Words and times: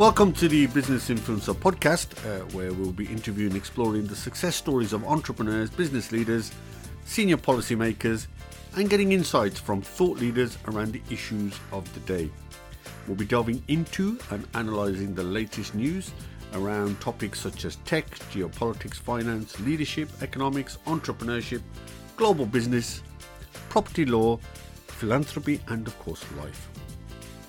Welcome 0.00 0.32
to 0.32 0.48
the 0.48 0.66
Business 0.68 1.10
Influencer 1.10 1.54
podcast, 1.54 2.16
uh, 2.24 2.42
where 2.56 2.72
we'll 2.72 2.90
be 2.90 3.04
interviewing 3.04 3.50
and 3.50 3.58
exploring 3.58 4.06
the 4.06 4.16
success 4.16 4.56
stories 4.56 4.94
of 4.94 5.04
entrepreneurs, 5.04 5.68
business 5.68 6.10
leaders, 6.10 6.52
senior 7.04 7.36
policymakers, 7.36 8.26
and 8.76 8.88
getting 8.88 9.12
insights 9.12 9.60
from 9.60 9.82
thought 9.82 10.16
leaders 10.16 10.56
around 10.68 10.94
the 10.94 11.02
issues 11.10 11.52
of 11.70 11.92
the 11.92 12.00
day. 12.00 12.30
We'll 13.06 13.18
be 13.18 13.26
delving 13.26 13.62
into 13.68 14.18
and 14.30 14.48
analysing 14.54 15.14
the 15.14 15.22
latest 15.22 15.74
news 15.74 16.12
around 16.54 16.98
topics 17.02 17.38
such 17.38 17.66
as 17.66 17.76
tech, 17.84 18.08
geopolitics, 18.32 18.94
finance, 18.94 19.60
leadership, 19.60 20.08
economics, 20.22 20.78
entrepreneurship, 20.86 21.60
global 22.16 22.46
business, 22.46 23.02
property 23.68 24.06
law, 24.06 24.38
philanthropy, 24.86 25.60
and 25.68 25.86
of 25.86 25.98
course, 25.98 26.24
life. 26.38 26.70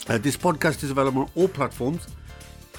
Uh, 0.10 0.18
this 0.18 0.36
podcast 0.36 0.84
is 0.84 0.92
available 0.92 1.22
on 1.22 1.30
all 1.36 1.48
platforms 1.48 2.08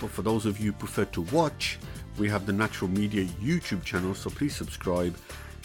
but 0.02 0.10
for 0.10 0.22
those 0.22 0.46
of 0.46 0.58
you 0.58 0.72
who 0.72 0.78
prefer 0.78 1.04
to 1.04 1.20
watch, 1.32 1.78
we 2.18 2.28
have 2.28 2.44
the 2.44 2.52
Nachural 2.52 2.90
Media 2.90 3.24
YouTube 3.40 3.84
channel, 3.84 4.16
so 4.16 4.30
please 4.30 4.54
subscribe 4.54 5.16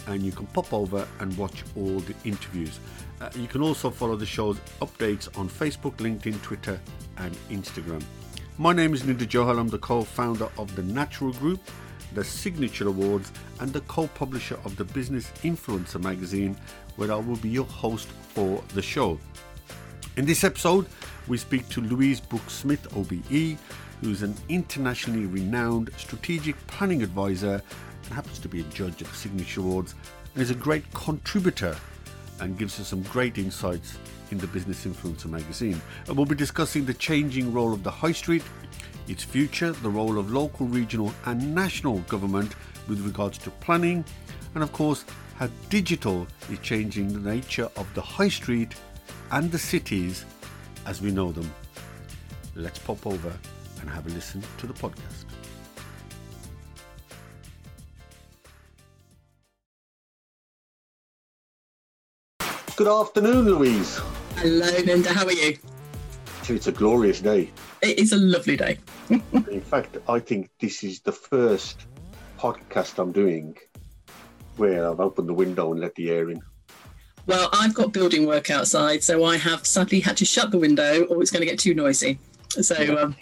and 0.06 0.22
you 0.22 0.30
can 0.30 0.46
pop 0.46 0.72
over 0.72 1.06
and 1.18 1.36
watch 1.36 1.64
all 1.76 1.98
the 1.98 2.14
interviews. 2.24 2.78
Uh, 3.20 3.28
you 3.34 3.48
can 3.48 3.62
also 3.62 3.90
follow 3.90 4.14
the 4.14 4.24
show's 4.24 4.56
updates 4.80 5.36
on 5.36 5.48
Facebook, 5.48 5.96
LinkedIn, 5.96 6.40
Twitter, 6.40 6.80
and 7.16 7.36
Instagram. 7.50 8.00
My 8.58 8.72
name 8.72 8.94
is 8.94 9.02
Ninder 9.02 9.26
Johal. 9.26 9.58
I'm 9.58 9.68
the 9.68 9.78
co 9.78 10.04
founder 10.04 10.48
of 10.56 10.74
the 10.76 10.82
Nachural 10.82 11.36
Group, 11.40 11.60
the 12.14 12.22
Signature 12.22 12.86
Awards, 12.86 13.32
and 13.58 13.72
the 13.72 13.80
co 13.82 14.06
publisher 14.06 14.58
of 14.64 14.76
the 14.76 14.84
Business 14.84 15.32
Influencer 15.42 16.00
magazine, 16.00 16.56
where 16.94 17.10
I 17.10 17.16
will 17.16 17.36
be 17.36 17.48
your 17.48 17.66
host 17.66 18.06
for 18.06 18.62
the 18.74 18.82
show. 18.82 19.18
In 20.16 20.24
this 20.24 20.44
episode, 20.44 20.86
we 21.26 21.36
speak 21.38 21.68
to 21.70 21.80
Louise 21.80 22.20
Brooke 22.20 22.48
Smith, 22.48 22.86
OBE, 22.96 23.58
who's 24.00 24.22
an 24.22 24.34
internationally 24.48 25.26
renowned 25.26 25.90
strategic 25.96 26.54
planning 26.66 27.02
advisor 27.02 27.62
and 28.04 28.12
happens 28.12 28.38
to 28.38 28.48
be 28.48 28.60
a 28.60 28.64
judge 28.64 29.02
at 29.02 29.08
the 29.08 29.14
Signature 29.14 29.60
Awards 29.60 29.94
and 30.34 30.42
is 30.42 30.50
a 30.50 30.54
great 30.54 30.90
contributor 30.92 31.76
and 32.40 32.58
gives 32.58 32.78
us 32.80 32.88
some 32.88 33.02
great 33.02 33.38
insights 33.38 33.98
in 34.30 34.38
the 34.38 34.46
Business 34.46 34.86
Influencer 34.86 35.26
magazine. 35.26 35.80
And 36.06 36.16
we'll 36.16 36.26
be 36.26 36.34
discussing 36.34 36.84
the 36.84 36.94
changing 36.94 37.52
role 37.52 37.72
of 37.72 37.82
the 37.82 37.90
high 37.90 38.12
street, 38.12 38.42
its 39.08 39.24
future, 39.24 39.72
the 39.72 39.90
role 39.90 40.18
of 40.18 40.30
local, 40.30 40.66
regional, 40.66 41.12
and 41.26 41.54
national 41.54 41.98
government 42.00 42.54
with 42.88 43.04
regards 43.04 43.38
to 43.38 43.50
planning, 43.50 44.04
and 44.54 44.62
of 44.62 44.72
course, 44.72 45.04
how 45.36 45.48
digital 45.70 46.26
is 46.50 46.58
changing 46.60 47.12
the 47.12 47.30
nature 47.30 47.68
of 47.76 47.92
the 47.94 48.00
high 48.00 48.28
street 48.28 48.74
and 49.30 49.50
the 49.50 49.58
cities 49.58 50.24
as 50.86 51.02
we 51.02 51.10
know 51.10 51.32
them. 51.32 51.50
Let's 52.54 52.78
pop 52.78 53.06
over 53.06 53.32
and 53.88 53.94
have 53.94 54.06
a 54.06 54.14
listen 54.14 54.42
to 54.58 54.66
the 54.66 54.74
podcast. 54.74 55.24
Good 62.76 62.86
afternoon, 62.86 63.46
Louise. 63.46 63.98
Hello, 64.36 64.70
Ninder. 64.84 65.12
How 65.12 65.24
are 65.24 65.32
you? 65.32 65.58
It's 66.48 66.66
a 66.66 66.72
glorious 66.72 67.20
day. 67.20 67.50
It 67.82 67.98
is 67.98 68.12
a 68.12 68.16
lovely 68.16 68.56
day. 68.56 68.78
In 69.10 69.60
fact, 69.60 69.98
I 70.08 70.18
think 70.18 70.50
this 70.60 70.84
is 70.84 71.00
the 71.00 71.12
first 71.12 71.86
podcast 72.38 72.98
I'm 72.98 73.12
doing 73.12 73.56
where 74.56 74.88
I've 74.88 75.00
opened 75.00 75.28
the 75.28 75.34
window 75.34 75.72
and 75.72 75.80
let 75.80 75.94
the 75.96 76.10
air 76.10 76.30
in. 76.30 76.40
Well, 77.26 77.50
I've 77.52 77.74
got 77.74 77.92
building 77.92 78.26
work 78.26 78.48
outside, 78.50 79.02
so 79.02 79.24
I 79.24 79.36
have 79.36 79.66
sadly 79.66 80.00
had 80.00 80.16
to 80.18 80.24
shut 80.24 80.50
the 80.50 80.58
window 80.58 81.04
or 81.04 81.20
it's 81.20 81.30
going 81.30 81.42
to 81.42 81.46
get 81.46 81.58
too 81.58 81.74
noisy. 81.74 82.18
So 82.48 82.96
um, 82.96 83.16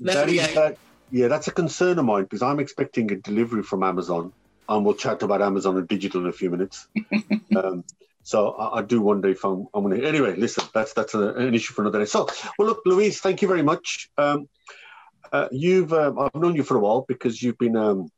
that 0.00 0.28
is, 0.28 0.54
that, 0.54 0.76
yeah, 1.10 1.28
that's 1.28 1.48
a 1.48 1.52
concern 1.52 1.98
of 1.98 2.04
mine 2.04 2.24
because 2.24 2.42
I'm 2.42 2.60
expecting 2.60 3.10
a 3.12 3.16
delivery 3.16 3.62
from 3.62 3.82
Amazon, 3.82 4.32
and 4.68 4.84
we'll 4.84 4.94
chat 4.94 5.22
about 5.22 5.42
Amazon 5.42 5.76
and 5.76 5.86
digital 5.86 6.22
in 6.22 6.28
a 6.28 6.32
few 6.32 6.50
minutes. 6.50 6.88
um, 7.56 7.84
so 8.22 8.52
I, 8.52 8.78
I, 8.78 8.82
do 8.82 9.00
wonder 9.02 9.28
if 9.28 9.44
I'm, 9.44 9.66
I'm 9.74 9.84
going 9.84 10.00
to. 10.00 10.06
Anyway, 10.06 10.36
listen, 10.36 10.64
that's 10.72 10.92
that's 10.92 11.14
a, 11.14 11.34
an 11.34 11.54
issue 11.54 11.74
for 11.74 11.82
another 11.82 11.98
day. 11.98 12.04
So, 12.04 12.28
well, 12.58 12.68
look, 12.68 12.82
Louise, 12.86 13.20
thank 13.20 13.42
you 13.42 13.48
very 13.48 13.62
much. 13.62 14.10
Um, 14.16 14.48
uh, 15.32 15.48
you've 15.50 15.92
um, 15.92 16.18
I've 16.18 16.34
known 16.34 16.54
you 16.54 16.62
for 16.62 16.76
a 16.76 16.80
while 16.80 17.04
because 17.08 17.42
you've 17.42 17.58
been 17.58 17.76
um, 17.76 18.10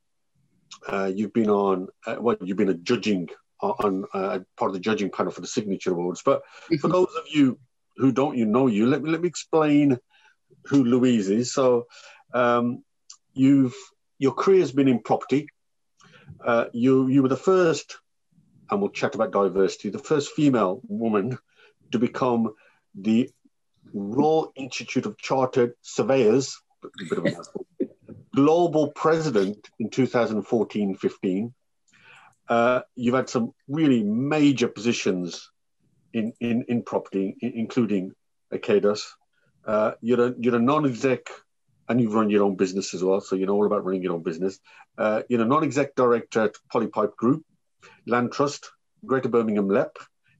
uh, 0.86 1.10
you've 1.14 1.32
been 1.32 1.50
on 1.50 1.88
uh, 2.06 2.16
well, 2.20 2.36
you've 2.42 2.56
been 2.56 2.68
a 2.68 2.74
judging 2.74 3.28
on 3.60 4.04
uh, 4.12 4.40
part 4.56 4.70
of 4.70 4.74
the 4.74 4.80
judging 4.80 5.10
panel 5.10 5.32
for 5.32 5.40
the 5.40 5.46
Signature 5.46 5.92
Awards. 5.92 6.22
But 6.24 6.42
for 6.80 6.88
those 6.96 7.08
of 7.16 7.24
you 7.32 7.58
who 7.96 8.12
don't 8.12 8.36
you 8.36 8.46
know 8.46 8.66
you, 8.66 8.86
let 8.86 9.02
me 9.02 9.10
let 9.10 9.22
me 9.22 9.28
explain 9.28 9.98
who 10.66 10.84
Louise 10.84 11.28
is. 11.28 11.52
So 11.52 11.86
um, 12.32 12.82
you've 13.32 13.74
your 14.18 14.32
career 14.32 14.60
has 14.60 14.72
been 14.72 14.88
in 14.88 15.00
property. 15.00 15.48
Uh, 16.44 16.66
you 16.72 17.08
you 17.08 17.22
were 17.22 17.28
the 17.28 17.36
first, 17.36 17.98
and 18.70 18.80
we'll 18.80 18.90
chat 18.90 19.14
about 19.14 19.32
diversity. 19.32 19.90
The 19.90 19.98
first 19.98 20.32
female 20.32 20.80
woman 20.88 21.38
to 21.92 21.98
become 21.98 22.54
the 22.94 23.30
Royal 23.92 24.52
Institute 24.56 25.06
of 25.06 25.18
Chartered 25.18 25.74
Surveyors, 25.82 26.60
global 28.34 28.90
president 28.90 29.68
in 29.78 29.90
2014-15. 29.90 31.52
Uh, 32.48 32.80
you've 32.94 33.14
had 33.14 33.28
some 33.28 33.52
really 33.68 34.02
major 34.02 34.68
positions 34.68 35.50
in, 36.12 36.32
in, 36.40 36.64
in 36.68 36.82
property, 36.82 37.36
including 37.40 38.12
Arcadis, 38.52 39.02
uh, 39.66 39.92
you're 40.00 40.28
a 40.28 40.34
you're 40.38 40.56
a 40.56 40.60
non-exec, 40.60 41.28
and 41.88 42.00
you've 42.00 42.14
run 42.14 42.30
your 42.30 42.44
own 42.44 42.56
business 42.56 42.94
as 42.94 43.02
well, 43.02 43.20
so 43.20 43.36
you 43.36 43.46
know 43.46 43.54
all 43.54 43.66
about 43.66 43.84
running 43.84 44.02
your 44.02 44.14
own 44.14 44.22
business. 44.22 44.58
Uh, 44.96 45.22
you're 45.28 45.42
a 45.42 45.46
non-exec 45.46 45.94
director 45.94 46.42
at 46.42 46.54
Polypipe 46.72 47.16
Group, 47.16 47.44
Land 48.06 48.32
Trust, 48.32 48.70
Greater 49.04 49.28
Birmingham 49.28 49.68
LEP, 49.68 49.98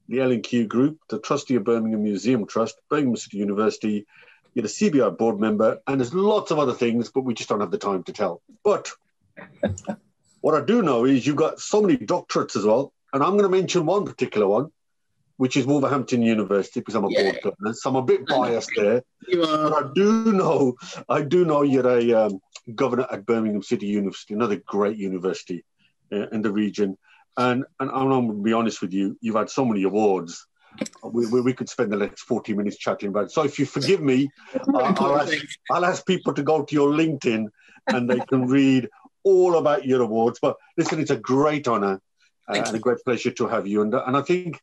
the 0.08 0.20
L&Q 0.20 0.66
Group, 0.66 0.98
the 1.08 1.18
Trustee 1.18 1.56
of 1.56 1.64
Birmingham 1.64 2.02
Museum 2.02 2.46
Trust, 2.46 2.76
Birmingham 2.88 3.16
City 3.16 3.38
University. 3.38 4.06
You're 4.54 4.66
a 4.66 4.68
CBI 4.68 5.18
board 5.18 5.40
member, 5.40 5.80
and 5.86 6.00
there's 6.00 6.14
lots 6.14 6.50
of 6.50 6.58
other 6.58 6.74
things, 6.74 7.10
but 7.10 7.22
we 7.22 7.34
just 7.34 7.48
don't 7.48 7.60
have 7.60 7.72
the 7.72 7.78
time 7.78 8.04
to 8.04 8.12
tell. 8.12 8.40
But 8.62 8.92
what 10.40 10.54
I 10.54 10.64
do 10.64 10.82
know 10.82 11.04
is 11.04 11.26
you've 11.26 11.36
got 11.36 11.58
so 11.60 11.82
many 11.82 11.96
doctorates 11.96 12.56
as 12.56 12.64
well, 12.64 12.92
and 13.12 13.22
I'm 13.22 13.32
going 13.32 13.42
to 13.44 13.48
mention 13.48 13.86
one 13.86 14.04
particular 14.04 14.46
one 14.46 14.70
which 15.36 15.56
is 15.56 15.66
Wolverhampton 15.66 16.22
University, 16.22 16.80
because 16.80 16.94
I'm 16.94 17.04
a 17.04 17.10
yeah. 17.10 17.22
board 17.22 17.40
governor, 17.42 17.74
so 17.74 17.90
I'm 17.90 17.96
a 17.96 18.02
bit 18.02 18.26
biased 18.26 18.70
there. 18.76 19.02
But 19.32 19.72
I 19.72 19.90
do 19.94 20.32
know, 20.32 20.76
I 21.08 21.22
do 21.22 21.44
know 21.44 21.62
you're 21.62 21.88
a 21.88 22.12
um, 22.12 22.40
governor 22.74 23.06
at 23.10 23.26
Birmingham 23.26 23.62
City 23.62 23.86
University, 23.86 24.34
another 24.34 24.56
great 24.56 24.96
university 24.96 25.64
uh, 26.12 26.28
in 26.28 26.42
the 26.42 26.52
region. 26.52 26.96
And 27.36 27.64
and 27.80 27.90
I'm 27.90 28.08
going 28.08 28.28
to 28.28 28.34
be 28.34 28.52
honest 28.52 28.80
with 28.80 28.92
you, 28.92 29.18
you've 29.20 29.34
had 29.34 29.50
so 29.50 29.64
many 29.64 29.82
awards. 29.82 30.46
We, 31.04 31.26
we, 31.26 31.40
we, 31.40 31.52
could 31.52 31.68
spend 31.68 31.92
the 31.92 31.96
next 31.96 32.22
40 32.22 32.54
minutes 32.54 32.76
chatting 32.76 33.10
about 33.10 33.26
it. 33.26 33.30
So 33.30 33.44
if 33.44 33.60
you 33.60 33.66
forgive 33.66 34.00
me, 34.00 34.28
uh, 34.54 34.58
I'll, 34.98 35.20
ask, 35.20 35.32
I'll 35.70 35.84
ask 35.84 36.04
people 36.04 36.34
to 36.34 36.42
go 36.42 36.64
to 36.64 36.74
your 36.74 36.90
LinkedIn 36.90 37.46
and 37.86 38.10
they 38.10 38.18
can 38.18 38.46
read 38.46 38.88
all 39.22 39.56
about 39.56 39.84
your 39.84 40.02
awards. 40.02 40.40
But 40.42 40.56
listen, 40.76 40.98
it's 40.98 41.12
a 41.12 41.16
great 41.16 41.68
honor 41.68 42.00
uh, 42.48 42.54
and 42.54 42.74
a 42.74 42.80
great 42.80 42.98
pleasure 43.04 43.30
to 43.30 43.46
have 43.46 43.68
you. 43.68 43.82
And, 43.82 43.94
and 43.94 44.16
I 44.16 44.22
think 44.22 44.60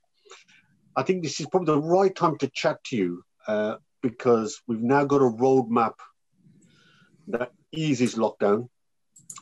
I 0.95 1.03
think 1.03 1.23
this 1.23 1.39
is 1.39 1.47
probably 1.47 1.73
the 1.73 1.81
right 1.81 2.13
time 2.13 2.37
to 2.39 2.49
chat 2.49 2.83
to 2.85 2.97
you 2.97 3.23
uh, 3.47 3.75
because 4.01 4.61
we've 4.67 4.81
now 4.81 5.05
got 5.05 5.21
a 5.21 5.29
roadmap 5.29 5.93
that 7.27 7.51
eases 7.71 8.15
lockdown. 8.15 8.69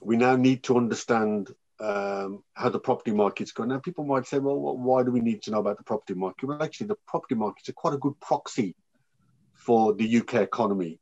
We 0.01 0.17
now 0.17 0.35
need 0.35 0.63
to 0.63 0.77
understand 0.77 1.49
um, 1.79 2.43
how 2.53 2.69
the 2.69 2.79
property 2.79 3.11
market's 3.11 3.51
going. 3.51 3.69
Now, 3.69 3.79
people 3.79 4.03
might 4.03 4.27
say, 4.27 4.39
well, 4.39 4.57
why 4.57 5.03
do 5.03 5.11
we 5.11 5.21
need 5.21 5.41
to 5.43 5.51
know 5.51 5.59
about 5.59 5.77
the 5.77 5.83
property 5.83 6.13
market? 6.13 6.45
Well, 6.45 6.61
actually, 6.61 6.87
the 6.87 6.97
property 7.07 7.35
market's 7.35 7.69
a 7.69 7.73
quite 7.73 7.93
a 7.93 7.97
good 7.97 8.19
proxy 8.19 8.75
for 9.53 9.93
the 9.93 10.19
UK 10.19 10.35
economy. 10.35 10.99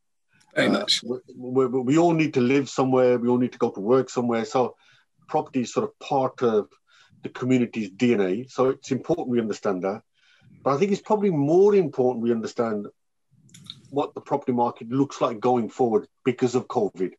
Very 0.54 0.68
uh, 0.68 0.72
much. 0.72 1.02
We, 1.02 1.18
we, 1.36 1.66
we 1.66 1.98
all 1.98 2.12
need 2.12 2.34
to 2.34 2.40
live 2.40 2.68
somewhere. 2.68 3.18
We 3.18 3.28
all 3.28 3.38
need 3.38 3.52
to 3.52 3.58
go 3.58 3.70
to 3.70 3.80
work 3.80 4.08
somewhere. 4.08 4.44
So, 4.44 4.76
property 5.28 5.62
is 5.62 5.72
sort 5.72 5.84
of 5.84 5.98
part 5.98 6.42
of 6.42 6.68
the 7.22 7.28
community's 7.28 7.90
DNA. 7.90 8.50
So, 8.50 8.70
it's 8.70 8.92
important 8.92 9.28
we 9.28 9.40
understand 9.40 9.82
that. 9.82 10.02
But 10.62 10.74
I 10.74 10.78
think 10.78 10.92
it's 10.92 11.00
probably 11.00 11.30
more 11.30 11.74
important 11.74 12.22
we 12.22 12.32
understand 12.32 12.86
what 13.90 14.14
the 14.14 14.20
property 14.20 14.52
market 14.52 14.90
looks 14.90 15.20
like 15.20 15.40
going 15.40 15.68
forward 15.68 16.06
because 16.24 16.54
of 16.54 16.68
COVID. 16.68 17.12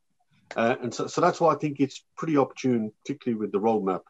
Uh, 0.55 0.75
and 0.81 0.93
so, 0.93 1.07
so 1.07 1.21
that's 1.21 1.39
why 1.39 1.53
I 1.53 1.57
think 1.57 1.79
it's 1.79 2.03
pretty 2.15 2.37
opportune, 2.37 2.91
particularly 3.03 3.39
with 3.39 3.51
the 3.51 3.59
roadmap, 3.59 4.01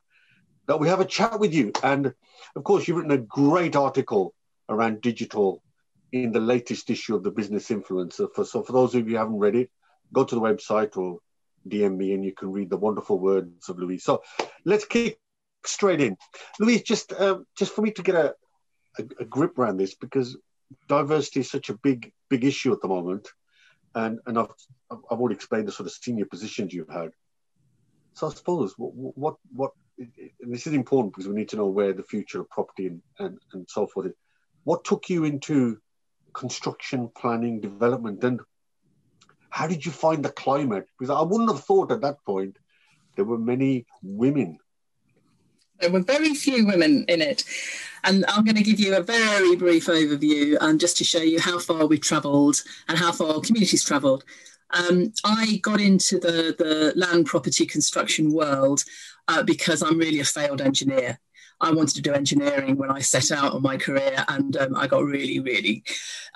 that 0.68 0.80
we 0.80 0.88
have 0.88 1.00
a 1.00 1.06
chat 1.06 1.40
with 1.40 1.54
you. 1.54 1.72
And 1.84 2.14
of 2.56 2.64
course, 2.64 2.88
you've 2.88 2.98
written 2.98 3.12
a 3.12 3.18
great 3.18 3.76
article 3.76 4.34
around 4.68 5.02
digital 5.02 5.62
in 6.12 6.32
the 6.32 6.40
latest 6.40 6.90
issue 6.90 7.16
of 7.16 7.24
the 7.24 7.32
Business 7.32 7.70
Influencer. 7.70 8.28
For, 8.34 8.46
so 8.46 8.64
for 8.64 8.72
those 8.72 8.96
of 8.96 9.08
you 9.08 9.14
who 9.14 9.20
haven't 9.20 9.40
read 9.40 9.56
it, 9.56 9.70
go 10.14 10.24
to 10.24 10.36
the 10.36 10.42
website 10.42 10.98
or 10.98 11.20
DM 11.68 11.98
me 11.98 12.14
and 12.14 12.24
you 12.24 12.34
can 12.34 12.52
read 12.52 12.70
the 12.70 12.78
wonderful 12.78 13.20
words 13.20 13.70
of 13.70 13.80
Louise. 13.80 14.04
So 14.04 14.24
let's 14.66 14.86
kick 14.86 15.20
straight 15.66 16.02
in. 16.02 16.18
Louise, 16.60 16.84
just 16.84 17.14
um, 17.14 17.46
just 17.58 17.74
for 17.74 17.82
me 17.82 17.92
to 17.92 18.02
get 18.02 18.16
a, 18.16 18.36
a, 19.00 19.24
a 19.24 19.26
grip 19.26 19.58
around 19.58 19.78
this 19.78 19.96
because 19.96 20.38
diversity 20.88 21.40
is 21.42 21.50
such 21.50 21.70
a 21.70 21.78
big 21.78 22.12
big 22.30 22.44
issue 22.46 22.72
at 22.74 22.82
the 22.82 22.88
moment. 22.88 23.28
and 23.96 24.20
and 24.28 24.38
I've 24.38 24.52
I've 24.92 25.20
already 25.20 25.36
explained 25.36 25.68
the 25.68 25.72
sort 25.72 25.88
of 25.88 25.94
senior 25.94 26.26
positions 26.26 26.74
you've 26.74 26.90
had. 26.90 27.12
So 28.14 28.28
I 28.28 28.32
suppose 28.32 28.74
what 28.78 28.92
what 29.18 29.36
what 29.54 29.72
this 30.40 30.68
is 30.68 30.74
important 30.74 31.14
because 31.14 31.28
we 31.28 31.36
need 31.36 31.50
to 31.50 31.58
know 31.58 31.68
where 31.68 31.94
the 31.94 32.04
future 32.04 32.42
of 32.42 32.50
property 32.50 32.88
and, 32.88 33.02
and, 33.20 33.38
and 33.54 33.68
so 33.70 33.88
forth 33.88 34.08
is. 34.08 34.14
What 34.64 34.84
took 34.84 35.10
you 35.10 35.24
into 35.24 35.80
construction, 36.34 37.10
planning, 37.18 37.60
development, 37.62 38.24
and 38.24 38.40
how 39.50 39.68
did 39.68 39.86
you 39.86 39.92
find 39.92 40.24
the 40.24 40.30
climate? 40.30 40.86
Because 40.98 41.10
I 41.10 41.22
wouldn't 41.22 41.50
have 41.50 41.64
thought 41.64 41.92
at 41.92 42.02
that 42.02 42.24
point 42.26 42.58
there 43.16 43.26
were 43.26 43.38
many 43.38 43.86
women. 44.04 44.60
There 45.80 45.92
were 45.92 46.02
very 46.02 46.34
few 46.34 46.66
women 46.66 47.06
in 47.08 47.22
it. 47.22 47.44
And 48.04 48.26
I'm 48.28 48.46
going 48.46 48.56
to 48.56 48.64
give 48.64 48.80
you 48.80 48.96
a 48.96 49.02
very 49.02 49.56
brief 49.56 49.88
overview 49.88 50.54
and 50.54 50.62
um, 50.62 50.80
just 50.80 50.98
to 50.98 51.04
show 51.04 51.20
you 51.20 51.40
how 51.40 51.60
far 51.60 51.86
we've 51.86 52.02
travelled 52.02 52.62
and 52.88 52.98
how 52.98 53.12
far 53.12 53.42
communities 53.42 53.84
travelled. 53.84 54.24
Um, 54.72 55.12
I 55.26 55.60
got 55.64 55.82
into 55.82 56.20
the, 56.20 56.56
the 56.58 56.94
land 56.96 57.26
property 57.26 57.66
construction 57.66 58.32
world 58.32 58.84
uh, 59.28 59.44
because 59.44 59.82
I'm 59.82 59.98
really 59.98 60.20
a 60.20 60.26
failed 60.26 60.62
engineer. 60.62 61.20
I 61.62 61.72
wanted 61.72 61.96
to 61.96 62.02
do 62.02 62.14
engineering 62.14 62.78
when 62.78 62.90
I 62.90 63.00
set 63.00 63.32
out 63.32 63.52
on 63.52 63.62
my 63.62 63.76
career, 63.76 64.24
and 64.30 64.56
um, 64.56 64.78
I 64.78 64.88
got 64.88 65.04
really, 65.04 65.40
really 65.40 65.84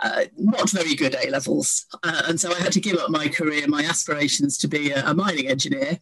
uh, 0.04 0.24
not 0.38 0.70
very 0.70 0.96
good 0.96 1.16
A 1.16 1.30
levels. 1.30 1.86
Uh, 2.04 2.24
and 2.28 2.40
so 2.40 2.52
I 2.52 2.60
had 2.60 2.74
to 2.74 2.82
give 2.82 2.98
up 2.98 3.10
my 3.10 3.30
career, 3.30 3.66
my 3.68 3.86
aspirations 3.86 4.58
to 4.58 4.68
be 4.68 4.92
a, 4.92 5.02
a 5.06 5.14
mining 5.14 5.48
engineer 5.48 5.98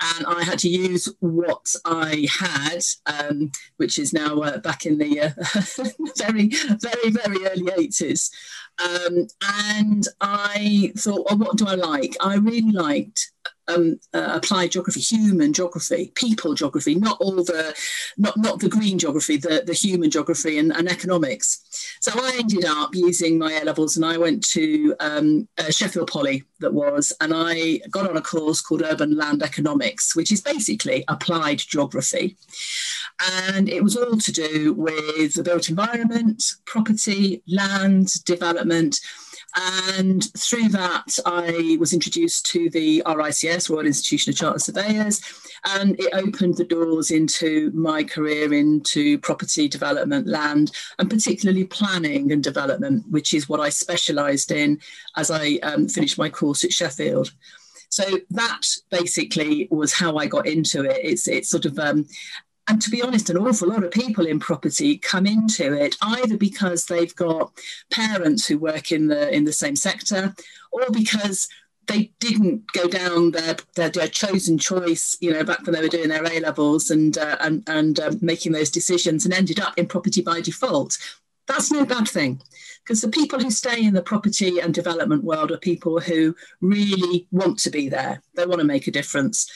and 0.00 0.26
I 0.26 0.44
had 0.44 0.58
to 0.60 0.68
use 0.68 1.12
what 1.20 1.74
I 1.84 2.28
had, 2.30 2.84
um, 3.06 3.50
which 3.76 3.98
is 3.98 4.12
now 4.12 4.40
uh, 4.40 4.58
back 4.58 4.84
in 4.86 4.98
the 4.98 5.20
uh, 5.20 5.30
very, 6.18 6.48
very, 6.78 7.10
very 7.10 7.46
early 7.46 7.88
80s. 7.88 8.30
Um, 8.78 9.26
and 9.80 10.06
I 10.20 10.92
thought, 10.98 11.26
well, 11.26 11.38
what 11.38 11.56
do 11.56 11.66
I 11.66 11.74
like? 11.74 12.14
I 12.20 12.36
really 12.36 12.72
liked 12.72 13.32
um, 13.68 13.98
uh, 14.14 14.30
applied 14.34 14.72
geography, 14.72 15.00
human 15.00 15.52
geography, 15.52 16.12
people 16.14 16.54
geography, 16.54 16.94
not 16.94 17.18
all 17.20 17.36
the, 17.36 17.74
not, 18.16 18.36
not 18.36 18.60
the 18.60 18.68
green 18.68 18.98
geography, 18.98 19.36
the, 19.36 19.62
the 19.66 19.74
human 19.74 20.10
geography 20.10 20.58
and, 20.58 20.72
and 20.72 20.88
economics. 20.88 21.62
So 22.00 22.12
I 22.14 22.36
ended 22.38 22.64
up 22.64 22.94
using 22.94 23.38
my 23.38 23.52
A 23.52 23.64
levels 23.64 23.96
and 23.96 24.04
I 24.04 24.16
went 24.18 24.46
to 24.48 24.94
um, 25.00 25.48
uh, 25.58 25.70
Sheffield 25.70 26.10
Poly, 26.10 26.44
that 26.60 26.72
was, 26.72 27.12
and 27.20 27.32
I 27.34 27.80
got 27.90 28.08
on 28.08 28.16
a 28.16 28.22
course 28.22 28.60
called 28.60 28.82
Urban 28.82 29.16
Land 29.16 29.42
Economics, 29.42 30.16
which 30.16 30.32
is 30.32 30.40
basically 30.40 31.04
applied 31.08 31.58
geography. 31.58 32.36
And 33.52 33.68
it 33.68 33.82
was 33.82 33.96
all 33.96 34.16
to 34.16 34.32
do 34.32 34.74
with 34.74 35.34
the 35.34 35.42
built 35.42 35.68
environment, 35.68 36.42
property, 36.64 37.42
land, 37.46 38.24
development 38.24 39.00
and 39.56 40.22
through 40.36 40.68
that, 40.68 41.18
I 41.24 41.76
was 41.80 41.94
introduced 41.94 42.44
to 42.46 42.68
the 42.70 43.02
RICS, 43.06 43.70
Royal 43.70 43.86
Institution 43.86 44.30
of 44.30 44.36
Chartered 44.36 44.62
Surveyors, 44.62 45.20
and 45.64 45.98
it 45.98 46.12
opened 46.12 46.56
the 46.56 46.64
doors 46.64 47.10
into 47.10 47.70
my 47.72 48.04
career 48.04 48.52
into 48.52 49.18
property 49.18 49.66
development, 49.66 50.26
land, 50.26 50.72
and 50.98 51.08
particularly 51.08 51.64
planning 51.64 52.32
and 52.32 52.44
development, 52.44 53.04
which 53.08 53.32
is 53.32 53.48
what 53.48 53.60
I 53.60 53.70
specialised 53.70 54.52
in 54.52 54.78
as 55.16 55.30
I 55.30 55.58
um, 55.62 55.88
finished 55.88 56.18
my 56.18 56.28
course 56.28 56.62
at 56.62 56.72
Sheffield. 56.72 57.32
So 57.88 58.04
that 58.30 58.62
basically 58.90 59.68
was 59.70 59.92
how 59.92 60.16
I 60.16 60.26
got 60.26 60.46
into 60.46 60.84
it. 60.84 61.00
It's 61.02 61.28
it's 61.28 61.48
sort 61.48 61.64
of 61.64 61.78
um, 61.78 62.06
and 62.68 62.82
to 62.82 62.90
be 62.90 63.02
honest, 63.02 63.30
an 63.30 63.38
awful 63.38 63.68
lot 63.68 63.84
of 63.84 63.90
people 63.90 64.26
in 64.26 64.40
property 64.40 64.98
come 64.98 65.26
into 65.26 65.72
it 65.72 65.96
either 66.02 66.36
because 66.36 66.86
they've 66.86 67.14
got 67.14 67.52
parents 67.90 68.46
who 68.46 68.58
work 68.58 68.92
in 68.92 69.06
the 69.06 69.34
in 69.34 69.44
the 69.44 69.52
same 69.52 69.76
sector, 69.76 70.34
or 70.72 70.90
because 70.90 71.48
they 71.86 72.10
didn't 72.18 72.70
go 72.72 72.88
down 72.88 73.30
their, 73.30 73.56
their, 73.76 73.90
their 73.90 74.08
chosen 74.08 74.58
choice, 74.58 75.16
you 75.20 75.32
know, 75.32 75.44
back 75.44 75.64
when 75.64 75.72
they 75.72 75.80
were 75.80 75.86
doing 75.86 76.08
their 76.08 76.24
A 76.24 76.40
levels 76.40 76.90
and 76.90 77.16
uh, 77.16 77.36
and 77.40 77.62
and 77.68 78.00
uh, 78.00 78.12
making 78.20 78.52
those 78.52 78.70
decisions, 78.70 79.24
and 79.24 79.32
ended 79.32 79.60
up 79.60 79.78
in 79.78 79.86
property 79.86 80.22
by 80.22 80.40
default. 80.40 80.98
That's 81.46 81.70
no 81.70 81.86
bad 81.86 82.08
thing, 82.08 82.42
because 82.82 83.00
the 83.00 83.08
people 83.08 83.38
who 83.38 83.52
stay 83.52 83.84
in 83.84 83.94
the 83.94 84.02
property 84.02 84.58
and 84.58 84.74
development 84.74 85.22
world 85.22 85.52
are 85.52 85.58
people 85.58 86.00
who 86.00 86.34
really 86.60 87.28
want 87.30 87.60
to 87.60 87.70
be 87.70 87.88
there. 87.88 88.20
They 88.34 88.46
want 88.46 88.60
to 88.60 88.66
make 88.66 88.88
a 88.88 88.90
difference 88.90 89.48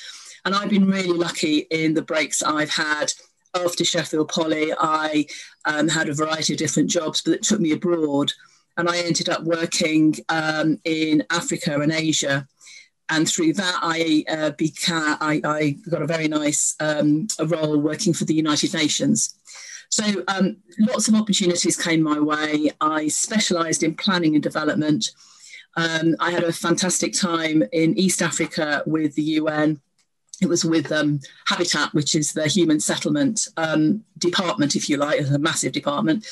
and 0.44 0.54
I've 0.54 0.70
been 0.70 0.86
really 0.86 1.16
lucky 1.16 1.66
in 1.70 1.94
the 1.94 2.02
breaks 2.02 2.42
I've 2.42 2.70
had 2.70 3.12
after 3.54 3.84
Sheffield 3.84 4.28
Poly. 4.28 4.72
I 4.78 5.26
um, 5.64 5.88
had 5.88 6.08
a 6.08 6.14
variety 6.14 6.54
of 6.54 6.58
different 6.58 6.90
jobs, 6.90 7.20
but 7.20 7.34
it 7.34 7.42
took 7.42 7.60
me 7.60 7.72
abroad. 7.72 8.32
And 8.76 8.88
I 8.88 8.98
ended 8.98 9.28
up 9.28 9.42
working 9.42 10.14
um, 10.28 10.78
in 10.84 11.24
Africa 11.30 11.80
and 11.80 11.92
Asia. 11.92 12.46
And 13.10 13.28
through 13.28 13.54
that, 13.54 13.78
I, 13.82 14.24
uh, 14.30 14.50
became, 14.50 15.16
I, 15.20 15.40
I, 15.44 15.76
got 15.90 16.02
a 16.02 16.06
very 16.06 16.28
nice 16.28 16.76
um, 16.78 17.26
a 17.38 17.46
role 17.46 17.76
working 17.76 18.14
for 18.14 18.24
the 18.24 18.34
United 18.34 18.72
Nations. 18.72 19.34
So 19.90 20.04
um, 20.28 20.58
lots 20.78 21.08
of 21.08 21.16
opportunities 21.16 21.76
came 21.76 22.02
my 22.02 22.20
way. 22.20 22.70
I 22.80 23.08
specialised 23.08 23.82
in 23.82 23.96
planning 23.96 24.34
and 24.36 24.42
development. 24.42 25.10
Um, 25.76 26.14
I 26.20 26.30
had 26.30 26.44
a 26.44 26.52
fantastic 26.52 27.12
time 27.12 27.64
in 27.72 27.98
East 27.98 28.22
Africa 28.22 28.84
with 28.86 29.16
the 29.16 29.22
UN 29.22 29.80
it 30.40 30.48
was 30.48 30.64
with 30.64 30.90
um, 30.90 31.20
Habitat, 31.46 31.92
which 31.94 32.14
is 32.14 32.32
the 32.32 32.46
human 32.46 32.80
settlement 32.80 33.46
um, 33.56 34.04
department, 34.18 34.76
if 34.76 34.88
you 34.88 34.96
like, 34.96 35.20
a 35.20 35.38
massive 35.38 35.72
department. 35.72 36.26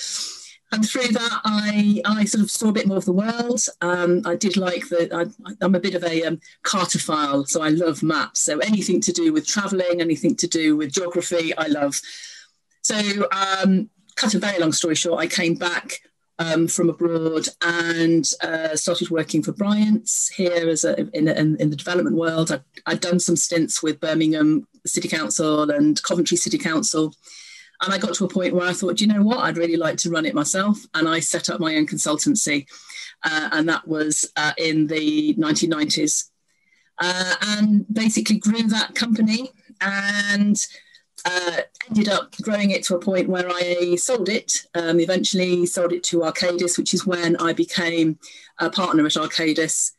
And 0.71 0.87
through 0.87 1.09
that, 1.09 1.41
I, 1.45 2.03
I 2.05 2.25
sort 2.27 2.45
of 2.45 2.51
saw 2.51 2.69
a 2.69 2.73
bit 2.73 2.87
more 2.87 2.99
of 2.99 3.07
the 3.07 3.13
world. 3.13 3.61
Um, 3.81 4.23
I 4.27 4.37
did 4.37 4.57
like 4.57 4.89
that. 4.91 5.13
I, 5.15 5.65
am 5.65 5.75
a 5.75 5.81
bit 5.81 5.95
of 5.95 6.05
a 6.05 6.25
um, 6.25 6.41
cartophile, 6.63 7.49
so 7.49 7.63
I 7.63 7.71
love 7.71 8.03
maps. 8.03 8.41
So 8.41 8.59
anything 8.59 9.01
to 9.03 9.13
do 9.13 9.33
with 9.33 9.47
traveling, 9.47 10.01
anything 10.01 10.37
to 10.37 10.47
do 10.47 10.77
with 10.77 10.93
geography, 10.93 11.57
I 11.57 11.69
love. 11.69 11.99
So, 12.83 13.29
um, 13.33 13.89
cut 14.17 14.35
a 14.35 14.39
very 14.39 14.59
long 14.59 14.73
story 14.73 14.95
short, 14.95 15.21
I 15.21 15.27
came 15.27 15.55
back 15.55 16.01
um, 16.39 16.69
from 16.69 16.89
abroad 16.89 17.49
and 17.63 18.31
uh, 18.43 18.77
started 18.77 19.11
working 19.11 19.43
for 19.43 19.53
Bryant's 19.53 20.29
here 20.29 20.69
as 20.69 20.85
a, 20.85 21.09
in, 21.17 21.29
in, 21.29 21.57
in 21.57 21.71
the 21.71 21.77
development 21.77 22.17
world. 22.17 22.53
I've, 22.53 22.63
I'd, 22.87 23.01
done 23.01 23.19
some 23.19 23.37
stints 23.37 23.83
with 23.83 24.01
Birmingham 24.01 24.67
City 24.87 25.09
Council 25.09 25.71
and 25.71 26.01
Coventry 26.03 26.37
City 26.37 26.59
Council. 26.59 27.13
And 27.83 27.93
I 27.93 27.99
got 27.99 28.15
to 28.15 28.25
a 28.25 28.29
point 28.29 28.55
where 28.55 28.69
I 28.69 28.73
thought, 28.73 29.01
you 29.01 29.07
know 29.07 29.23
what, 29.23 29.39
I'd 29.39 29.57
really 29.57 29.77
like 29.77 29.99
to 29.99 30.11
run 30.11 30.27
it 30.27 30.35
myself. 30.35 30.79
And 30.95 31.09
I 31.09 31.21
set 31.21 31.49
up 31.49 31.61
my 31.61 31.77
own 31.77 31.87
consultancy. 31.87 32.67
Uh, 33.25 33.49
and 33.53 33.69
that 33.69 33.87
was 33.87 34.31
uh, 34.37 34.53
in 34.59 34.87
the 34.87 35.35
1990s. 35.35 36.31
Uh, 37.01 37.35
and 37.43 37.87
basically 37.93 38.39
grew 38.39 38.65
that 38.65 38.95
company 38.95 39.53
and 39.81 40.57
uh, 41.25 41.59
ended 41.89 42.09
up 42.09 42.35
growing 42.43 42.71
it 42.71 42.83
to 42.85 42.97
a 42.97 43.01
point 43.01 43.29
where 43.29 43.49
I 43.49 43.97
sold 43.97 44.29
it. 44.29 44.67
Um, 44.75 45.01
eventually, 45.01 45.67
sold 45.67 45.93
it 45.93 46.03
to 46.05 46.21
Arcadis, 46.21 46.79
which 46.79 46.95
is 46.95 47.07
when 47.07 47.37
I 47.37 47.53
became 47.53 48.19
a 48.59 48.71
partner 48.71 49.07
at 49.07 49.13
Arcadis. 49.13 49.93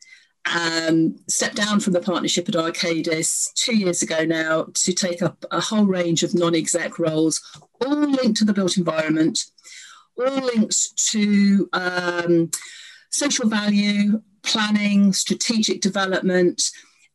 Um, 0.46 1.16
stepped 1.28 1.56
down 1.56 1.80
from 1.80 1.92
the 1.92 2.00
partnership 2.00 2.48
at 2.48 2.54
Arcadis 2.54 3.52
two 3.54 3.76
years 3.76 4.02
ago 4.02 4.24
now 4.24 4.68
to 4.72 4.92
take 4.94 5.22
up 5.22 5.44
a 5.50 5.60
whole 5.60 5.84
range 5.84 6.22
of 6.22 6.34
non-exec 6.34 6.98
roles, 6.98 7.40
all 7.84 7.94
linked 7.94 8.38
to 8.38 8.46
the 8.46 8.54
built 8.54 8.78
environment, 8.78 9.38
all 10.18 10.40
linked 10.40 10.96
to 11.10 11.68
um, 11.74 12.50
social 13.10 13.48
value, 13.48 14.22
planning, 14.42 15.12
strategic 15.12 15.82
development, 15.82 16.62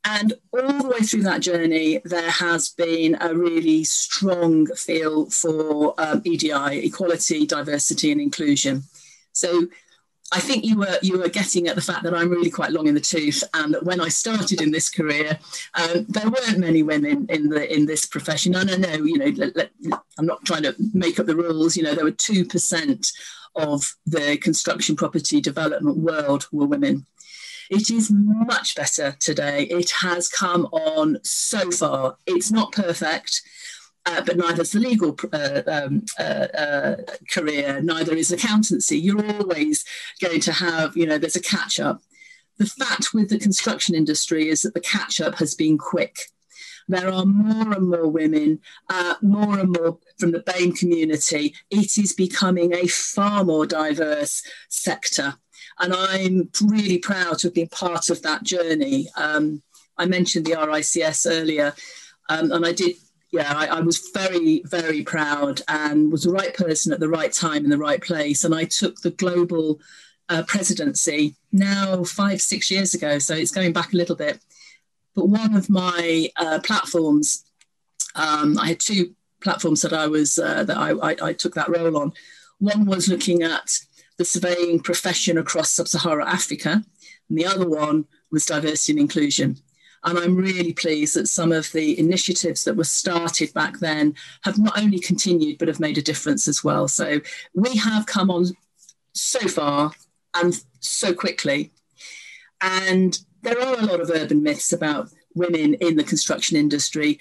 and 0.05 0.33
all 0.53 0.83
the 0.83 0.89
way 0.89 0.99
through 0.99 1.23
that 1.23 1.41
journey, 1.41 1.99
there 2.05 2.29
has 2.29 2.69
been 2.69 3.17
a 3.21 3.33
really 3.35 3.83
strong 3.83 4.67
feel 4.67 5.29
for 5.31 5.99
um, 5.99 6.21
EDI, 6.23 6.85
equality, 6.85 7.45
diversity, 7.45 8.11
and 8.11 8.21
inclusion. 8.21 8.83
So 9.33 9.67
I 10.31 10.39
think 10.39 10.63
you 10.65 10.77
were 10.77 10.97
you 11.01 11.17
were 11.17 11.29
getting 11.29 11.67
at 11.67 11.75
the 11.75 11.81
fact 11.81 12.03
that 12.03 12.13
I'm 12.13 12.29
really 12.29 12.49
quite 12.49 12.71
long 12.71 12.87
in 12.87 12.95
the 12.95 13.01
tooth, 13.01 13.43
and 13.53 13.73
that 13.73 13.83
when 13.83 13.99
I 13.99 14.09
started 14.09 14.61
in 14.61 14.71
this 14.71 14.89
career, 14.89 15.39
um, 15.75 16.05
there 16.09 16.29
weren't 16.29 16.59
many 16.59 16.83
women 16.83 17.25
in 17.29 17.49
the 17.49 17.73
in 17.73 17.85
this 17.85 18.05
profession. 18.05 18.55
And 18.55 18.69
I 18.69 18.75
know, 18.75 19.03
you 19.03 19.17
know, 19.17 19.31
let, 19.35 19.55
let, 19.55 19.71
I'm 20.17 20.25
not 20.25 20.43
trying 20.45 20.63
to 20.63 20.75
make 20.93 21.19
up 21.19 21.25
the 21.25 21.35
rules. 21.35 21.77
You 21.77 21.83
know, 21.83 21.95
there 21.95 22.05
were 22.05 22.11
two 22.11 22.45
percent 22.45 23.11
of 23.55 23.95
the 24.05 24.37
construction 24.37 24.95
property 24.95 25.41
development 25.41 25.97
world 25.97 26.47
were 26.51 26.65
women. 26.67 27.05
It 27.69 27.89
is 27.89 28.11
much 28.11 28.75
better 28.75 29.15
today. 29.19 29.63
It 29.63 29.91
has 30.01 30.29
come 30.29 30.65
on 30.67 31.19
so 31.23 31.71
far. 31.71 32.17
It's 32.25 32.51
not 32.51 32.71
perfect. 32.71 33.41
Uh, 34.07 34.21
but 34.23 34.37
neither 34.37 34.61
is 34.61 34.71
the 34.71 34.79
legal 34.79 35.17
uh, 35.33 35.63
um, 35.65 36.05
uh, 36.19 36.47
uh, 36.55 36.95
career, 37.31 37.81
neither 37.81 38.13
is 38.13 38.31
accountancy. 38.31 38.99
You're 38.99 39.25
always 39.33 39.83
going 40.21 40.41
to 40.41 40.51
have, 40.51 40.95
you 40.95 41.07
know, 41.07 41.17
there's 41.17 41.35
a 41.35 41.41
catch 41.41 41.79
up. 41.79 42.01
The 42.57 42.67
fact 42.67 43.15
with 43.15 43.29
the 43.29 43.39
construction 43.39 43.95
industry 43.95 44.47
is 44.47 44.61
that 44.61 44.75
the 44.75 44.79
catch 44.79 45.19
up 45.19 45.35
has 45.35 45.55
been 45.55 45.79
quick. 45.79 46.17
There 46.87 47.11
are 47.11 47.25
more 47.25 47.73
and 47.73 47.89
more 47.89 48.07
women, 48.07 48.59
uh, 48.89 49.15
more 49.23 49.57
and 49.57 49.75
more 49.75 49.97
from 50.19 50.31
the 50.31 50.41
BAME 50.41 50.77
community. 50.77 51.55
It 51.71 51.97
is 51.97 52.13
becoming 52.13 52.75
a 52.75 52.85
far 52.85 53.43
more 53.43 53.65
diverse 53.65 54.43
sector. 54.69 55.35
And 55.79 55.93
I'm 55.93 56.49
really 56.61 56.97
proud 56.97 57.39
to 57.39 57.47
have 57.47 57.53
been 57.53 57.67
part 57.69 58.09
of 58.09 58.21
that 58.21 58.43
journey. 58.43 59.09
Um, 59.17 59.61
I 59.97 60.05
mentioned 60.05 60.45
the 60.45 60.53
RICS 60.53 61.25
earlier, 61.29 61.73
um, 62.29 62.51
and 62.51 62.65
I 62.65 62.71
did 62.71 62.95
yeah, 63.31 63.53
I, 63.53 63.67
I, 63.67 63.79
was 63.81 64.11
very, 64.13 64.61
very 64.65 65.03
proud 65.03 65.61
and 65.67 66.09
was 66.09 66.23
the 66.23 66.31
right 66.31 66.53
person 66.53 66.93
at 66.93 67.01
the 67.01 67.09
right 67.09 67.33
time 67.33 67.65
in 67.65 67.69
the 67.69 67.77
right 67.77 68.01
place. 68.01 68.45
And 68.45 68.55
I 68.55 68.63
took 68.63 69.01
the 69.01 69.11
global 69.11 69.81
uh, 70.29 70.43
presidency 70.47 71.35
now 71.51 72.05
five, 72.05 72.41
six 72.41 72.71
years 72.71 72.93
ago. 72.93 73.19
So 73.19 73.35
it's 73.35 73.51
going 73.51 73.73
back 73.73 73.91
a 73.91 73.97
little 73.97 74.15
bit. 74.15 74.39
But 75.15 75.27
one 75.27 75.53
of 75.53 75.69
my 75.69 76.29
uh, 76.37 76.59
platforms, 76.63 77.43
um, 78.15 78.57
I 78.57 78.67
had 78.67 78.79
two 78.79 79.15
platforms 79.41 79.81
that 79.81 79.93
I 79.93 80.07
was 80.07 80.39
uh, 80.39 80.63
that 80.63 80.77
I, 80.77 80.91
I, 80.91 81.15
I 81.21 81.33
took 81.33 81.55
that 81.55 81.69
role 81.69 81.97
on. 81.97 82.13
One 82.59 82.85
was 82.85 83.09
looking 83.09 83.43
at 83.43 83.69
the 84.17 84.25
surveying 84.25 84.79
profession 84.79 85.37
across 85.37 85.71
sub-Saharan 85.71 86.27
Africa, 86.27 86.83
and 87.29 87.37
the 87.37 87.45
other 87.45 87.67
one 87.67 88.05
was 88.31 88.45
diversity 88.45 88.93
and 88.93 88.99
inclusion. 88.99 89.57
And 90.03 90.19
I'm 90.19 90.35
really 90.35 90.71
pleased 90.71 91.15
that 91.15 91.27
some 91.27 91.51
of 91.51 91.71
the 91.71 91.97
initiatives 91.97 92.63
that 92.63 92.77
were 92.77 92.83
started 92.83 93.51
back 93.53 93.79
then 93.79 94.13
have 94.43 94.59
not 94.59 94.77
only 94.77 94.99
continued, 94.99 95.57
but 95.57 95.67
have 95.67 95.79
made 95.79 95.97
a 95.97 96.03
difference 96.03 96.47
as 96.47 96.63
well. 96.63 96.87
So 96.87 97.21
we 97.55 97.75
have 97.77 98.05
come 98.05 98.29
on 98.29 98.45
so 99.13 99.47
far 99.47 99.91
and 100.35 100.61
so 100.79 101.13
quickly. 101.13 101.71
And 102.61 103.17
there 103.41 103.59
are 103.59 103.79
a 103.79 103.85
lot 103.85 103.99
of 103.99 104.11
urban 104.11 104.43
myths 104.43 104.71
about 104.71 105.09
women 105.33 105.73
in 105.75 105.95
the 105.95 106.03
construction 106.03 106.55
industry. 106.55 107.19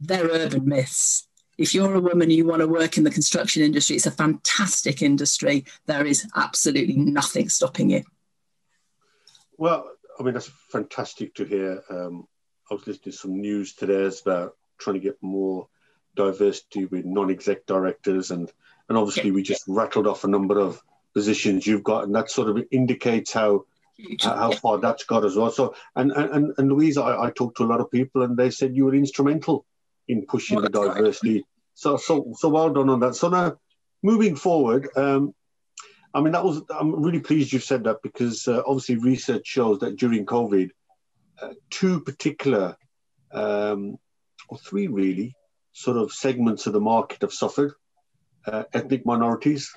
They're 0.00 0.28
urban 0.28 0.68
myths. 0.68 1.26
If 1.60 1.74
you're 1.74 1.94
a 1.94 2.00
woman, 2.00 2.22
and 2.22 2.32
you 2.32 2.46
want 2.46 2.60
to 2.60 2.66
work 2.66 2.96
in 2.96 3.04
the 3.04 3.10
construction 3.10 3.62
industry, 3.62 3.94
it's 3.94 4.06
a 4.06 4.10
fantastic 4.10 5.02
industry. 5.02 5.66
There 5.84 6.06
is 6.06 6.26
absolutely 6.34 6.96
nothing 6.96 7.50
stopping 7.50 7.90
you. 7.90 8.02
Well, 9.58 9.90
I 10.18 10.22
mean, 10.22 10.32
that's 10.32 10.50
fantastic 10.72 11.34
to 11.34 11.44
hear. 11.44 11.82
Um, 11.90 12.26
I 12.70 12.74
was 12.74 12.86
listening 12.86 13.12
to 13.12 13.18
some 13.18 13.40
news 13.42 13.74
today 13.74 14.10
about 14.22 14.56
trying 14.78 14.94
to 14.94 15.00
get 15.00 15.18
more 15.20 15.68
diversity 16.16 16.86
with 16.86 17.04
non-exec 17.04 17.66
directors, 17.66 18.30
and 18.30 18.50
and 18.88 18.96
obviously 18.96 19.30
we 19.30 19.42
just 19.42 19.64
rattled 19.68 20.06
off 20.06 20.24
a 20.24 20.28
number 20.28 20.58
of 20.58 20.82
positions 21.12 21.66
you've 21.66 21.84
got, 21.84 22.04
and 22.04 22.14
that 22.14 22.30
sort 22.30 22.48
of 22.48 22.64
indicates 22.70 23.34
how 23.34 23.66
how 24.22 24.50
far 24.50 24.78
that's 24.78 25.04
got 25.04 25.26
as 25.26 25.36
well. 25.36 25.50
So, 25.50 25.74
and 25.94 26.10
and 26.12 26.54
and 26.56 26.72
Louise, 26.72 26.96
I, 26.96 27.24
I 27.24 27.30
talked 27.30 27.58
to 27.58 27.64
a 27.64 27.72
lot 27.72 27.80
of 27.80 27.90
people, 27.90 28.22
and 28.22 28.34
they 28.34 28.48
said 28.48 28.74
you 28.74 28.86
were 28.86 28.94
instrumental 28.94 29.66
in 30.10 30.26
pushing 30.26 30.56
well, 30.56 30.64
the 30.64 30.70
diversity. 30.70 31.34
Right. 31.34 31.44
So 31.74 31.96
so 31.96 32.32
so 32.36 32.48
well 32.48 32.70
done 32.70 32.90
on 32.90 33.00
that. 33.00 33.14
So 33.14 33.28
now, 33.28 33.56
moving 34.02 34.36
forward, 34.36 34.88
um, 34.96 35.34
I 36.12 36.20
mean, 36.20 36.32
that 36.32 36.44
was, 36.44 36.62
I'm 36.70 37.00
really 37.00 37.20
pleased 37.20 37.52
you've 37.52 37.62
said 37.62 37.84
that 37.84 38.02
because 38.02 38.48
uh, 38.48 38.62
obviously 38.66 38.96
research 38.96 39.46
shows 39.46 39.78
that 39.80 39.96
during 39.96 40.26
COVID, 40.26 40.70
uh, 41.40 41.54
two 41.70 42.00
particular, 42.00 42.76
um, 43.32 43.96
or 44.48 44.58
three 44.58 44.88
really, 44.88 45.34
sort 45.72 45.96
of 45.96 46.12
segments 46.12 46.66
of 46.66 46.72
the 46.72 46.80
market 46.80 47.22
have 47.22 47.32
suffered 47.32 47.72
uh, 48.46 48.64
ethnic 48.72 49.06
minorities, 49.06 49.72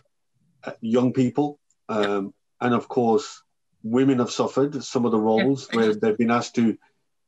uh, 0.64 0.72
young 0.82 1.14
people, 1.14 1.60
um, 1.88 2.34
and 2.60 2.74
of 2.74 2.88
course, 2.88 3.44
women 3.84 4.20
have 4.20 4.32
suffered 4.32 4.84
some 4.84 5.06
of 5.06 5.12
the 5.12 5.20
roles 5.20 5.68
where 5.74 5.94
they've 5.94 6.18
been 6.18 6.32
asked 6.32 6.56
to, 6.56 6.78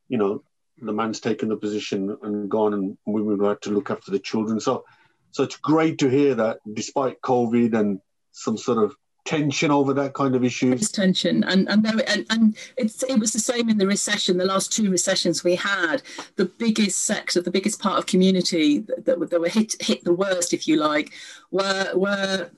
you 0.08 0.18
know, 0.18 0.44
the 0.82 0.94
man's 0.94 1.20
taken 1.20 1.50
the 1.50 1.58
position 1.58 2.18
and 2.24 2.50
gone, 2.50 2.74
and 2.74 2.98
women 3.06 3.44
had 3.46 3.62
to 3.64 3.72
look 3.72 3.90
after 3.90 4.12
the 4.12 4.20
children. 4.20 4.60
So, 4.60 4.86
so 5.32 5.44
it's 5.44 5.58
great 5.58 5.98
to 6.00 6.10
hear 6.10 6.36
that 6.36 6.60
despite 6.74 7.22
COVID 7.22 7.78
and 7.78 8.00
some 8.32 8.58
sort 8.58 8.78
of 8.78 8.96
tension 9.26 9.72
over 9.72 9.94
that 9.94 10.14
kind 10.14 10.36
of 10.36 10.44
issue. 10.44 10.78
Tension, 10.78 11.44
and 11.44 11.68
and 11.68 11.84
there, 11.84 11.94
and, 12.08 12.26
and 12.30 12.58
it's 12.78 13.04
it 13.04 13.20
was 13.20 13.34
the 13.34 13.40
same 13.40 13.70
in 13.70 13.78
the 13.78 13.88
recession. 13.88 14.38
The 14.38 14.46
last 14.46 14.72
two 14.72 14.90
recessions 14.90 15.44
we 15.44 15.56
had, 15.56 16.04
the 16.36 16.46
biggest 16.46 17.04
sector, 17.06 17.42
the 17.42 17.52
biggest 17.52 17.82
part 17.82 17.98
of 17.98 18.06
community 18.06 18.80
that, 18.80 19.06
that, 19.06 19.30
that 19.30 19.42
were 19.42 19.50
hit 19.50 19.76
hit 19.82 20.04
the 20.04 20.14
worst, 20.14 20.54
if 20.54 20.68
you 20.68 20.78
like, 20.78 21.12
were 21.52 21.92
were 21.96 22.52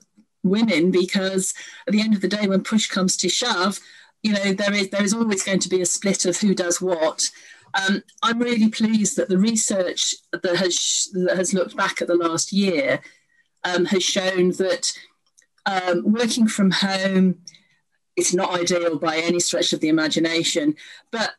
women 0.44 0.90
because 0.90 1.54
at 1.86 1.92
the 1.92 2.00
end 2.00 2.14
of 2.14 2.20
the 2.20 2.28
day, 2.28 2.46
when 2.46 2.62
push 2.62 2.86
comes 2.86 3.16
to 3.16 3.28
shove, 3.28 3.80
you 4.22 4.32
know 4.32 4.52
there 4.52 4.74
is 4.74 4.90
there 4.90 5.02
is 5.02 5.14
always 5.14 5.42
going 5.42 5.60
to 5.60 5.68
be 5.68 5.80
a 5.80 5.86
split 5.86 6.26
of 6.26 6.36
who 6.36 6.54
does 6.54 6.80
what. 6.80 7.30
Um, 7.74 8.02
I'm 8.22 8.38
really 8.38 8.68
pleased 8.68 9.16
that 9.16 9.28
the 9.28 9.38
research 9.38 10.14
that 10.32 10.56
has 10.56 11.08
that 11.12 11.36
has 11.36 11.54
looked 11.54 11.76
back 11.76 12.00
at 12.00 12.08
the 12.08 12.14
last 12.14 12.52
year 12.52 13.00
um, 13.64 13.84
has 13.86 14.02
shown 14.02 14.50
that 14.52 14.92
um, 15.66 16.12
working 16.12 16.48
from 16.48 16.70
home 16.70 17.40
is 18.16 18.34
not 18.34 18.58
ideal 18.58 18.98
by 18.98 19.18
any 19.18 19.40
stretch 19.40 19.72
of 19.72 19.80
the 19.80 19.88
imagination, 19.88 20.74
but 21.10 21.34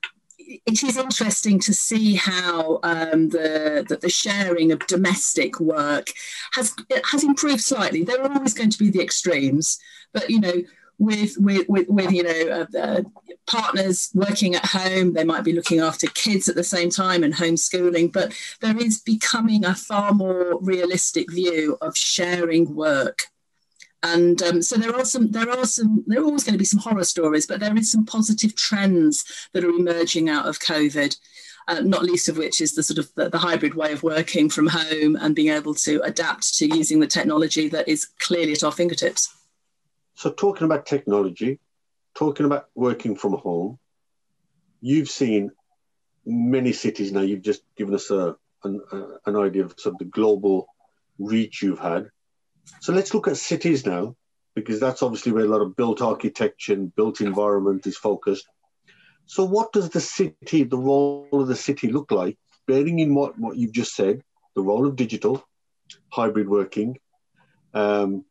it 0.66 0.84
is 0.84 0.98
interesting 0.98 1.60
to 1.60 1.74
see 1.74 2.16
how 2.16 2.80
um, 2.84 3.30
the, 3.30 3.98
the, 4.02 4.10
sharing 4.10 4.72
of 4.72 4.80
domestic 4.88 5.60
work 5.60 6.08
has 6.54 6.76
has 7.12 7.24
improved 7.24 7.62
slightly. 7.62 8.04
There 8.04 8.20
are 8.22 8.32
always 8.32 8.56
going 8.56 8.72
to 8.72 8.80
be 8.80 8.90
the 8.90 9.02
extremes, 9.02 9.78
but 10.12 10.30
you 10.30 10.40
know, 10.40 10.64
with 11.00 11.36
with 11.40 11.68
with, 11.68 11.88
with 11.90 12.12
you 12.12 12.24
know 12.24 12.68
uh, 12.78 13.02
partners 13.48 14.12
working 14.14 14.54
at 14.56 14.66
home, 14.66 15.14
they 15.14 15.24
might 15.24 15.44
be 15.44 15.54
looking 15.54 15.80
after 15.80 16.08
kids 16.08 16.48
at 16.48 16.56
the 16.56 16.64
same 16.64 16.90
time 16.90 17.24
and 17.24 17.34
homeschooling. 17.34 18.14
But 18.14 18.34
there 18.62 18.78
is 18.78 19.02
becoming 19.02 19.66
a 19.66 19.74
far 19.74 20.14
more 20.14 20.60
realistic 20.62 21.32
view 21.32 21.78
of 21.82 21.98
sharing 21.98 22.76
work 22.76 23.24
and 24.04 24.42
um, 24.44 24.62
so 24.62 24.78
there 24.78 24.96
are 24.96 25.06
some 25.06 25.32
there 25.32 25.50
are 25.50 25.66
some 25.66 26.04
there 26.08 26.22
are 26.22 26.26
always 26.26 26.44
going 26.44 26.54
to 26.54 26.60
be 26.60 26.66
some 26.66 26.80
horror 26.80 27.04
stories 27.04 27.46
but 27.46 27.60
there 27.60 27.76
is 27.76 27.92
some 27.92 28.06
positive 28.06 28.56
trends 28.56 29.50
that 29.54 29.64
are 29.64 29.70
emerging 29.70 30.30
out 30.30 30.46
of 30.46 30.60
covid 30.60 31.18
uh, 31.68 31.82
not 31.82 32.04
least 32.04 32.30
of 32.30 32.38
which 32.38 32.62
is 32.62 32.74
the 32.74 32.82
sort 32.82 32.98
of 32.98 33.14
the, 33.16 33.30
the, 33.30 33.38
hybrid 33.38 33.76
way 33.76 33.92
of 33.92 34.02
working 34.02 34.50
from 34.50 34.68
home 34.68 35.16
and 35.18 35.36
being 35.36 35.50
able 35.50 35.74
to 35.74 36.02
adapt 36.02 36.56
to 36.56 36.66
using 36.66 37.00
the 37.00 37.08
technology 37.08 37.68
that 37.68 37.88
is 37.88 38.08
clearly 38.20 38.54
at 38.54 38.64
our 38.64 38.72
fingertips 38.72 39.36
so 40.20 40.32
talking 40.32 40.66
about 40.66 40.86
technology 40.86 41.60
talking 42.16 42.46
about 42.46 42.68
working 42.76 43.16
from 43.16 43.34
home 43.34 43.78
you've 44.82 45.10
seen 45.10 45.52
many 46.26 46.74
cities 46.74 47.12
now 47.12 47.22
you've 47.22 47.48
just 47.52 47.64
given 47.76 47.96
us 47.96 48.12
a, 48.12 48.36
an, 48.64 48.82
a, 48.92 49.30
an 49.30 49.36
idea 49.36 49.64
of 49.64 49.74
sort 49.78 49.96
of 49.96 50.00
the 50.00 50.06
global 50.06 50.68
reach 51.18 51.62
you've 51.62 51.80
had 51.80 52.10
so 52.82 52.94
let's 52.94 53.14
look 53.14 53.28
at 53.28 53.38
cities 53.38 53.86
now, 53.86 54.16
because 54.56 54.80
that's 54.80 55.02
obviously 55.02 55.32
where 55.32 55.46
a 55.46 55.50
lot 55.50 55.62
of 55.62 55.76
built 55.76 56.02
architecture 56.02 56.74
and 56.74 56.96
built 56.96 57.22
environment 57.22 57.88
is 57.88 57.98
focused. 57.98 58.48
So 59.26 59.44
what 59.44 59.74
does 59.74 59.90
the 59.90 60.02
city, 60.02 60.64
the 60.64 60.78
role 60.78 61.28
of 61.32 61.48
the 61.48 61.56
city 61.56 61.92
look 61.92 62.12
like, 62.12 62.38
bearing 62.68 63.00
in 63.00 63.14
what, 63.14 63.38
what 63.40 63.58
you've 63.58 63.74
just 63.74 63.96
said, 63.96 64.24
the 64.56 64.62
role 64.62 64.88
of 64.88 64.96
digital, 64.96 65.44
hybrid 66.12 66.50
working, 66.50 66.98
um, 67.74 68.26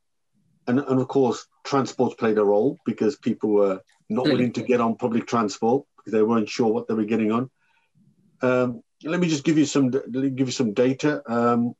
and, 0.66 0.80
and 0.80 1.00
of 1.00 1.09
course, 1.09 1.47
transport's 1.68 2.14
played 2.14 2.38
a 2.38 2.44
role 2.44 2.78
because 2.84 3.16
people 3.16 3.50
were 3.50 3.80
not 4.08 4.25
willing 4.25 4.52
to 4.52 4.62
get 4.62 4.80
on 4.80 4.96
public 4.96 5.26
transport 5.26 5.84
because 5.96 6.12
they 6.12 6.22
weren't 6.22 6.48
sure 6.48 6.72
what 6.72 6.88
they 6.88 6.94
were 6.94 7.04
getting 7.04 7.32
on. 7.32 7.50
Um, 8.40 8.82
let 9.04 9.20
me 9.20 9.28
just 9.28 9.44
give 9.44 9.58
you 9.58 9.66
some 9.66 9.90
give 9.90 10.48
you 10.48 10.50
some 10.50 10.72
data. 10.72 11.22
Um, 11.30 11.75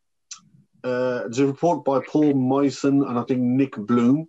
uh, 0.85 1.21
there's 1.23 1.41
a 1.41 1.47
report 1.47 1.85
by 1.85 2.01
Paul 2.01 2.35
Myson 2.35 3.03
and 3.03 3.19
I 3.19 3.23
think 3.23 3.41
Nick 3.41 3.77
Bloom, 3.77 4.29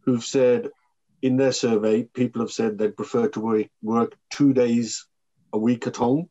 who've 0.00 0.24
said 0.24 0.70
in 1.20 1.36
their 1.36 1.52
survey, 1.52 2.04
people 2.04 2.42
have 2.42 2.50
said 2.50 2.78
they'd 2.78 2.96
prefer 2.96 3.28
to 3.28 3.40
work, 3.40 3.66
work 3.82 4.16
two 4.30 4.52
days 4.52 5.06
a 5.52 5.58
week 5.58 5.86
at 5.86 5.96
home. 5.96 6.30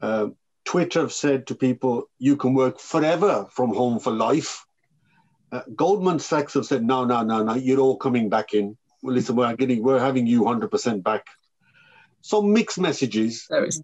Uh, 0.00 0.28
Twitter 0.64 1.00
have 1.00 1.12
said 1.12 1.48
to 1.48 1.54
people, 1.54 2.08
you 2.18 2.36
can 2.36 2.54
work 2.54 2.78
forever 2.78 3.46
from 3.50 3.74
home 3.74 3.98
for 3.98 4.12
life. 4.12 4.64
Uh, 5.52 5.62
Goldman 5.74 6.18
Sachs 6.18 6.54
have 6.54 6.66
said, 6.66 6.84
no, 6.84 7.04
no, 7.04 7.22
no, 7.22 7.42
no, 7.42 7.54
you're 7.54 7.80
all 7.80 7.96
coming 7.96 8.28
back 8.28 8.54
in. 8.54 8.76
Well, 9.02 9.14
listen, 9.14 9.36
we're 9.36 9.56
getting, 9.56 9.82
we're 9.82 9.98
having 9.98 10.26
you 10.26 10.42
100% 10.42 11.02
back. 11.02 11.26
So 12.20 12.42
mixed 12.42 12.78
messages. 12.78 13.46
There 13.48 13.64
is. 13.64 13.82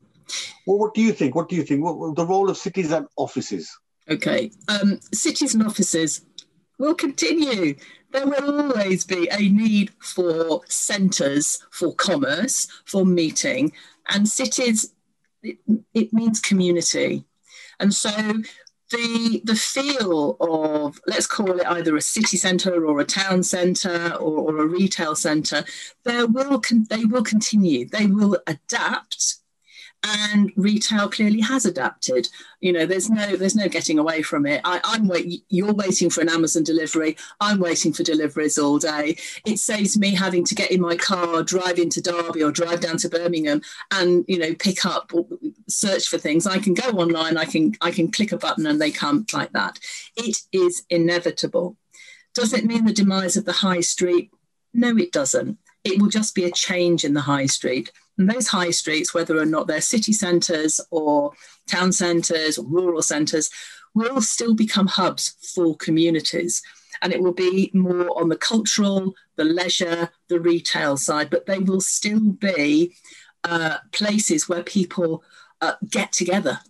Well, 0.67 0.79
what 0.79 0.95
do 0.95 1.01
you 1.01 1.13
think? 1.13 1.35
What 1.35 1.49
do 1.49 1.57
you 1.57 1.63
think? 1.63 1.83
What, 1.85 2.17
the 2.17 2.27
role 2.27 2.51
of 2.51 2.57
cities 2.57 2.93
and 2.93 3.07
offices? 3.17 3.77
Okay, 4.09 4.51
um, 4.69 5.01
cities 5.13 5.55
and 5.55 5.65
offices 5.65 6.25
will 6.79 6.95
continue. 6.95 7.75
There 8.13 8.27
will 8.27 8.61
always 8.61 9.05
be 9.05 9.29
a 9.31 9.49
need 9.49 9.91
for 10.01 10.63
centres 10.67 11.65
for 11.71 11.95
commerce, 11.95 12.69
for 12.85 13.05
meeting, 13.05 13.73
and 14.09 14.29
cities, 14.29 14.93
it, 15.43 15.59
it 15.95 16.13
means 16.13 16.41
community. 16.41 17.25
And 17.81 17.93
so 17.93 18.11
the 18.91 19.41
the 19.45 19.57
feel 19.57 20.37
of 20.41 21.01
let's 21.07 21.27
call 21.27 21.59
it 21.59 21.67
either 21.67 21.97
a 21.97 22.01
city 22.01 22.37
centre 22.37 22.87
or 22.87 23.01
a 23.01 23.05
town 23.05 23.43
centre 23.43 24.15
or, 24.15 24.53
or, 24.53 24.59
a 24.59 24.67
retail 24.67 25.15
centre, 25.15 25.65
there 26.05 26.27
will 26.27 26.61
con- 26.61 26.87
they 26.89 27.05
will 27.05 27.25
continue. 27.25 27.89
They 27.89 28.07
will 28.07 28.39
adapt 28.47 29.37
and 30.07 30.53
retail 30.57 31.09
clearly 31.09 31.41
has 31.41 31.67
adapted. 31.67 32.29
You 32.61 32.73
know, 32.73 32.87
there's 32.87 33.11
no 33.11 33.37
there's 33.37 33.57
no 33.57 33.69
getting 33.69 33.99
away 33.99 34.23
from 34.23 34.47
it. 34.47 34.61
I, 34.65 34.81
am 34.95 35.09
wait. 35.09 35.45
You're 35.49 35.73
waiting 35.73 36.11
for 36.11 36.21
an 36.21 36.29
Amazon 36.29 36.63
delivery. 36.63 37.17
I'm 37.41 37.59
waiting 37.59 37.93
for 37.93 38.03
deliveries 38.03 38.59
all 38.59 38.79
day. 38.79 39.17
It 39.45 39.59
saves 39.59 39.99
me 39.99 40.15
having 40.15 40.45
to 40.45 40.55
get 40.55 40.71
in 40.71 40.81
my 40.81 40.97
car, 40.97 41.43
drive 41.43 41.79
into 41.79 42.01
Derby 42.01 42.43
or 42.43 42.53
drive 42.53 42.81
down 42.81 42.99
to 42.99 43.09
Birmingham, 43.09 43.63
and 43.91 44.25
you 44.29 44.39
know 44.39 44.55
pick 44.55 44.85
up, 44.85 45.11
search 45.69 46.09
for 46.09 46.19
things. 46.19 46.47
I 46.47 46.59
can 46.59 46.75
go 46.75 46.89
online. 46.91 47.37
I 47.37 47.45
can 47.45 47.75
I 47.81 47.91
can 47.91 48.11
click 48.11 48.33
a 48.33 48.39
button 48.39 48.67
and 48.67 48.81
they 48.81 48.91
come 48.91 49.27
like 49.33 49.53
that. 49.53 49.79
It 50.17 50.37
is 50.53 50.85
inevitable. 50.89 51.77
Does 52.35 52.53
it 52.53 52.65
mean 52.65 52.85
the 52.85 52.93
demise 52.93 53.37
of 53.37 53.45
the 53.45 53.53
high 53.53 53.81
street? 53.81 54.31
No, 54.73 54.97
it 54.97 55.11
doesn't. 55.11 55.59
It 55.85 56.01
will 56.01 56.09
just 56.09 56.35
be 56.35 56.45
a 56.45 56.51
change 56.51 57.05
in 57.05 57.15
the 57.15 57.23
high 57.23 57.47
street 57.47 57.91
and 58.19 58.31
those 58.31 58.49
high 58.49 58.71
streets, 58.71 59.13
whether 59.13 59.39
or 59.39 59.47
not 59.47 59.67
they're 59.67 59.81
city 59.81 60.13
centres 60.13 60.81
or 60.91 61.33
town 61.67 61.93
centres 61.93 62.59
or 62.59 62.67
rural 62.67 63.03
centres, 63.03 63.51
will 63.95 64.21
still 64.21 64.55
become 64.55 64.87
hubs 64.87 65.37
for 65.55 65.77
communities. 65.77 66.63
And 67.03 67.13
it 67.13 67.21
will 67.21 67.35
be 67.35 67.71
more 67.75 68.19
on 68.19 68.29
the 68.29 68.37
cultural, 68.37 69.15
the 69.37 69.45
leisure, 69.45 70.11
the 70.29 70.41
retail 70.41 70.97
side, 70.97 71.29
but 71.31 71.47
they 71.47 71.59
will 71.59 71.81
still 71.81 72.21
be 72.21 72.95
uh, 73.45 73.79
places 73.93 74.49
where 74.49 74.63
people 74.63 75.23
uh, 75.61 75.75
get 75.89 76.13
together. 76.13 76.61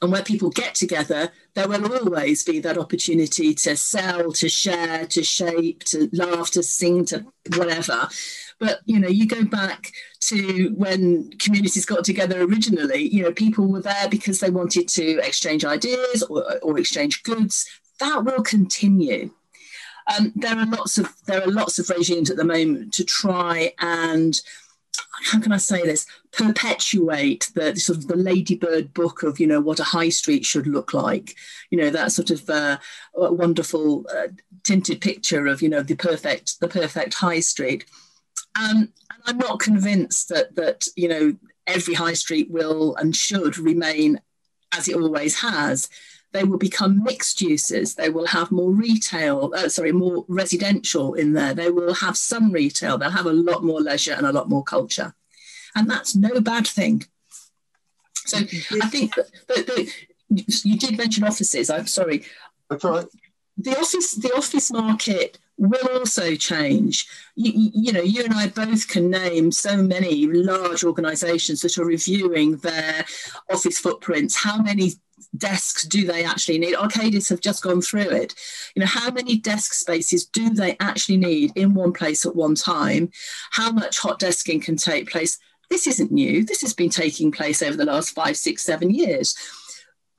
And 0.00 0.12
where 0.12 0.22
people 0.22 0.50
get 0.50 0.76
together, 0.76 1.32
there 1.54 1.68
will 1.68 1.92
always 1.92 2.44
be 2.44 2.60
that 2.60 2.78
opportunity 2.78 3.52
to 3.54 3.76
sell, 3.76 4.30
to 4.32 4.48
share, 4.48 5.06
to 5.06 5.24
shape, 5.24 5.82
to 5.84 6.08
laugh, 6.12 6.52
to 6.52 6.62
sing, 6.62 7.04
to 7.06 7.26
whatever. 7.56 8.08
But 8.60 8.80
you 8.84 9.00
know, 9.00 9.08
you 9.08 9.26
go 9.26 9.44
back 9.44 9.92
to 10.20 10.72
when 10.76 11.30
communities 11.38 11.84
got 11.84 12.04
together 12.04 12.42
originally. 12.42 13.02
You 13.02 13.24
know, 13.24 13.32
people 13.32 13.66
were 13.66 13.82
there 13.82 14.08
because 14.08 14.40
they 14.40 14.50
wanted 14.50 14.88
to 14.88 15.18
exchange 15.18 15.64
ideas 15.64 16.22
or, 16.22 16.58
or 16.62 16.78
exchange 16.78 17.22
goods. 17.24 17.68
That 17.98 18.24
will 18.24 18.42
continue. 18.42 19.30
Um, 20.16 20.32
there 20.36 20.56
are 20.56 20.66
lots 20.66 20.98
of 20.98 21.12
there 21.26 21.42
are 21.42 21.50
lots 21.50 21.78
of 21.78 21.90
regimes 21.90 22.30
at 22.30 22.36
the 22.36 22.44
moment 22.44 22.94
to 22.94 23.04
try 23.04 23.72
and 23.80 24.40
how 25.24 25.40
can 25.40 25.52
I 25.52 25.58
say 25.58 25.82
this? 25.82 26.06
Perpetuate 26.32 27.50
the 27.54 27.76
sort 27.76 27.98
of 27.98 28.08
the 28.08 28.16
ladybird 28.16 28.94
book 28.94 29.22
of 29.22 29.40
you 29.40 29.46
know 29.46 29.60
what 29.60 29.80
a 29.80 29.84
high 29.84 30.08
street 30.08 30.44
should 30.44 30.66
look 30.66 30.94
like. 30.94 31.34
You 31.70 31.78
know 31.78 31.90
that 31.90 32.12
sort 32.12 32.30
of 32.30 32.48
uh, 32.48 32.78
wonderful 33.14 34.06
uh, 34.14 34.28
tinted 34.64 35.00
picture 35.00 35.46
of 35.46 35.62
you 35.62 35.68
know 35.68 35.82
the 35.82 35.96
perfect 35.96 36.60
the 36.60 36.68
perfect 36.68 37.14
high 37.14 37.40
street. 37.40 37.84
Um, 38.58 38.92
and 39.10 39.22
I'm 39.26 39.38
not 39.38 39.60
convinced 39.60 40.28
that 40.30 40.54
that 40.56 40.86
you 40.96 41.08
know 41.08 41.34
every 41.66 41.94
high 41.94 42.14
street 42.14 42.50
will 42.50 42.96
and 42.96 43.14
should 43.14 43.58
remain 43.58 44.20
as 44.72 44.88
it 44.88 44.96
always 44.96 45.40
has. 45.40 45.88
They 46.32 46.44
will 46.44 46.58
become 46.58 47.02
mixed 47.02 47.40
uses. 47.40 47.94
They 47.94 48.10
will 48.10 48.26
have 48.26 48.52
more 48.52 48.70
retail, 48.70 49.52
uh, 49.56 49.68
sorry, 49.68 49.92
more 49.92 50.24
residential 50.28 51.14
in 51.14 51.32
there. 51.32 51.54
They 51.54 51.70
will 51.70 51.94
have 51.94 52.16
some 52.16 52.52
retail. 52.52 52.98
They'll 52.98 53.10
have 53.10 53.26
a 53.26 53.32
lot 53.32 53.64
more 53.64 53.80
leisure 53.80 54.12
and 54.12 54.26
a 54.26 54.32
lot 54.32 54.48
more 54.48 54.62
culture, 54.62 55.14
and 55.74 55.88
that's 55.88 56.14
no 56.14 56.40
bad 56.40 56.66
thing. 56.66 57.04
So 58.26 58.38
I 58.38 58.88
think 58.88 59.14
that, 59.14 59.30
that, 59.48 59.66
that 59.66 59.90
you 60.28 60.78
did 60.78 60.98
mention 60.98 61.24
offices. 61.24 61.70
I'm 61.70 61.86
sorry. 61.86 62.24
That's 62.68 62.84
all 62.84 62.92
right. 62.92 63.06
The 63.56 63.76
office, 63.76 64.12
the 64.12 64.32
office 64.36 64.70
market 64.70 65.38
will 65.56 65.98
also 65.98 66.34
change. 66.36 67.08
You, 67.34 67.70
you, 67.74 67.92
know, 67.92 68.02
you 68.02 68.24
and 68.24 68.34
I 68.34 68.48
both 68.48 68.86
can 68.86 69.10
name 69.10 69.50
so 69.50 69.76
many 69.76 70.26
large 70.26 70.84
organisations 70.84 71.62
that 71.62 71.76
are 71.78 71.84
reviewing 71.84 72.56
their 72.58 73.04
office 73.50 73.78
footprints. 73.78 74.36
How 74.36 74.62
many 74.62 74.92
desks 75.36 75.86
do 75.86 76.06
they 76.06 76.24
actually 76.24 76.58
need? 76.58 76.74
Arcadis 76.74 77.28
have 77.28 77.40
just 77.40 77.62
gone 77.62 77.80
through 77.80 78.10
it. 78.10 78.34
You 78.74 78.80
know, 78.80 78.86
how 78.86 79.10
many 79.10 79.36
desk 79.36 79.72
spaces 79.72 80.26
do 80.26 80.50
they 80.50 80.76
actually 80.80 81.16
need 81.18 81.52
in 81.56 81.74
one 81.74 81.92
place 81.92 82.24
at 82.26 82.36
one 82.36 82.54
time? 82.54 83.10
How 83.52 83.70
much 83.70 83.98
hot 83.98 84.20
desking 84.20 84.62
can 84.62 84.76
take 84.76 85.10
place? 85.10 85.38
This 85.70 85.86
isn't 85.86 86.12
new. 86.12 86.44
This 86.44 86.62
has 86.62 86.74
been 86.74 86.90
taking 86.90 87.30
place 87.30 87.62
over 87.62 87.76
the 87.76 87.84
last 87.84 88.10
five, 88.10 88.36
six, 88.36 88.62
seven 88.62 88.90
years. 88.90 89.36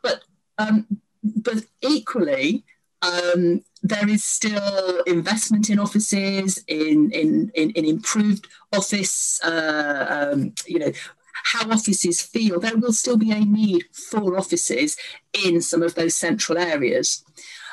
But 0.03 0.23
um, 0.57 0.85
but 1.23 1.65
equally, 1.81 2.63
um, 3.01 3.63
there 3.81 4.07
is 4.09 4.23
still 4.23 5.01
investment 5.07 5.69
in 5.69 5.79
offices, 5.79 6.63
in 6.67 7.11
in 7.11 7.51
in, 7.55 7.71
in 7.71 7.85
improved 7.85 8.47
office, 8.73 9.39
uh, 9.43 10.31
um, 10.33 10.53
you 10.67 10.79
know, 10.79 10.91
how 11.43 11.69
offices 11.69 12.21
feel. 12.21 12.59
There 12.59 12.77
will 12.77 12.93
still 12.93 13.17
be 13.17 13.31
a 13.31 13.39
need 13.39 13.85
for 13.93 14.37
offices 14.37 14.97
in 15.45 15.61
some 15.61 15.83
of 15.83 15.95
those 15.95 16.15
central 16.15 16.57
areas. 16.57 17.23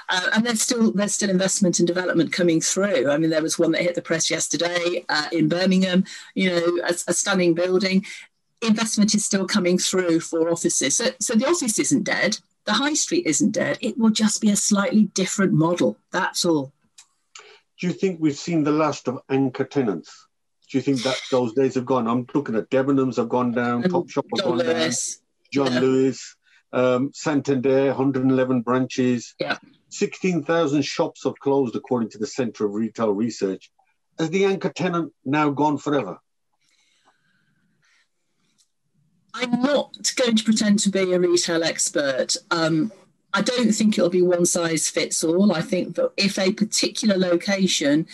Uh, 0.09 0.31
and 0.35 0.47
there's 0.47 0.63
still 0.63 0.93
there's 0.93 1.15
still 1.15 1.31
investment 1.31 1.81
and 1.81 1.89
development 1.89 2.33
coming 2.33 2.61
through. 2.61 3.11
I 3.11 3.19
mean, 3.19 3.31
there 3.31 3.43
was 3.43 3.59
one 3.59 3.73
that 3.73 3.83
hit 3.83 3.97
the 3.97 4.03
press 4.03 4.31
yesterday 4.31 5.05
uh, 5.09 5.29
in 5.33 5.49
Birmingham. 5.49 6.05
You 6.35 6.51
know, 6.51 6.79
a, 6.85 6.93
a, 7.09 7.13
stunning 7.13 7.55
building. 7.55 8.07
Investment 8.63 9.15
is 9.15 9.25
still 9.25 9.47
coming 9.47 9.79
through 9.79 10.21
for 10.21 10.49
offices. 10.49 10.97
So, 10.97 11.07
so 11.21 11.35
the 11.35 11.47
office 11.47 11.79
isn't 11.79 12.05
dead 12.05 12.39
the 12.67 12.73
high 12.73 12.95
street 12.95 13.27
isn't 13.27 13.53
dead. 13.53 13.79
It 13.81 13.97
will 13.97 14.11
just 14.11 14.41
be 14.41 14.51
a 14.51 14.57
slightly 14.57 15.05
different 15.05 15.53
model. 15.53 15.97
That's 16.11 16.45
all. 16.45 16.73
Do 17.81 17.87
you 17.87 17.93
think 17.93 18.19
we've 18.21 18.37
seen 18.37 18.65
the 18.65 18.73
last 18.73 19.09
of 19.09 19.21
anchor 19.31 19.65
tenants? 19.65 20.26
Do 20.71 20.79
you 20.79 20.83
think 20.83 21.03
that 21.03 21.21
those 21.31 21.53
days 21.53 21.77
have 21.77 21.87
gone? 21.87 22.09
I'm 22.09 22.27
looking 22.35 22.57
at 22.57 22.71
Debenhams 22.71 23.17
have 23.17 23.29
gone 23.29 23.53
down, 23.53 23.85
and 23.85 23.93
Topshop 23.93 24.25
have 24.37 24.45
John 24.45 24.59
gone 24.59 24.59
Lewis. 24.59 25.17
down, 25.17 25.25
John 25.53 25.73
yeah. 25.75 25.81
Lewis, 25.81 26.37
um, 26.73 27.11
Santander, 27.15 27.87
111 27.87 28.63
branches. 28.63 29.35
Yeah. 29.39 29.59
16,000 29.91 30.83
shops 30.83 31.25
have 31.25 31.39
closed 31.39 31.77
according 31.77 32.11
to 32.11 32.19
the 32.19 32.27
Centre 32.27 32.67
of 32.67 32.73
Retail 32.73 33.13
Research. 33.13 33.71
Has 34.19 34.31
the 34.31 34.45
anchor 34.47 34.71
tenant 34.71 35.13
now 35.25 35.51
gone 35.51 35.79
forever? 35.79 36.19
I'm 39.35 39.63
not 39.63 40.13
going 40.17 40.37
to 40.37 40.45
pretend 40.45 40.79
to 40.81 40.91
be 40.91 41.13
a 41.13 41.21
retail 41.21 41.63
expert. 41.63 42.37
Um, 42.51 42.91
I 43.37 43.43
don't 43.43 43.71
think 43.71 43.99
it'll 43.99 44.09
be 44.09 44.23
one 44.23 44.47
size 44.47 44.89
fits 44.89 45.23
all. 45.23 45.53
I 45.53 45.61
think 45.61 45.97
that 45.97 46.11
if 46.17 46.39
a 46.39 46.55
particular 46.55 47.19
location 47.19 48.07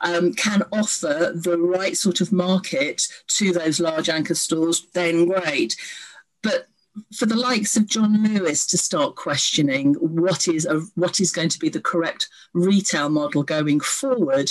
um, 0.00 0.32
can 0.32 0.62
offer 0.72 1.32
the 1.34 1.58
right 1.58 1.94
sort 1.94 2.22
of 2.22 2.32
market 2.32 3.06
to 3.36 3.52
those 3.52 3.78
large 3.78 4.08
anchor 4.08 4.34
stores, 4.34 4.86
then 4.94 5.26
great. 5.26 5.76
But 6.42 6.68
for 7.14 7.26
the 7.26 7.36
likes 7.36 7.76
of 7.76 7.88
John 7.88 8.24
Lewis 8.24 8.66
to 8.68 8.78
start 8.78 9.16
questioning 9.16 9.96
what 9.96 10.48
is 10.48 10.64
a, 10.64 10.80
what 10.94 11.20
is 11.20 11.30
going 11.30 11.50
to 11.50 11.58
be 11.58 11.68
the 11.68 11.82
correct 11.82 12.30
retail 12.54 13.10
model 13.10 13.42
going 13.42 13.80
forward, 13.80 14.50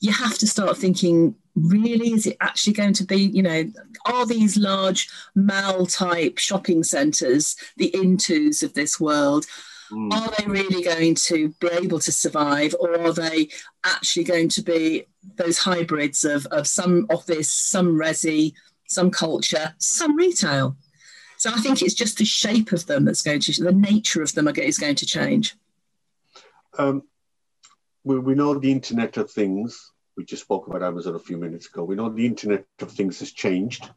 you 0.00 0.10
have 0.10 0.38
to 0.38 0.46
start 0.46 0.78
thinking 0.78 1.34
really 1.56 2.12
is 2.12 2.26
it 2.26 2.36
actually 2.40 2.74
going 2.74 2.92
to 2.92 3.04
be 3.04 3.16
you 3.16 3.42
know 3.42 3.64
are 4.04 4.26
these 4.26 4.56
large 4.56 5.08
mall 5.34 5.86
type 5.86 6.38
shopping 6.38 6.84
centres 6.84 7.56
the 7.76 7.90
Intus 7.92 8.62
of 8.62 8.74
this 8.74 9.00
world? 9.00 9.46
Mm. 9.92 10.12
are 10.12 10.32
they 10.36 10.46
really 10.50 10.82
going 10.82 11.14
to 11.14 11.50
be 11.60 11.68
able 11.68 12.00
to 12.00 12.10
survive 12.10 12.74
or 12.80 13.00
are 13.00 13.12
they 13.12 13.48
actually 13.84 14.24
going 14.24 14.48
to 14.48 14.60
be 14.60 15.06
those 15.36 15.58
hybrids 15.58 16.24
of, 16.24 16.44
of 16.46 16.66
some 16.66 17.06
office 17.08 17.48
some 17.48 17.96
resi 17.96 18.52
some 18.88 19.12
culture 19.12 19.74
some 19.78 20.16
retail? 20.16 20.76
So 21.36 21.50
i 21.50 21.58
think 21.58 21.82
it's 21.82 21.94
just 21.94 22.18
the 22.18 22.24
shape 22.24 22.72
of 22.72 22.86
them 22.86 23.04
that's 23.04 23.22
going 23.22 23.38
to 23.38 23.62
the 23.62 23.70
nature 23.70 24.22
of 24.22 24.34
them 24.34 24.48
is 24.48 24.78
going 24.78 24.96
to 24.96 25.06
change. 25.06 25.54
Um, 26.76 27.04
we, 28.02 28.18
we 28.18 28.34
know 28.34 28.58
the 28.58 28.72
internet 28.72 29.16
of 29.18 29.30
things 29.30 29.92
we 30.16 30.24
just 30.24 30.42
spoke 30.42 30.66
about 30.66 30.82
Amazon 30.82 31.14
a 31.14 31.18
few 31.18 31.36
minutes 31.36 31.66
ago. 31.66 31.84
We 31.84 31.94
know 31.94 32.08
the 32.08 32.26
Internet 32.26 32.66
of 32.80 32.90
Things 32.90 33.18
has 33.20 33.32
changed 33.32 33.88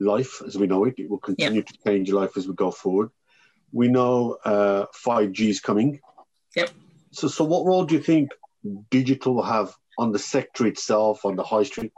life 0.00 0.42
as 0.46 0.58
we 0.58 0.66
know 0.66 0.84
it. 0.84 0.94
It 0.98 1.08
will 1.08 1.18
continue 1.18 1.62
to 1.62 1.74
change 1.86 2.10
life 2.10 2.36
as 2.36 2.48
we 2.48 2.54
go 2.54 2.70
forward. 2.70 3.10
We 3.72 3.88
know 3.88 4.38
uh, 4.44 4.86
5G 5.06 5.48
is 5.48 5.60
coming. 5.60 6.00
Yep. 6.56 6.70
So, 7.12 7.28
so 7.28 7.44
what 7.44 7.66
role 7.66 7.84
do 7.84 7.94
you 7.94 8.02
think 8.02 8.30
digital 8.90 9.34
will 9.34 9.42
have 9.42 9.72
on 9.96 10.10
the 10.10 10.18
sector 10.18 10.66
itself, 10.66 11.24
on 11.24 11.36
the 11.36 11.44
high 11.44 11.62
street, 11.62 11.92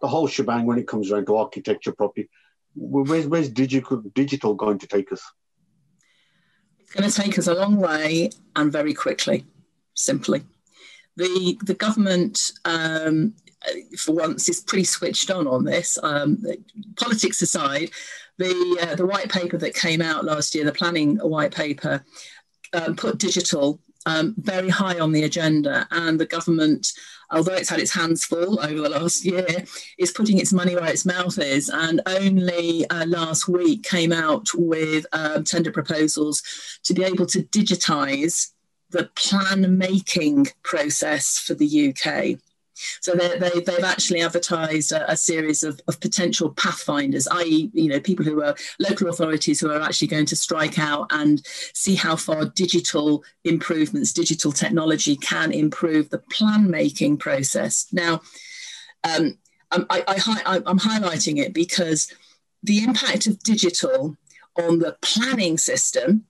the 0.00 0.08
whole 0.08 0.26
shebang 0.26 0.66
when 0.66 0.78
it 0.78 0.86
comes 0.86 1.10
around 1.10 1.26
to 1.26 1.36
architecture 1.36 1.92
property? 1.92 2.28
Where's, 2.74 3.26
where's 3.26 3.48
digital, 3.48 4.02
digital 4.14 4.54
going 4.54 4.80
to 4.80 4.86
take 4.86 5.12
us? 5.12 5.22
It's 6.80 6.92
going 6.92 7.08
to 7.08 7.22
take 7.22 7.38
us 7.38 7.46
a 7.46 7.54
long 7.54 7.76
way 7.76 8.30
and 8.54 8.70
very 8.70 8.92
quickly, 8.92 9.46
simply 9.94 10.42
the 11.16 11.58
the 11.62 11.74
government 11.74 12.52
um, 12.64 13.34
for 13.98 14.12
once 14.12 14.48
is 14.48 14.60
pretty 14.60 14.84
switched 14.84 15.30
on 15.30 15.46
on 15.46 15.64
this. 15.64 15.98
Um, 16.02 16.42
politics 16.96 17.42
aside, 17.42 17.90
the 18.38 18.78
uh, 18.82 18.94
the 18.94 19.06
white 19.06 19.30
paper 19.30 19.56
that 19.58 19.74
came 19.74 20.02
out 20.02 20.24
last 20.24 20.54
year, 20.54 20.64
the 20.64 20.72
planning 20.72 21.16
white 21.18 21.54
paper, 21.54 22.04
um, 22.72 22.96
put 22.96 23.18
digital 23.18 23.80
um, 24.06 24.34
very 24.36 24.68
high 24.68 24.98
on 24.98 25.12
the 25.12 25.24
agenda, 25.24 25.86
and 25.90 26.20
the 26.20 26.26
government, 26.26 26.92
although 27.30 27.54
it's 27.54 27.70
had 27.70 27.80
its 27.80 27.94
hands 27.94 28.24
full 28.24 28.60
over 28.60 28.80
the 28.80 28.88
last 28.88 29.24
year, 29.24 29.46
is 29.98 30.10
putting 30.10 30.38
its 30.38 30.52
money 30.52 30.74
where 30.74 30.90
its 30.90 31.06
mouth 31.06 31.38
is. 31.38 31.70
And 31.70 32.02
only 32.06 32.88
uh, 32.90 33.06
last 33.06 33.48
week 33.48 33.82
came 33.82 34.12
out 34.12 34.48
with 34.54 35.06
um, 35.12 35.44
tender 35.44 35.70
proposals 35.70 36.42
to 36.84 36.94
be 36.94 37.04
able 37.04 37.26
to 37.26 37.42
digitise 37.44 38.50
the 38.90 39.10
plan 39.14 39.78
making 39.78 40.48
process 40.62 41.38
for 41.38 41.54
the 41.54 41.88
UK. 41.90 42.38
So 43.00 43.14
they, 43.14 43.38
they, 43.38 43.60
they've 43.60 43.84
actually 43.84 44.20
advertised 44.20 44.92
a, 44.92 45.10
a 45.10 45.16
series 45.16 45.62
of, 45.62 45.80
of 45.86 46.00
potential 46.00 46.50
pathfinders, 46.50 47.28
i.e., 47.28 47.70
you 47.72 47.88
know, 47.88 48.00
people 48.00 48.24
who 48.24 48.42
are 48.42 48.56
local 48.78 49.08
authorities 49.08 49.60
who 49.60 49.70
are 49.70 49.80
actually 49.80 50.08
going 50.08 50.26
to 50.26 50.36
strike 50.36 50.78
out 50.78 51.06
and 51.10 51.40
see 51.46 51.94
how 51.94 52.16
far 52.16 52.46
digital 52.46 53.22
improvements, 53.44 54.12
digital 54.12 54.52
technology 54.52 55.16
can 55.16 55.52
improve 55.52 56.10
the 56.10 56.18
plan 56.18 56.70
making 56.70 57.16
process. 57.16 57.86
Now, 57.92 58.20
um, 59.04 59.38
I, 59.70 59.84
I, 59.90 60.42
I, 60.46 60.62
I'm 60.66 60.78
highlighting 60.78 61.38
it 61.38 61.52
because 61.52 62.12
the 62.62 62.82
impact 62.82 63.26
of 63.26 63.38
digital 63.40 64.16
on 64.56 64.78
the 64.78 64.96
planning 65.02 65.58
system 65.58 66.24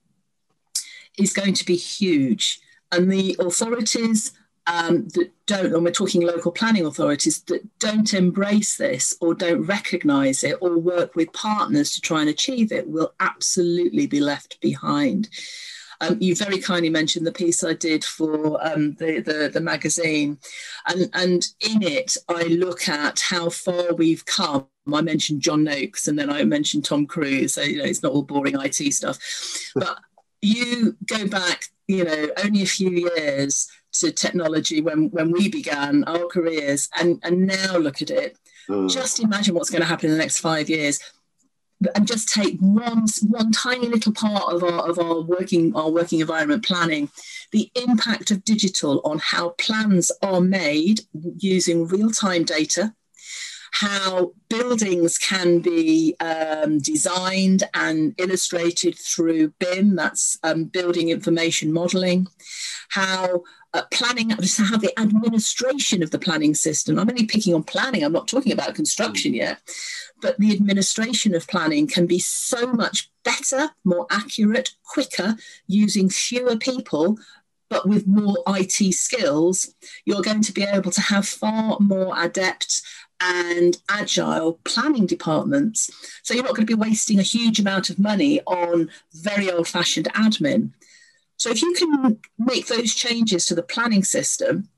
is 1.18 1.32
going 1.32 1.54
to 1.54 1.64
be 1.64 1.76
huge. 1.76 2.60
And 2.92 3.10
the 3.10 3.36
authorities 3.38 4.32
um, 4.66 5.08
that 5.08 5.30
don't, 5.46 5.74
and 5.74 5.84
we're 5.84 5.90
talking 5.90 6.22
local 6.22 6.52
planning 6.52 6.86
authorities, 6.86 7.42
that 7.42 7.62
don't 7.78 8.14
embrace 8.14 8.76
this 8.76 9.14
or 9.20 9.34
don't 9.34 9.62
recognise 9.62 10.42
it 10.42 10.56
or 10.60 10.78
work 10.78 11.14
with 11.14 11.32
partners 11.32 11.92
to 11.94 12.00
try 12.00 12.20
and 12.20 12.30
achieve 12.30 12.72
it 12.72 12.88
will 12.88 13.12
absolutely 13.20 14.06
be 14.06 14.20
left 14.20 14.60
behind. 14.60 15.28
Um, 16.00 16.18
you 16.20 16.34
very 16.34 16.58
kindly 16.58 16.90
mentioned 16.90 17.26
the 17.26 17.32
piece 17.32 17.62
I 17.62 17.74
did 17.74 18.04
for 18.04 18.64
um, 18.66 18.94
the, 18.94 19.20
the, 19.20 19.50
the 19.52 19.60
magazine, 19.60 20.38
and 20.88 21.08
and 21.14 21.46
in 21.60 21.82
it 21.82 22.16
I 22.28 22.42
look 22.44 22.88
at 22.88 23.20
how 23.20 23.48
far 23.48 23.94
we've 23.94 24.24
come. 24.26 24.66
I 24.92 25.00
mentioned 25.00 25.40
John 25.40 25.64
Noakes, 25.64 26.08
and 26.08 26.18
then 26.18 26.30
I 26.30 26.44
mentioned 26.44 26.84
Tom 26.84 27.06
Cruise. 27.06 27.54
So 27.54 27.62
you 27.62 27.78
know 27.78 27.84
it's 27.84 28.02
not 28.02 28.12
all 28.12 28.22
boring 28.22 28.56
IT 28.58 28.92
stuff, 28.92 29.18
but 29.74 29.98
you 30.44 30.96
go 31.06 31.26
back, 31.26 31.66
you 31.86 32.04
know, 32.04 32.28
only 32.44 32.62
a 32.62 32.66
few 32.66 32.90
years 32.90 33.68
to 33.92 34.10
technology 34.12 34.80
when, 34.80 35.10
when 35.10 35.30
we 35.30 35.48
began 35.48 36.04
our 36.04 36.26
careers 36.26 36.88
and, 36.98 37.20
and 37.22 37.46
now 37.46 37.76
look 37.76 38.02
at 38.02 38.10
it. 38.10 38.36
Mm. 38.68 38.90
Just 38.90 39.20
imagine 39.20 39.54
what's 39.54 39.70
going 39.70 39.82
to 39.82 39.88
happen 39.88 40.06
in 40.06 40.12
the 40.12 40.18
next 40.18 40.40
five 40.40 40.68
years. 40.68 41.00
And 41.94 42.06
just 42.06 42.32
take 42.32 42.58
one, 42.60 43.06
one 43.28 43.52
tiny 43.52 43.88
little 43.88 44.12
part 44.12 44.52
of 44.52 44.62
our, 44.64 44.88
of 44.88 44.98
our 44.98 45.20
working 45.20 45.74
our 45.76 45.90
working 45.90 46.20
environment 46.20 46.64
planning, 46.64 47.10
the 47.50 47.70
impact 47.74 48.30
of 48.30 48.44
digital 48.44 49.02
on 49.04 49.18
how 49.18 49.50
plans 49.50 50.10
are 50.22 50.40
made 50.40 51.00
using 51.38 51.86
real-time 51.86 52.44
data, 52.44 52.94
how 53.74 54.32
buildings 54.48 55.18
can 55.18 55.58
be 55.58 56.14
um, 56.20 56.78
designed 56.78 57.64
and 57.74 58.14
illustrated 58.18 58.96
through 58.96 59.52
BIM, 59.58 59.96
that's 59.96 60.38
um, 60.44 60.66
building 60.66 61.08
information 61.08 61.72
modeling, 61.72 62.28
how 62.90 63.42
uh, 63.72 63.82
planning, 63.92 64.30
how 64.30 64.76
the 64.76 64.92
administration 64.96 66.04
of 66.04 66.12
the 66.12 66.20
planning 66.20 66.54
system, 66.54 67.00
I'm 67.00 67.10
only 67.10 67.26
picking 67.26 67.52
on 67.52 67.64
planning, 67.64 68.04
I'm 68.04 68.12
not 68.12 68.28
talking 68.28 68.52
about 68.52 68.76
construction 68.76 69.32
mm. 69.32 69.38
yet, 69.38 69.58
but 70.22 70.38
the 70.38 70.52
administration 70.52 71.34
of 71.34 71.48
planning 71.48 71.88
can 71.88 72.06
be 72.06 72.20
so 72.20 72.68
much 72.68 73.10
better, 73.24 73.70
more 73.84 74.06
accurate, 74.08 74.70
quicker, 74.84 75.34
using 75.66 76.08
fewer 76.08 76.56
people 76.56 77.18
but 77.70 77.88
with 77.88 78.06
more 78.06 78.36
IT 78.46 78.94
skills, 78.94 79.74
you're 80.04 80.22
going 80.22 80.42
to 80.42 80.52
be 80.52 80.62
able 80.62 80.92
to 80.92 81.00
have 81.00 81.26
far 81.26 81.76
more 81.80 82.14
adept 82.16 82.82
and 83.20 83.78
agile 83.88 84.60
planning 84.64 85.06
departments. 85.06 85.90
So 86.22 86.34
you're 86.34 86.44
not 86.44 86.54
going 86.54 86.66
to 86.66 86.76
be 86.76 86.80
wasting 86.80 87.18
a 87.18 87.22
huge 87.22 87.60
amount 87.60 87.90
of 87.90 87.98
money 87.98 88.40
on 88.42 88.90
very 89.12 89.50
old 89.50 89.68
fashioned 89.68 90.06
admin. 90.14 90.72
So 91.36 91.50
if 91.50 91.62
you 91.62 91.74
can 91.74 92.18
make 92.38 92.66
those 92.66 92.94
changes 92.94 93.46
to 93.46 93.54
the 93.54 93.62
planning 93.62 94.04
system, 94.04 94.68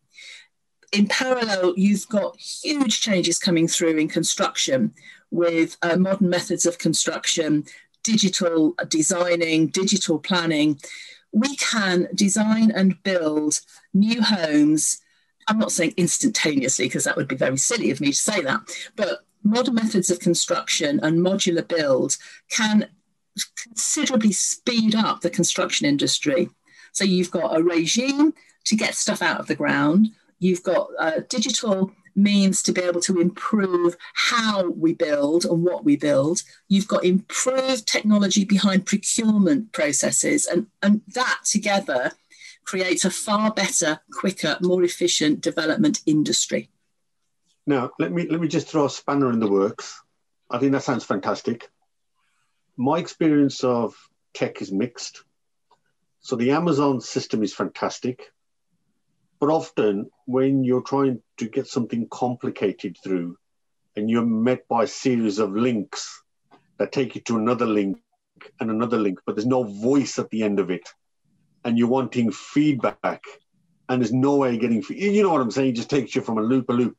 in 0.93 1.07
parallel, 1.07 1.75
you've 1.77 2.09
got 2.09 2.39
huge 2.39 3.01
changes 3.01 3.39
coming 3.39 3.69
through 3.69 3.99
in 3.99 4.09
construction 4.09 4.95
with 5.31 5.77
uh, 5.83 5.97
modern 5.97 6.31
methods 6.31 6.65
of 6.65 6.79
construction, 6.79 7.65
digital 8.05 8.75
designing, 8.89 9.67
digital 9.67 10.19
planning. 10.19 10.79
We 11.33 11.57
can 11.57 12.09
design 12.15 12.71
and 12.71 13.03
build 13.03 13.61
new 13.93 14.23
homes 14.23 15.03
I'm 15.49 15.59
not 15.59 15.73
saying 15.73 15.95
instantaneously 15.97 16.87
because 16.87 17.05
that 17.05 17.17
would 17.17 17.29
be 17.29 17.37
very 17.37 17.57
silly 17.57 17.91
of 17.91 18.01
me 18.01 18.09
to 18.09 18.17
say 18.17 18.41
that, 18.43 18.61
but 18.97 19.25
modern 19.43 19.75
methods 19.75 20.11
of 20.11 20.19
construction 20.19 20.99
and 21.03 21.21
modular 21.21 21.67
build 21.67 22.17
can 22.51 22.89
considerably 23.63 24.33
speed 24.33 24.95
up 24.95 25.21
the 25.21 25.31
construction 25.31 25.87
industry. 25.87 26.49
So 26.93 27.05
you've 27.05 27.31
got 27.31 27.57
a 27.57 27.63
regime 27.63 28.35
to 28.65 28.77
get 28.77 28.95
stuff 28.95 29.23
out 29.23 29.39
of 29.39 29.47
the 29.47 29.55
ground, 29.55 30.09
you've 30.39 30.63
got 30.63 30.89
uh, 30.99 31.21
digital 31.29 31.93
means 32.17 32.63
to 32.63 32.73
be 32.73 32.81
able 32.81 33.01
to 33.03 33.21
improve 33.21 33.97
how 34.15 34.71
we 34.71 34.95
build 34.95 35.45
and 35.45 35.63
what 35.63 35.85
we 35.85 35.97
build. 35.97 36.43
You've 36.69 36.89
got 36.89 37.05
improved 37.05 37.87
technology 37.87 38.45
behind 38.45 38.87
procurement 38.87 39.73
processes, 39.73 40.47
and, 40.47 40.67
and 40.83 41.03
that 41.09 41.41
together 41.45 42.13
creates 42.67 43.05
a 43.05 43.11
far 43.11 43.53
better, 43.53 44.01
quicker, 44.13 44.59
more 44.61 44.83
efficient 44.83 45.41
development 45.41 46.01
industry. 46.05 46.69
Now, 47.67 47.91
let 47.99 48.13
me 48.13 48.29
let 48.29 48.41
me 48.41 48.49
just 48.49 48.69
throw 48.69 48.85
a 48.85 48.91
spanner 48.91 49.33
in 49.33 49.41
the 49.41 49.51
works. 49.51 50.01
I 50.51 50.59
think 50.59 50.73
that 50.73 50.83
sounds 50.83 51.05
fantastic. 51.05 51.69
My 52.77 52.99
experience 52.99 53.65
of 53.65 53.95
tech 54.35 54.61
is 54.61 54.71
mixed. 54.71 55.25
So 56.21 56.37
the 56.37 56.53
Amazon 56.53 57.01
system 57.01 57.43
is 57.43 57.55
fantastic, 57.55 58.33
but 59.41 59.49
often 59.49 60.11
when 60.27 60.65
you're 60.65 60.83
trying 60.83 61.23
to 61.39 61.49
get 61.49 61.67
something 61.69 62.09
complicated 62.11 62.99
through, 63.03 63.39
and 63.97 64.11
you're 64.11 64.27
met 64.27 64.69
by 64.69 64.85
a 64.85 64.89
series 64.89 65.39
of 65.39 65.53
links 65.57 66.23
that 66.79 66.93
take 66.93 67.15
you 67.15 67.21
to 67.23 67.39
another 67.39 67.67
link 67.67 67.99
and 68.61 68.71
another 68.71 68.99
link, 68.99 69.21
but 69.25 69.35
there's 69.35 69.47
no 69.47 69.65
voice 69.65 70.19
at 70.19 70.29
the 70.31 70.43
end 70.43 70.61
of 70.61 70.71
it 70.71 70.87
and 71.67 71.77
you're 71.77 71.89
wanting 71.89 72.31
feedback 72.31 73.25
and 73.89 74.01
there's 74.01 74.13
no 74.13 74.37
way 74.37 74.55
of 74.55 74.61
getting, 74.61 74.85
you 74.89 75.25
know 75.25 75.33
what 75.33 75.41
I'm 75.41 75.51
saying? 75.51 75.71
It 75.71 75.77
just 75.77 75.91
takes 75.91 76.15
you 76.15 76.23
from 76.23 76.39
a 76.39 76.43
loop 76.43 76.71
a 76.71 76.73
loop. 76.73 76.97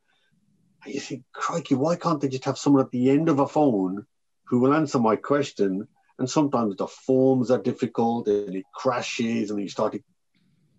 And 0.83 0.93
you 0.93 0.99
think, 0.99 1.23
crikey, 1.31 1.75
why 1.75 1.95
can't 1.95 2.19
they 2.19 2.27
just 2.27 2.43
have 2.43 2.57
someone 2.57 2.83
at 2.83 2.91
the 2.91 3.09
end 3.09 3.29
of 3.29 3.39
a 3.39 3.47
phone 3.47 4.05
who 4.47 4.59
will 4.59 4.73
answer 4.73 4.99
my 4.99 5.15
question? 5.15 5.87
And 6.19 6.29
sometimes 6.29 6.75
the 6.75 6.87
forms 6.87 7.49
are 7.49 7.61
difficult 7.61 8.27
and 8.27 8.55
it 8.55 8.65
crashes 8.75 9.51
and 9.51 9.61
you 9.61 9.69
start 9.69 9.93
to. 9.93 10.03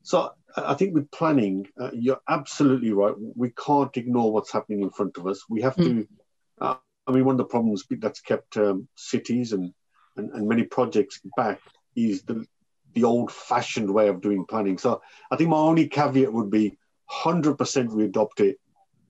So 0.03 0.33
I 0.55 0.75
think 0.75 0.95
with 0.95 1.11
planning, 1.11 1.67
uh, 1.81 1.91
you're 1.95 2.21
absolutely 2.29 2.93
right. 2.93 3.15
We 3.17 3.53
can't 3.53 3.97
ignore 3.97 4.33
what's 4.35 4.53
happening 4.53 4.83
in 4.83 4.91
front 4.91 5.17
of 5.17 5.27
us. 5.27 5.45
We 5.49 5.63
have 5.63 5.77
mm. 5.77 5.85
to. 5.85 5.93
Hmm. 5.95 6.03
Uh, 6.61 6.75
I 7.07 7.13
mean, 7.13 7.25
one 7.25 7.37
of 7.37 7.39
the 7.39 7.45
problems 7.45 7.85
that's 7.89 8.21
kept 8.21 8.59
um, 8.59 8.87
cities 8.95 9.55
and, 9.55 9.73
and, 10.19 10.31
and 10.33 10.47
many 10.47 10.65
projects 10.65 11.21
back 11.39 11.59
is 11.97 12.23
the 12.25 12.47
the 12.99 13.07
old 13.07 13.31
fashioned 13.31 13.89
way 13.89 14.09
of 14.09 14.21
doing 14.21 14.45
planning. 14.45 14.77
So 14.77 15.01
I 15.31 15.37
think 15.37 15.51
my 15.51 15.57
only 15.57 15.87
caveat 15.87 16.33
would 16.33 16.51
be 16.51 16.77
100% 17.09 17.91
we 17.93 18.05
adopt 18.05 18.41
it, 18.41 18.59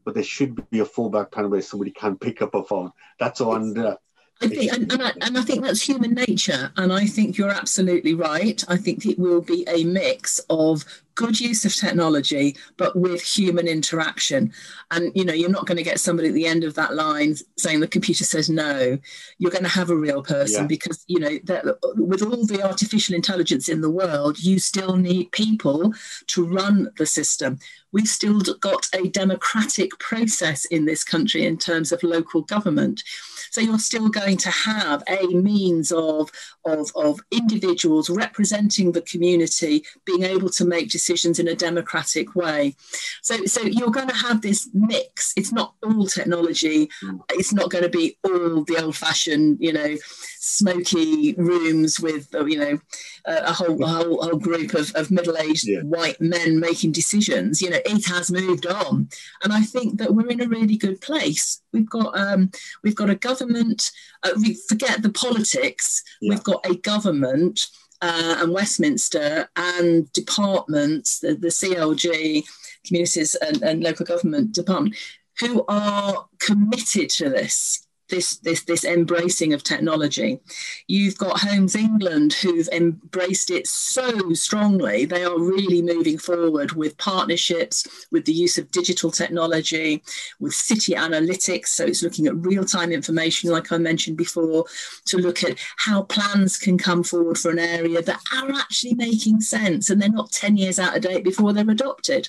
but 0.05 0.15
there 0.15 0.23
should 0.23 0.69
be 0.69 0.81
a 0.81 0.85
fallback 0.85 1.33
plan 1.33 1.49
where 1.49 1.63
somebody 1.63 1.91
can 1.91 2.19
pick 2.19 2.43
up 2.43 2.55
a 2.55 2.63
phone. 2.63 2.93
That's 3.19 3.41
all. 3.41 3.57
And, 3.57 3.79
uh, 3.79 3.97
I 4.43 4.49
think, 4.49 4.73
and, 4.73 4.93
and, 4.93 5.03
I, 5.03 5.13
and 5.23 5.39
I 5.39 5.43
think 5.43 5.65
that's 5.65 5.81
human 5.81 6.13
nature. 6.13 6.71
And 6.77 6.93
I 6.93 7.07
think 7.07 7.39
you're 7.39 7.51
absolutely 7.51 8.13
right. 8.13 8.63
I 8.69 8.77
think 8.77 9.07
it 9.07 9.19
will 9.19 9.41
be 9.41 9.65
a 9.67 9.85
mix 9.85 10.39
of 10.51 10.85
good 11.19 11.41
use 11.41 11.65
of 11.65 11.75
technology, 11.75 12.57
but 12.77 12.95
with 12.95 13.21
human 13.21 13.67
interaction. 13.67 14.53
And 14.93 15.11
you 15.17 15.25
know, 15.25 15.35
you're 15.35 15.51
not 15.51 15.67
going 15.67 15.77
to 15.77 15.83
get 15.83 15.99
somebody 15.99 16.29
at 16.29 16.35
the 16.35 16.47
end 16.47 16.63
of 16.63 16.75
that 16.77 16.95
line 16.95 17.35
saying 17.57 17.81
the 17.81 17.89
computer 17.89 18.23
says 18.23 18.49
no. 18.49 18.97
You're 19.39 19.51
going 19.51 19.65
to 19.65 19.69
have 19.69 19.91
a 19.91 19.97
real 19.97 20.23
person 20.23 20.63
yeah. 20.63 20.69
because 20.69 21.05
you 21.09 21.19
know 21.19 21.37
that 21.45 21.65
with 21.97 22.23
all 22.23 22.47
the 22.47 22.63
artificial 22.63 23.17
intelligence 23.17 23.69
in 23.69 23.81
the 23.81 23.91
world, 23.91 24.39
you 24.39 24.61
still 24.61 24.97
need 24.97 25.33
people 25.33 25.93
to 26.29 26.47
run 26.47 26.93
the 26.99 27.07
system. 27.07 27.59
We've 27.91 28.07
still 28.07 28.41
got 28.61 28.87
a 28.95 29.09
democratic 29.09 29.99
process 29.99 30.67
in 30.67 30.85
this 30.85 31.03
country 31.03 31.47
in 31.47 31.57
terms 31.57 31.91
of 31.91 32.03
local 32.03 32.43
government. 32.43 33.03
So 33.51 33.63
you're 33.63 33.79
still 33.79 34.11
going 34.11 34.37
to 34.39 34.51
have 34.51 35.03
a 35.09 35.27
means 35.29 35.91
of, 35.91 36.31
of, 36.67 36.91
of 36.95 37.19
individuals 37.31 38.11
representing 38.11 38.93
the 38.93 39.01
community 39.01 39.85
being 40.05 40.23
able 40.23 40.51
to 40.51 40.67
make 40.67 40.91
decisions 40.91 41.08
decisions 41.09 41.39
in 41.39 41.49
a 41.49 41.55
democratic 41.55 42.35
way. 42.35 42.77
So, 43.23 43.45
so 43.47 43.63
you're 43.63 43.91
going 43.91 44.09
to 44.09 44.15
have 44.15 44.43
this 44.43 44.69
mix. 44.75 45.33
It's 45.37 45.53
not 45.53 45.75
all 45.83 46.07
technology. 46.07 46.91
Mm. 47.03 47.21
It's 47.31 47.53
not 47.53 47.71
going 47.71 47.85
to 47.85 47.91
be 47.91 48.19
all 48.25 48.65
the 48.65 48.79
old-fashioned, 48.83 49.59
you 49.61 49.73
know, 49.73 49.97
smoky 50.41 51.35
rooms 51.35 51.99
with, 52.01 52.35
uh, 52.35 52.45
you 52.45 52.59
know, 52.59 52.79
a 53.25 53.53
whole, 53.53 53.83
a 53.83 53.87
whole, 53.87 54.23
whole 54.23 54.39
group 54.39 54.75
of, 54.75 54.95
of 54.95 55.11
middle-aged 55.11 55.67
yeah. 55.67 55.81
white 55.81 56.21
men 56.21 56.61
making 56.61 56.93
decisions. 56.93 57.61
You 57.63 57.71
know, 57.71 57.81
it 57.85 58.07
has 58.07 58.31
moved 58.31 58.67
on, 58.67 59.09
and 59.43 59.53
I 59.53 59.63
think 59.63 59.99
that 59.99 60.15
we're 60.15 60.29
in 60.29 60.41
a 60.41 60.49
really 60.49 60.77
good 60.77 61.01
place. 61.01 61.61
We've 61.73 61.89
got 61.89 62.19
um, 62.19 62.51
we've 62.83 62.97
got 62.97 63.11
a 63.11 63.15
government. 63.15 63.91
Uh, 64.23 64.33
we 64.37 64.55
forget 64.69 65.03
the 65.03 65.11
politics. 65.11 66.03
Yeah. 66.21 66.31
We've 66.31 66.43
got 66.43 66.65
a 66.65 66.75
government 66.77 67.67
uh, 68.01 68.39
and 68.41 68.53
Westminster 68.53 69.49
and 69.57 70.13
departments, 70.13 71.21
the, 71.21 71.35
the 71.35 71.49
CLG, 71.49 72.45
communities 72.87 73.35
and, 73.35 73.63
and 73.63 73.83
local 73.83 74.07
government 74.07 74.53
department, 74.53 74.97
who 75.41 75.65
are 75.69 76.27
committed 76.39 77.11
to 77.11 77.29
this 77.29 77.88
this 78.09 78.39
this 78.39 78.63
this 78.65 78.85
embracing 78.85 79.53
of 79.53 79.63
technology. 79.63 80.41
You've 80.87 81.19
got 81.19 81.41
Homes 81.41 81.77
England 81.77 82.33
who've 82.35 82.69
embraced 82.73 83.51
it 83.51 83.67
so 83.67 84.33
strongly. 84.33 85.05
They 85.05 85.25
are 85.25 85.39
really 85.39 85.83
moving 85.83 86.19
forward 86.19 86.73
with 86.73 86.99
partnerships, 86.99 87.87
with 88.11 88.25
the 88.25 88.33
use 88.33 88.59
of 88.59 88.71
digital 88.71 89.11
technology, 89.11 90.03
with 90.41 90.55
city 90.55 90.95
analytics. 90.95 91.69
So 91.69 91.85
it's 91.85 92.03
looking 92.03 92.27
at 92.27 92.37
real-time 92.37 92.93
information, 92.93 93.51
like 93.51 93.73
I 93.73 93.79
mentioned 93.79 94.17
before, 94.17 94.65
to 95.07 95.19
look 95.19 95.45
at 95.45 95.59
how 95.77 96.03
plans 96.03 96.59
can 96.59 96.79
come 96.79 97.03
forward 97.03 97.39
for 97.39 97.51
an 97.51 97.59
area 97.59 98.03
that 98.03 98.21
are 98.35 98.51
actually 98.53 98.95
making 98.95 99.41
sense 99.41 99.91
and 99.91 100.01
they're 100.01 100.09
not 100.09 100.33
10 100.33 100.57
years 100.57 100.79
out 100.79 100.97
of 100.97 101.03
date 101.03 101.25
before 101.25 101.53
they're 101.53 101.71
adopted. 101.71 102.29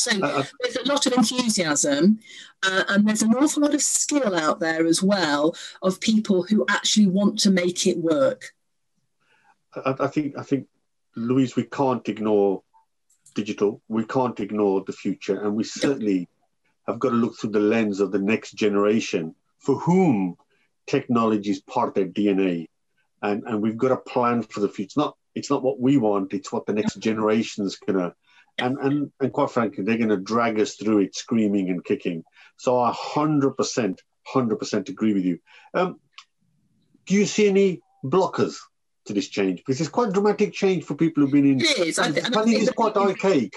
So 0.00 0.18
uh, 0.22 0.44
there's 0.60 0.76
a 0.76 0.88
lot 0.88 1.06
of 1.06 1.12
enthusiasm, 1.12 2.20
uh, 2.62 2.84
and 2.88 3.06
there's 3.06 3.22
an 3.22 3.34
awful 3.34 3.62
lot 3.62 3.74
of 3.74 3.82
skill 3.82 4.34
out 4.34 4.60
there 4.60 4.86
as 4.86 5.02
well 5.02 5.54
of 5.82 6.00
people 6.00 6.42
who 6.42 6.64
actually 6.68 7.06
want 7.06 7.38
to 7.40 7.50
make 7.50 7.86
it 7.86 7.98
work. 7.98 8.54
I, 9.74 9.94
I 10.00 10.06
think 10.06 10.38
I 10.38 10.42
think 10.42 10.66
Louise, 11.16 11.56
we 11.56 11.64
can't 11.64 12.08
ignore 12.08 12.62
digital. 13.34 13.82
We 13.88 14.04
can't 14.04 14.38
ignore 14.40 14.82
the 14.86 14.92
future, 14.92 15.42
and 15.42 15.54
we 15.54 15.64
certainly 15.64 16.28
have 16.86 16.98
got 16.98 17.10
to 17.10 17.16
look 17.16 17.38
through 17.38 17.50
the 17.50 17.60
lens 17.60 18.00
of 18.00 18.12
the 18.12 18.18
next 18.18 18.52
generation 18.52 19.34
for 19.58 19.76
whom 19.76 20.36
technology 20.86 21.50
is 21.50 21.60
part 21.60 21.88
of 21.88 21.94
their 21.94 22.08
DNA, 22.08 22.68
and 23.22 23.42
and 23.44 23.60
we've 23.60 23.76
got 23.76 23.88
to 23.88 23.96
plan 23.96 24.42
for 24.42 24.60
the 24.60 24.68
future. 24.68 24.86
It's 24.86 24.96
not 24.96 25.16
it's 25.34 25.50
not 25.50 25.62
what 25.62 25.78
we 25.78 25.98
want; 25.98 26.32
it's 26.32 26.50
what 26.50 26.66
the 26.66 26.72
next 26.72 26.98
generation 26.98 27.64
is 27.64 27.76
gonna 27.76 28.14
and, 28.58 28.78
and, 28.78 29.12
and 29.20 29.32
quite 29.32 29.50
frankly, 29.50 29.84
they're 29.84 29.96
going 29.96 30.10
to 30.10 30.16
drag 30.16 30.60
us 30.60 30.74
through 30.74 30.98
it 30.98 31.16
screaming 31.16 31.70
and 31.70 31.84
kicking. 31.84 32.24
So 32.56 32.78
I 32.78 32.92
100%, 32.92 33.98
100% 34.34 34.88
agree 34.88 35.14
with 35.14 35.24
you. 35.24 35.38
Um, 35.74 36.00
do 37.06 37.14
you 37.14 37.26
see 37.26 37.48
any 37.48 37.80
blockers 38.04 38.56
to 39.06 39.12
this 39.12 39.28
change? 39.28 39.58
Because 39.58 39.80
it's 39.80 39.90
quite 39.90 40.10
a 40.10 40.12
dramatic 40.12 40.52
change 40.52 40.84
for 40.84 40.94
people 40.94 41.22
who've 41.22 41.32
been 41.32 41.52
in. 41.52 41.60
It 41.60 41.78
is. 41.78 41.98
I, 41.98 42.06
I, 42.06 42.08
I 42.08 42.44
think 42.44 42.62
it's 42.62 42.70
quite 42.70 42.96
archaic. 42.96 43.52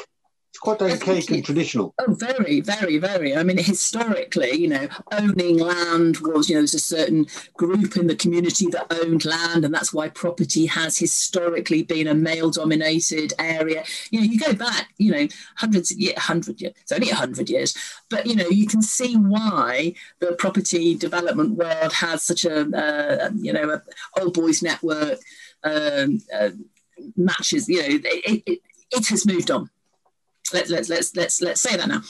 It's 0.53 0.59
quite 0.59 0.83
archaic 0.83 1.31
and 1.31 1.43
traditional. 1.43 1.95
Oh, 1.97 2.13
very, 2.13 2.61
very, 2.61 2.99
very. 2.99 3.35
I 3.35 3.41
mean, 3.41 3.57
historically, 3.57 4.51
you 4.51 4.67
know, 4.67 4.87
owning 5.11 5.57
land 5.57 6.17
was, 6.17 6.47
you 6.47 6.53
know, 6.53 6.61
there's 6.61 6.75
a 6.75 6.79
certain 6.79 7.25
group 7.57 7.97
in 7.97 8.05
the 8.05 8.15
community 8.15 8.67
that 8.67 8.85
owned 9.01 9.25
land, 9.25 9.65
and 9.65 9.73
that's 9.73 9.91
why 9.91 10.09
property 10.09 10.67
has 10.67 10.95
historically 10.95 11.81
been 11.81 12.07
a 12.07 12.13
male-dominated 12.13 13.33
area. 13.39 13.83
You 14.11 14.19
know, 14.19 14.27
you 14.27 14.39
go 14.39 14.53
back, 14.53 14.89
you 14.99 15.11
know, 15.11 15.27
hundreds, 15.55 15.89
of 15.89 15.97
yeah, 15.99 16.19
hundred 16.19 16.61
years. 16.61 16.75
It's 16.83 16.91
only 16.91 17.09
a 17.09 17.15
hundred 17.15 17.49
years, 17.49 17.75
but 18.11 18.27
you 18.27 18.35
know, 18.35 18.47
you 18.47 18.67
can 18.67 18.83
see 18.83 19.15
why 19.15 19.95
the 20.19 20.33
property 20.33 20.93
development 20.93 21.57
world 21.57 21.93
has 21.93 22.21
such 22.21 22.45
a, 22.45 22.59
uh, 22.59 23.31
you 23.33 23.53
know, 23.53 23.71
a 23.71 24.21
old 24.21 24.35
boys 24.35 24.61
network 24.61 25.17
um, 25.63 26.21
uh, 26.31 26.51
matches. 27.17 27.67
You 27.67 27.79
know, 27.79 27.87
it, 27.87 28.43
it, 28.45 28.59
it 28.91 29.07
has 29.07 29.25
moved 29.25 29.49
on 29.49 29.71
let's 30.53 30.69
let's 30.69 30.89
let's 30.89 31.15
let's 31.15 31.41
let's 31.41 31.61
say 31.61 31.75
that 31.75 31.87
now. 31.87 32.01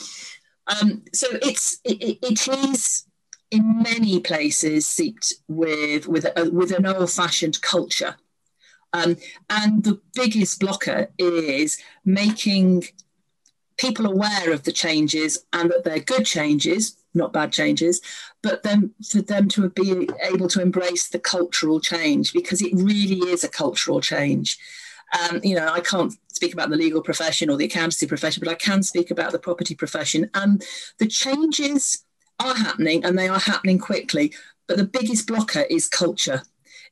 Um, 0.66 1.02
so 1.12 1.26
it's 1.42 1.80
it, 1.84 2.18
it 2.22 2.48
is 2.48 3.06
in 3.50 3.82
many 3.82 4.20
places 4.20 4.86
seeped 4.86 5.34
with 5.48 6.08
with 6.08 6.26
a, 6.36 6.50
with 6.50 6.72
an 6.72 6.86
old 6.86 7.10
fashioned 7.10 7.60
culture, 7.62 8.16
um, 8.92 9.16
and 9.50 9.84
the 9.84 10.00
biggest 10.14 10.60
blocker 10.60 11.08
is 11.18 11.78
making 12.04 12.84
people 13.76 14.06
aware 14.06 14.52
of 14.52 14.62
the 14.62 14.72
changes 14.72 15.44
and 15.52 15.70
that 15.70 15.84
they're 15.84 15.98
good 15.98 16.24
changes, 16.24 16.96
not 17.12 17.32
bad 17.32 17.52
changes, 17.52 18.00
but 18.42 18.62
then 18.62 18.94
for 19.10 19.20
them 19.20 19.48
to 19.48 19.68
be 19.70 20.08
able 20.22 20.48
to 20.48 20.62
embrace 20.62 21.08
the 21.08 21.18
cultural 21.18 21.80
change 21.80 22.32
because 22.32 22.62
it 22.62 22.72
really 22.74 23.18
is 23.30 23.42
a 23.42 23.48
cultural 23.48 24.00
change. 24.00 24.58
Um, 25.18 25.40
you 25.42 25.54
know, 25.54 25.68
I 25.68 25.80
can't 25.80 26.12
speak 26.32 26.52
about 26.52 26.70
the 26.70 26.76
legal 26.76 27.02
profession 27.02 27.50
or 27.50 27.56
the 27.56 27.66
accountancy 27.66 28.06
profession, 28.06 28.42
but 28.44 28.50
I 28.50 28.56
can 28.56 28.82
speak 28.82 29.10
about 29.10 29.32
the 29.32 29.38
property 29.38 29.74
profession. 29.74 30.28
And 30.34 30.62
the 30.98 31.06
changes 31.06 32.04
are 32.40 32.54
happening 32.54 33.04
and 33.04 33.18
they 33.18 33.28
are 33.28 33.38
happening 33.38 33.78
quickly. 33.78 34.32
But 34.66 34.76
the 34.76 34.84
biggest 34.84 35.26
blocker 35.26 35.64
is 35.70 35.88
culture, 35.88 36.42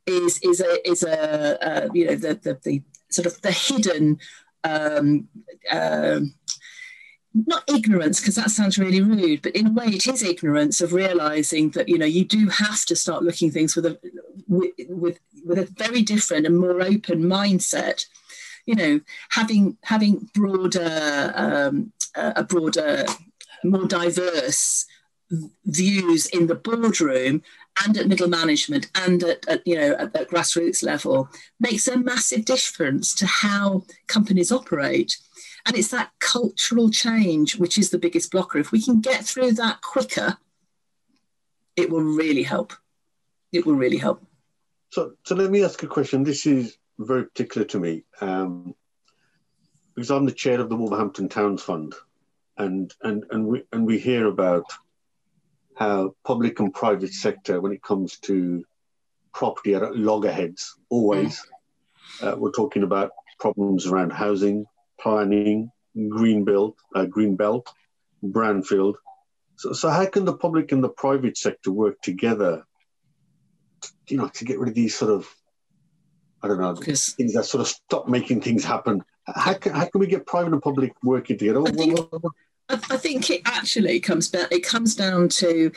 is 0.07 0.39
is 0.43 0.61
a 0.61 0.89
is 0.89 1.03
a 1.03 1.67
uh, 1.67 1.89
you 1.95 2.07
know 2.07 2.17
the, 2.17 2.35
the, 2.35 2.59
the 2.63 2.83
sort 3.11 3.27
of 3.27 3.41
the 3.43 3.53
hidden 3.53 4.19
um, 4.65 5.29
uh, 5.71 6.21
not 7.35 7.65
ignorance 7.69 8.21
because 8.21 8.35
that 8.35 8.51
sounds 8.51 8.79
really 8.79 9.01
rude 9.01 9.41
but 9.41 9.57
in 9.57 9.69
a 9.69 9.73
way 9.73 9.87
it 9.87 10.07
is 10.07 10.23
ignorance 10.23 10.81
of 10.81 10.93
realizing 10.93 11.71
that 11.71 11.89
you 11.89 11.97
know 11.97 12.07
you 12.07 12.25
do 12.25 12.49
have 12.49 12.85
to 12.85 12.95
start 12.95 13.23
looking 13.23 13.51
things 13.51 13.75
with 13.75 13.87
a 13.87 13.99
with, 14.49 14.73
with 14.89 15.19
with 15.45 15.59
a 15.59 15.65
very 15.77 16.03
different 16.03 16.47
and 16.47 16.59
more 16.59 16.83
open 16.83 17.23
mindset. 17.23 18.07
You 18.67 18.75
know 18.77 19.01
having 19.31 19.77
having 19.83 20.31
broader 20.35 21.33
um, 21.35 21.93
a 22.15 22.45
broader 22.45 23.05
more 23.65 23.87
diverse 23.87 24.87
views 25.65 26.27
in 26.27 26.47
the 26.47 26.55
boardroom 26.55 27.43
and 27.85 27.97
at 27.97 28.07
middle 28.07 28.29
management 28.29 28.91
and 28.95 29.23
at, 29.25 29.49
at 29.49 29.67
you 29.67 29.75
know 29.75 29.95
at, 29.95 30.15
at 30.15 30.29
grassroots 30.29 30.83
level 30.83 31.29
makes 31.59 31.89
a 31.89 31.97
massive 31.97 32.45
difference 32.45 33.15
to 33.15 33.27
how 33.27 33.83
companies 34.07 34.53
operate 34.53 35.17
and 35.67 35.77
it's 35.77 35.89
that 35.89 36.11
cultural 36.19 36.91
change 36.91 37.57
which 37.57 37.79
is 37.79 37.91
the 37.91 37.99
biggest 37.99 38.31
blocker 38.31 38.59
if 38.59 38.73
we 38.73 38.81
can 38.81 39.01
get 39.01 39.25
through 39.25 39.53
that 39.53 39.81
quicker 39.83 40.37
it 41.77 41.91
will 41.91 42.03
really 42.03 42.43
help 42.43 42.73
it 43.53 43.67
will 43.67 43.75
really 43.75 43.99
help 43.99 44.23
so, 44.93 45.15
so 45.25 45.35
let 45.35 45.51
me 45.51 45.65
ask 45.65 45.83
a 45.83 45.87
question. 45.87 46.23
This 46.23 46.45
is 46.45 46.77
very 46.99 47.25
particular 47.25 47.67
to 47.69 47.81
me 47.81 48.05
um, 48.21 48.75
because 49.95 50.11
I'm 50.11 50.27
the 50.27 50.33
chair 50.33 50.61
of 50.61 50.69
the 50.69 50.77
Wolverhampton 50.77 51.31
Towns 51.31 51.63
Fund, 51.63 51.95
and 52.59 52.93
and 53.01 53.25
and 53.31 53.47
we 53.47 53.63
and 53.73 53.87
we 53.87 53.99
hear 53.99 54.27
about 54.27 54.67
how 55.77 56.15
public 56.25 56.61
and 56.61 56.75
private 56.75 57.15
sector, 57.15 57.59
when 57.63 57.73
it 57.73 57.83
comes 57.83 58.19
to 58.19 58.65
property, 59.33 59.75
are 59.75 59.87
at 59.87 59.97
loggerheads. 59.97 60.77
Always, 60.91 61.41
mm. 62.21 62.29
uh, 62.29 62.37
we're 62.37 62.51
talking 62.51 62.83
about 62.83 63.13
problems 63.41 63.87
around 63.87 64.13
housing, 64.13 64.67
planning, 65.03 65.71
green 66.09 66.45
belt, 66.45 66.77
uh, 66.95 67.05
green 67.05 67.37
belt, 67.37 67.69
brownfield. 68.25 68.95
So, 69.57 69.73
so 69.73 69.91
how 69.91 70.07
can 70.07 70.25
the 70.25 70.37
public 70.37 70.73
and 70.73 70.83
the 70.83 70.89
private 70.89 71.37
sector 71.37 71.71
work 71.73 72.01
together 72.03 72.65
you 74.09 74.17
know, 74.17 74.29
to 74.29 74.45
get 74.45 74.59
rid 74.59 74.69
of 74.69 74.75
these 74.75 74.95
sort 74.95 75.11
of, 75.11 75.35
I 76.43 76.49
don't 76.49 76.61
know, 76.61 76.75
things 76.75 77.35
that 77.35 77.45
sort 77.45 77.61
of 77.61 77.69
stop 77.69 78.09
making 78.09 78.41
things 78.41 78.65
happen. 78.65 79.03
How 79.27 79.55
can, 79.55 79.73
how 79.73 79.87
can 79.87 80.01
we 80.01 80.07
get 80.07 80.27
private 80.27 80.53
and 80.53 80.63
public 80.63 80.93
working 81.03 81.39
together? 81.39 81.63
I 81.63 81.71
think, 81.71 82.01
I 82.69 82.97
think 82.97 83.31
it 83.31 83.43
actually 83.45 84.01
comes 84.01 84.29
back. 84.29 84.49
It 84.51 84.65
comes 84.65 84.95
down 84.95 85.29
to 85.31 85.71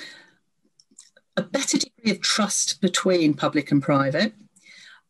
a 1.38 1.44
better 1.44 1.78
degree 1.78 2.12
of 2.12 2.22
trust 2.22 2.82
between 2.82 3.34
public 3.34 3.72
and 3.72 3.82
private 3.82 4.34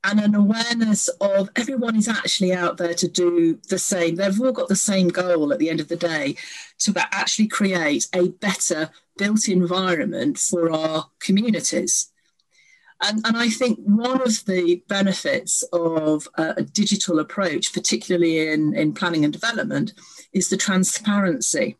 and 0.05 0.19
an 0.19 0.35
awareness 0.35 1.07
of 1.19 1.49
everyone 1.55 1.95
is 1.95 2.07
actually 2.07 2.53
out 2.53 2.77
there 2.77 2.93
to 2.93 3.07
do 3.07 3.59
the 3.69 3.79
same. 3.79 4.15
They've 4.15 4.39
all 4.39 4.51
got 4.51 4.69
the 4.69 4.75
same 4.75 5.07
goal 5.09 5.51
at 5.51 5.57
the 5.57 5.69
end 5.69 5.79
of 5.79 5.87
the 5.87 5.95
day 5.95 6.37
to 6.79 6.93
actually 7.11 7.47
create 7.47 8.07
a 8.13 8.29
better 8.29 8.91
built 9.17 9.47
environment 9.47 10.37
for 10.37 10.71
our 10.71 11.09
communities. 11.19 12.11
And, 13.01 13.25
and 13.25 13.35
I 13.35 13.49
think 13.49 13.79
one 13.79 14.21
of 14.21 14.45
the 14.45 14.83
benefits 14.87 15.63
of 15.73 16.27
a 16.35 16.61
digital 16.61 17.19
approach, 17.19 17.73
particularly 17.73 18.47
in, 18.47 18.75
in 18.75 18.93
planning 18.93 19.23
and 19.23 19.33
development, 19.33 19.93
is 20.33 20.49
the 20.49 20.57
transparency. 20.57 21.77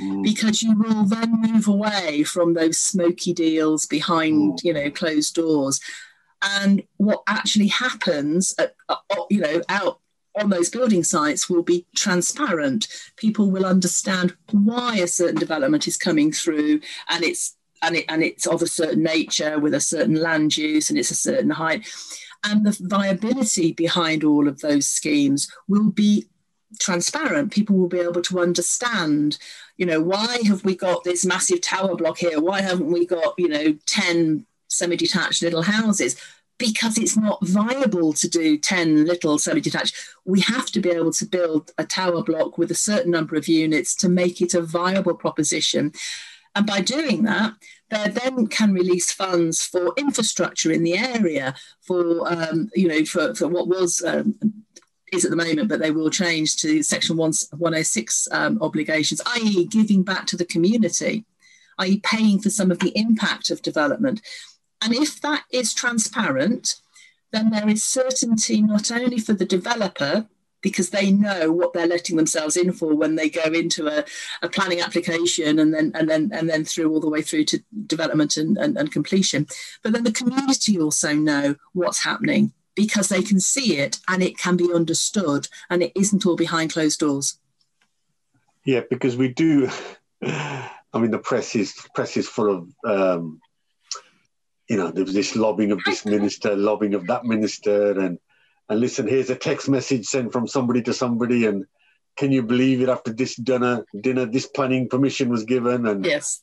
Mm. 0.00 0.22
Because 0.24 0.62
you 0.62 0.76
will 0.76 1.04
then 1.04 1.40
move 1.40 1.68
away 1.68 2.24
from 2.24 2.54
those 2.54 2.78
smoky 2.78 3.32
deals 3.32 3.86
behind, 3.86 4.54
mm. 4.54 4.64
you 4.64 4.72
know, 4.72 4.90
closed 4.90 5.34
doors, 5.34 5.80
and 6.44 6.82
what 6.98 7.22
actually 7.26 7.68
happens, 7.68 8.54
at, 8.58 8.74
uh, 8.88 8.96
uh, 9.10 9.22
you 9.30 9.40
know, 9.40 9.62
out 9.68 10.00
on 10.36 10.50
those 10.50 10.68
building 10.68 11.04
sites 11.04 11.48
will 11.48 11.62
be 11.62 11.86
transparent. 11.96 12.88
People 13.16 13.50
will 13.50 13.64
understand 13.64 14.36
why 14.50 14.96
a 14.96 15.06
certain 15.06 15.38
development 15.38 15.86
is 15.86 15.96
coming 15.96 16.32
through 16.32 16.80
and 17.08 17.24
it's 17.24 17.56
and 17.82 17.96
it 17.96 18.04
and 18.08 18.22
it's 18.22 18.46
of 18.46 18.62
a 18.62 18.66
certain 18.66 19.02
nature 19.02 19.58
with 19.58 19.74
a 19.74 19.80
certain 19.80 20.14
land 20.14 20.56
use 20.56 20.90
and 20.90 20.98
it's 20.98 21.10
a 21.10 21.16
certain 21.16 21.50
height. 21.50 21.86
And 22.42 22.66
the 22.66 22.76
viability 22.82 23.72
behind 23.72 24.24
all 24.24 24.48
of 24.48 24.60
those 24.60 24.86
schemes 24.86 25.50
will 25.68 25.90
be 25.90 26.28
transparent. 26.80 27.52
People 27.52 27.76
will 27.76 27.88
be 27.88 28.00
able 28.00 28.22
to 28.22 28.40
understand, 28.40 29.38
you 29.76 29.86
know, 29.86 30.00
why 30.00 30.38
have 30.46 30.64
we 30.64 30.74
got 30.76 31.04
this 31.04 31.24
massive 31.24 31.60
tower 31.60 31.94
block 31.96 32.18
here? 32.18 32.40
Why 32.40 32.60
haven't 32.60 32.92
we 32.92 33.06
got, 33.06 33.34
you 33.38 33.48
know, 33.48 33.78
10 33.86 34.46
semi 34.74 34.96
detached 34.96 35.42
little 35.42 35.62
houses? 35.62 36.16
Because 36.56 36.98
it's 36.98 37.16
not 37.16 37.44
viable 37.44 38.12
to 38.12 38.28
do 38.28 38.56
10 38.56 39.06
little 39.06 39.38
semi 39.38 39.60
detached. 39.60 39.96
We 40.24 40.40
have 40.42 40.66
to 40.66 40.80
be 40.80 40.90
able 40.90 41.12
to 41.12 41.26
build 41.26 41.72
a 41.78 41.84
tower 41.84 42.22
block 42.22 42.58
with 42.58 42.70
a 42.70 42.76
certain 42.76 43.10
number 43.10 43.36
of 43.36 43.48
units 43.48 43.94
to 43.96 44.08
make 44.08 44.40
it 44.40 44.54
a 44.54 44.62
viable 44.62 45.14
proposition. 45.14 45.92
And 46.54 46.66
by 46.66 46.80
doing 46.80 47.24
that, 47.24 47.54
they 47.90 48.08
then 48.08 48.46
can 48.46 48.72
release 48.72 49.10
funds 49.10 49.62
for 49.62 49.92
infrastructure 49.96 50.70
in 50.70 50.84
the 50.84 50.96
area, 50.96 51.54
for 51.80 52.32
um, 52.32 52.70
you 52.74 52.88
know, 52.88 53.04
for, 53.04 53.34
for 53.34 53.48
what 53.48 53.66
was 53.66 54.02
um, 54.06 54.36
is 55.14 55.24
at 55.24 55.30
the 55.30 55.36
moment, 55.36 55.68
but 55.68 55.80
they 55.80 55.90
will 55.90 56.10
change 56.10 56.56
to 56.56 56.82
Section 56.82 57.16
106 57.16 58.28
um, 58.30 58.58
obligations, 58.60 59.20
i.e., 59.26 59.66
giving 59.66 60.02
back 60.02 60.26
to 60.26 60.36
the 60.36 60.44
community, 60.44 61.24
i.e., 61.78 62.00
paying 62.00 62.40
for 62.40 62.50
some 62.50 62.70
of 62.70 62.78
the 62.80 62.96
impact 62.98 63.50
of 63.50 63.62
development. 63.62 64.20
And 64.84 64.94
if 64.94 65.20
that 65.22 65.44
is 65.50 65.72
transparent, 65.72 66.76
then 67.32 67.50
there 67.50 67.68
is 67.68 67.82
certainty 67.82 68.60
not 68.60 68.92
only 68.92 69.18
for 69.18 69.32
the 69.32 69.46
developer, 69.46 70.28
because 70.60 70.90
they 70.90 71.10
know 71.10 71.52
what 71.52 71.74
they're 71.74 71.86
letting 71.86 72.16
themselves 72.16 72.56
in 72.56 72.72
for 72.72 72.94
when 72.94 73.16
they 73.16 73.28
go 73.28 73.42
into 73.42 73.86
a, 73.86 74.02
a 74.40 74.48
planning 74.48 74.80
application 74.80 75.58
and 75.58 75.74
then 75.74 75.92
and 75.94 76.08
then 76.08 76.30
and 76.32 76.48
then 76.48 76.64
through 76.64 76.90
all 76.90 77.00
the 77.00 77.08
way 77.08 77.20
through 77.20 77.44
to 77.44 77.62
development 77.86 78.38
and, 78.38 78.56
and, 78.56 78.78
and 78.78 78.90
completion. 78.90 79.46
But 79.82 79.92
then 79.92 80.04
the 80.04 80.12
community 80.12 80.80
also 80.80 81.12
know 81.14 81.56
what's 81.74 82.02
happening 82.02 82.52
because 82.74 83.10
they 83.10 83.22
can 83.22 83.40
see 83.40 83.76
it 83.76 84.00
and 84.08 84.22
it 84.22 84.38
can 84.38 84.56
be 84.56 84.72
understood 84.72 85.48
and 85.68 85.82
it 85.82 85.92
isn't 85.94 86.24
all 86.24 86.34
behind 86.34 86.72
closed 86.72 86.98
doors. 86.98 87.38
Yeah, 88.64 88.80
because 88.88 89.16
we 89.16 89.28
do. 89.28 89.68
I 90.22 90.98
mean, 90.98 91.10
the 91.10 91.18
press 91.18 91.54
is 91.54 91.74
press 91.94 92.16
is 92.16 92.26
full 92.26 92.50
of. 92.50 92.90
Um, 92.90 93.40
you 94.68 94.76
know, 94.76 94.90
there 94.90 95.04
was 95.04 95.14
this 95.14 95.36
lobbying 95.36 95.72
of 95.72 95.80
this 95.84 96.04
minister, 96.06 96.56
lobbying 96.56 96.94
of 96.94 97.06
that 97.06 97.24
minister, 97.24 97.98
and 97.98 98.18
and 98.68 98.80
listen, 98.80 99.06
here's 99.06 99.30
a 99.30 99.36
text 99.36 99.68
message 99.68 100.06
sent 100.06 100.32
from 100.32 100.46
somebody 100.46 100.82
to 100.82 100.94
somebody, 100.94 101.46
and 101.46 101.66
can 102.16 102.32
you 102.32 102.42
believe 102.42 102.80
it? 102.80 102.88
After 102.88 103.12
this 103.12 103.34
dinner, 103.36 103.84
dinner, 104.00 104.24
this 104.24 104.46
planning 104.46 104.88
permission 104.88 105.28
was 105.28 105.44
given, 105.44 105.86
and 105.86 106.04
yes, 106.04 106.40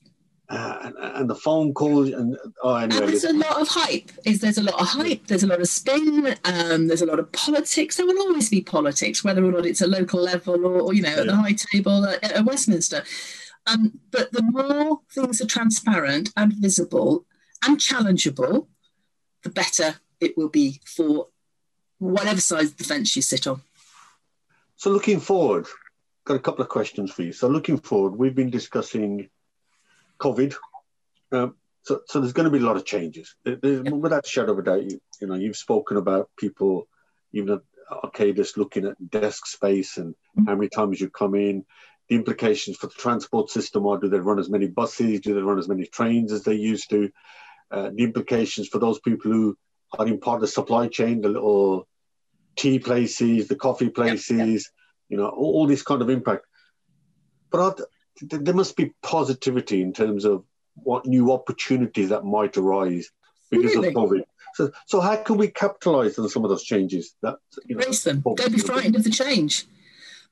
uh, 0.51 0.79
and, 0.83 0.95
and, 0.99 1.29
the 1.29 1.35
phone 1.35 1.73
calls 1.73 2.09
and 2.09 2.37
oh, 2.61 2.75
anyway, 2.75 3.01
and 3.01 3.09
there's 3.09 3.23
a 3.23 3.33
lot 3.33 3.61
of 3.61 3.67
hype. 3.67 4.11
Is 4.25 4.41
there's 4.41 4.57
a 4.57 4.63
lot 4.63 4.79
of 4.79 4.87
hype. 4.87 5.25
There's 5.25 5.43
a 5.43 5.47
lot 5.47 5.61
of 5.61 5.67
spin. 5.67 6.35
Um, 6.43 6.87
there's 6.87 7.01
a 7.01 7.05
lot 7.05 7.19
of 7.19 7.31
politics. 7.31 7.95
There 7.95 8.05
will 8.05 8.19
always 8.19 8.49
be 8.49 8.61
politics, 8.61 9.23
whether 9.23 9.43
or 9.43 9.51
not 9.51 9.65
it's 9.65 9.81
a 9.81 9.87
local 9.87 10.21
level 10.21 10.65
or, 10.65 10.81
or 10.81 10.93
you 10.93 11.01
know 11.01 11.09
at 11.09 11.25
the 11.25 11.35
high 11.35 11.53
table 11.53 12.05
at, 12.05 12.23
at 12.23 12.45
Westminster. 12.45 13.03
Um, 13.65 13.99
but 14.11 14.31
the 14.31 14.43
more 14.43 14.99
things 15.11 15.41
are 15.41 15.45
transparent 15.45 16.33
and 16.35 16.53
visible 16.53 17.25
and 17.65 17.77
challengeable, 17.79 18.67
the 19.43 19.49
better 19.49 19.95
it 20.19 20.37
will 20.37 20.49
be 20.49 20.81
for 20.85 21.27
whatever 21.97 22.41
side 22.41 22.65
of 22.65 22.77
the 22.77 22.83
fence 22.83 23.15
you 23.15 23.21
sit 23.21 23.47
on. 23.47 23.61
So 24.75 24.89
looking 24.89 25.19
forward, 25.19 25.67
got 26.25 26.35
a 26.35 26.39
couple 26.39 26.63
of 26.63 26.69
questions 26.69 27.11
for 27.11 27.23
you. 27.23 27.33
So 27.33 27.47
looking 27.47 27.77
forward, 27.77 28.15
we've 28.15 28.35
been 28.35 28.49
discussing 28.49 29.29
COVID. 30.19 30.55
Um, 31.31 31.55
so, 31.83 32.01
so 32.07 32.19
there's 32.19 32.33
going 32.33 32.51
to 32.51 32.57
be 32.57 32.63
a 32.63 32.67
lot 32.67 32.77
of 32.77 32.85
changes. 32.85 33.35
There, 33.43 33.83
Without 33.83 34.25
a 34.25 34.29
shadow 34.29 34.53
of 34.53 34.59
a 34.59 34.63
doubt, 34.63 34.83
you, 34.83 35.01
you 35.19 35.27
know, 35.27 35.35
you've 35.35 35.57
spoken 35.57 35.97
about 35.97 36.29
people, 36.37 36.87
even 37.33 37.53
at 37.53 37.61
Arcadis, 37.91 38.57
looking 38.57 38.85
at 38.85 39.09
desk 39.09 39.45
space 39.45 39.97
and 39.97 40.13
mm-hmm. 40.13 40.45
how 40.45 40.55
many 40.55 40.69
times 40.69 41.01
you 41.01 41.09
come 41.09 41.35
in. 41.35 41.65
The 42.09 42.15
implications 42.15 42.77
for 42.77 42.87
the 42.87 42.93
transport 42.93 43.49
system 43.49 43.87
are: 43.87 43.97
do 43.97 44.09
they 44.09 44.19
run 44.19 44.39
as 44.39 44.49
many 44.49 44.67
buses? 44.67 45.21
Do 45.21 45.33
they 45.33 45.41
run 45.41 45.59
as 45.59 45.69
many 45.69 45.85
trains 45.85 46.31
as 46.31 46.43
they 46.43 46.55
used 46.55 46.89
to? 46.89 47.09
Uh, 47.71 47.89
the 47.93 48.03
implications 48.03 48.67
for 48.67 48.79
those 48.79 48.99
people 48.99 49.31
who 49.31 49.57
are 49.97 50.07
in 50.07 50.19
part 50.19 50.35
of 50.35 50.41
the 50.41 50.47
supply 50.47 50.87
chain, 50.87 51.21
the 51.21 51.29
little 51.29 51.87
tea 52.55 52.79
places, 52.79 53.47
the 53.47 53.55
coffee 53.55 53.89
places, 53.89 54.69
you 55.09 55.17
know, 55.17 55.29
all, 55.29 55.53
all, 55.53 55.67
this 55.67 55.81
kind 55.81 56.01
of 56.01 56.09
impact. 56.09 56.45
But 57.49 57.79
there 58.21 58.53
must 58.53 58.75
be 58.75 58.93
positivity 59.01 59.81
in 59.81 59.93
terms 59.93 60.25
of 60.25 60.43
what 60.75 61.05
new 61.05 61.31
opportunities 61.31 62.09
that 62.09 62.25
might 62.25 62.57
arise 62.57 63.09
because 63.49 63.75
really? 63.75 63.89
of 63.89 63.93
COVID. 63.93 64.23
So, 64.53 64.71
so 64.85 64.99
how 64.99 65.15
can 65.17 65.37
we 65.37 65.47
capitalize 65.47 66.17
on 66.19 66.27
some 66.29 66.43
of 66.43 66.49
those 66.49 66.63
changes? 66.63 67.15
That 67.21 67.37
you 67.65 67.75
know, 67.75 67.81
embrace 67.81 68.03
them. 68.03 68.21
Don't 68.35 68.51
be 68.51 68.59
frightened 68.59 68.95
of 68.95 69.03
the 69.03 69.09
change. 69.09 69.65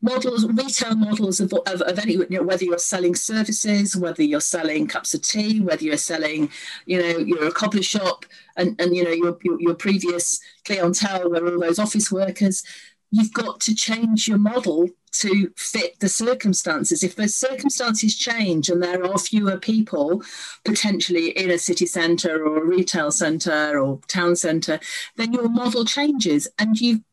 Models, 0.02 0.48
retail 0.48 0.96
models 0.96 1.42
of, 1.42 1.52
of, 1.54 1.82
of 1.82 2.00
any, 2.00 2.14
you 2.14 2.28
know, 2.30 2.44
whether 2.44 2.64
you're 2.64 2.78
selling 2.78 3.16
services, 3.16 3.98
whether 3.98 4.24
you're 4.24 4.40
selling 4.40 4.88
cups 4.88 5.14
of 5.14 5.22
tea, 5.22 5.60
whether 5.60 5.84
you're 5.84 5.98
selling, 5.98 6.50
you 6.86 7.02
know, 7.02 7.18
you're 7.18 7.48
a 7.48 7.52
cobbler 7.52 7.84
shop, 7.84 8.26
and, 8.56 8.80
and 8.80 8.96
you 8.96 9.04
know 9.04 9.12
your, 9.12 9.38
your, 9.44 9.60
your 9.60 9.76
previous 9.76 10.40
clientele 10.66 11.30
were 11.30 11.54
all 11.54 11.60
those 11.60 11.80
office 11.80 12.12
workers 12.12 12.64
you've 13.12 13.34
got 13.34 13.60
to 13.62 13.76
change 13.76 14.28
your 14.28 14.38
model 14.38 14.90
to 15.12 15.52
fit 15.58 16.00
the 16.00 16.10
circumstances. 16.10 17.04
If 17.04 17.16
those 17.16 17.36
circumstances 17.36 18.18
change 18.18 18.70
and 18.70 18.82
there 18.82 19.04
are 19.04 19.18
fewer 19.18 19.58
people 19.58 20.22
potentially 20.64 21.30
in 21.30 21.50
a 21.50 21.58
city 21.58 21.88
centre 21.88 22.46
or 22.46 22.58
a 22.58 22.66
retail 22.66 23.12
centre 23.12 23.80
or 23.80 24.00
town 24.08 24.36
centre, 24.36 24.80
then 25.16 25.34
your 25.34 25.50
model 25.50 25.86
changes. 25.86 26.48
And 26.60 26.80
you, 26.80 27.04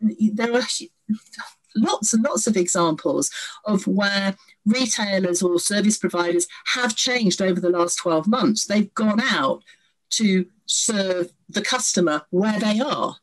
there 0.00 0.54
are 0.54 0.62
lots 1.76 2.12
and 2.12 2.24
lots 2.24 2.46
of 2.46 2.56
examples 2.56 3.30
of 3.64 3.86
where 3.86 4.36
retailers 4.66 5.42
or 5.42 5.58
service 5.58 5.98
providers 5.98 6.46
have 6.74 6.96
changed 6.96 7.42
over 7.42 7.60
the 7.60 7.70
last 7.70 7.96
12 7.96 8.26
months. 8.26 8.64
They've 8.64 8.92
gone 8.94 9.20
out 9.20 9.62
to 10.10 10.46
serve 10.66 11.32
the 11.48 11.62
customer 11.62 12.22
where 12.30 12.58
they 12.58 12.80
are 12.80 13.16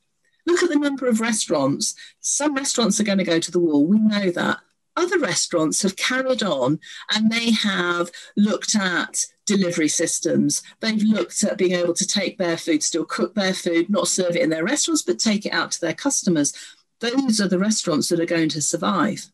Look 0.50 0.64
at 0.64 0.70
the 0.70 0.76
number 0.78 1.08
of 1.08 1.22
restaurants. 1.22 1.94
Some 2.22 2.56
restaurants 2.56 3.00
are 3.00 3.04
going 3.04 3.20
to 3.20 3.24
go 3.24 3.40
to 3.40 3.52
the 3.52 3.60
wall. 3.60 3.86
We 3.86 4.00
know 4.00 4.32
that. 4.32 4.60
Other 4.96 5.20
restaurants 5.20 5.84
have 5.84 5.96
carried 5.96 6.42
on 6.42 6.80
and 7.14 7.32
they 7.32 7.52
have 7.52 8.10
looked 8.36 8.76
at 8.76 9.26
delivery 9.46 9.88
systems. 9.88 10.64
They've 10.80 11.04
looked 11.04 11.44
at 11.44 11.60
being 11.60 11.74
able 11.74 11.94
to 11.94 12.08
take 12.08 12.38
their 12.40 12.58
food, 12.58 12.82
still 12.82 13.06
cook 13.06 13.36
their 13.36 13.54
food, 13.54 13.92
not 13.92 14.08
serve 14.08 14.36
it 14.36 14.42
in 14.42 14.50
their 14.50 14.66
restaurants, 14.66 15.04
but 15.04 15.20
take 15.20 15.46
it 15.46 15.54
out 15.54 15.72
to 15.74 15.82
their 15.82 15.94
customers. 15.94 16.54
Those 17.00 17.40
are 17.40 17.48
the 17.48 17.60
restaurants 17.60 18.10
that 18.10 18.20
are 18.20 18.26
going 18.26 18.50
to 18.50 18.62
survive. 18.62 19.28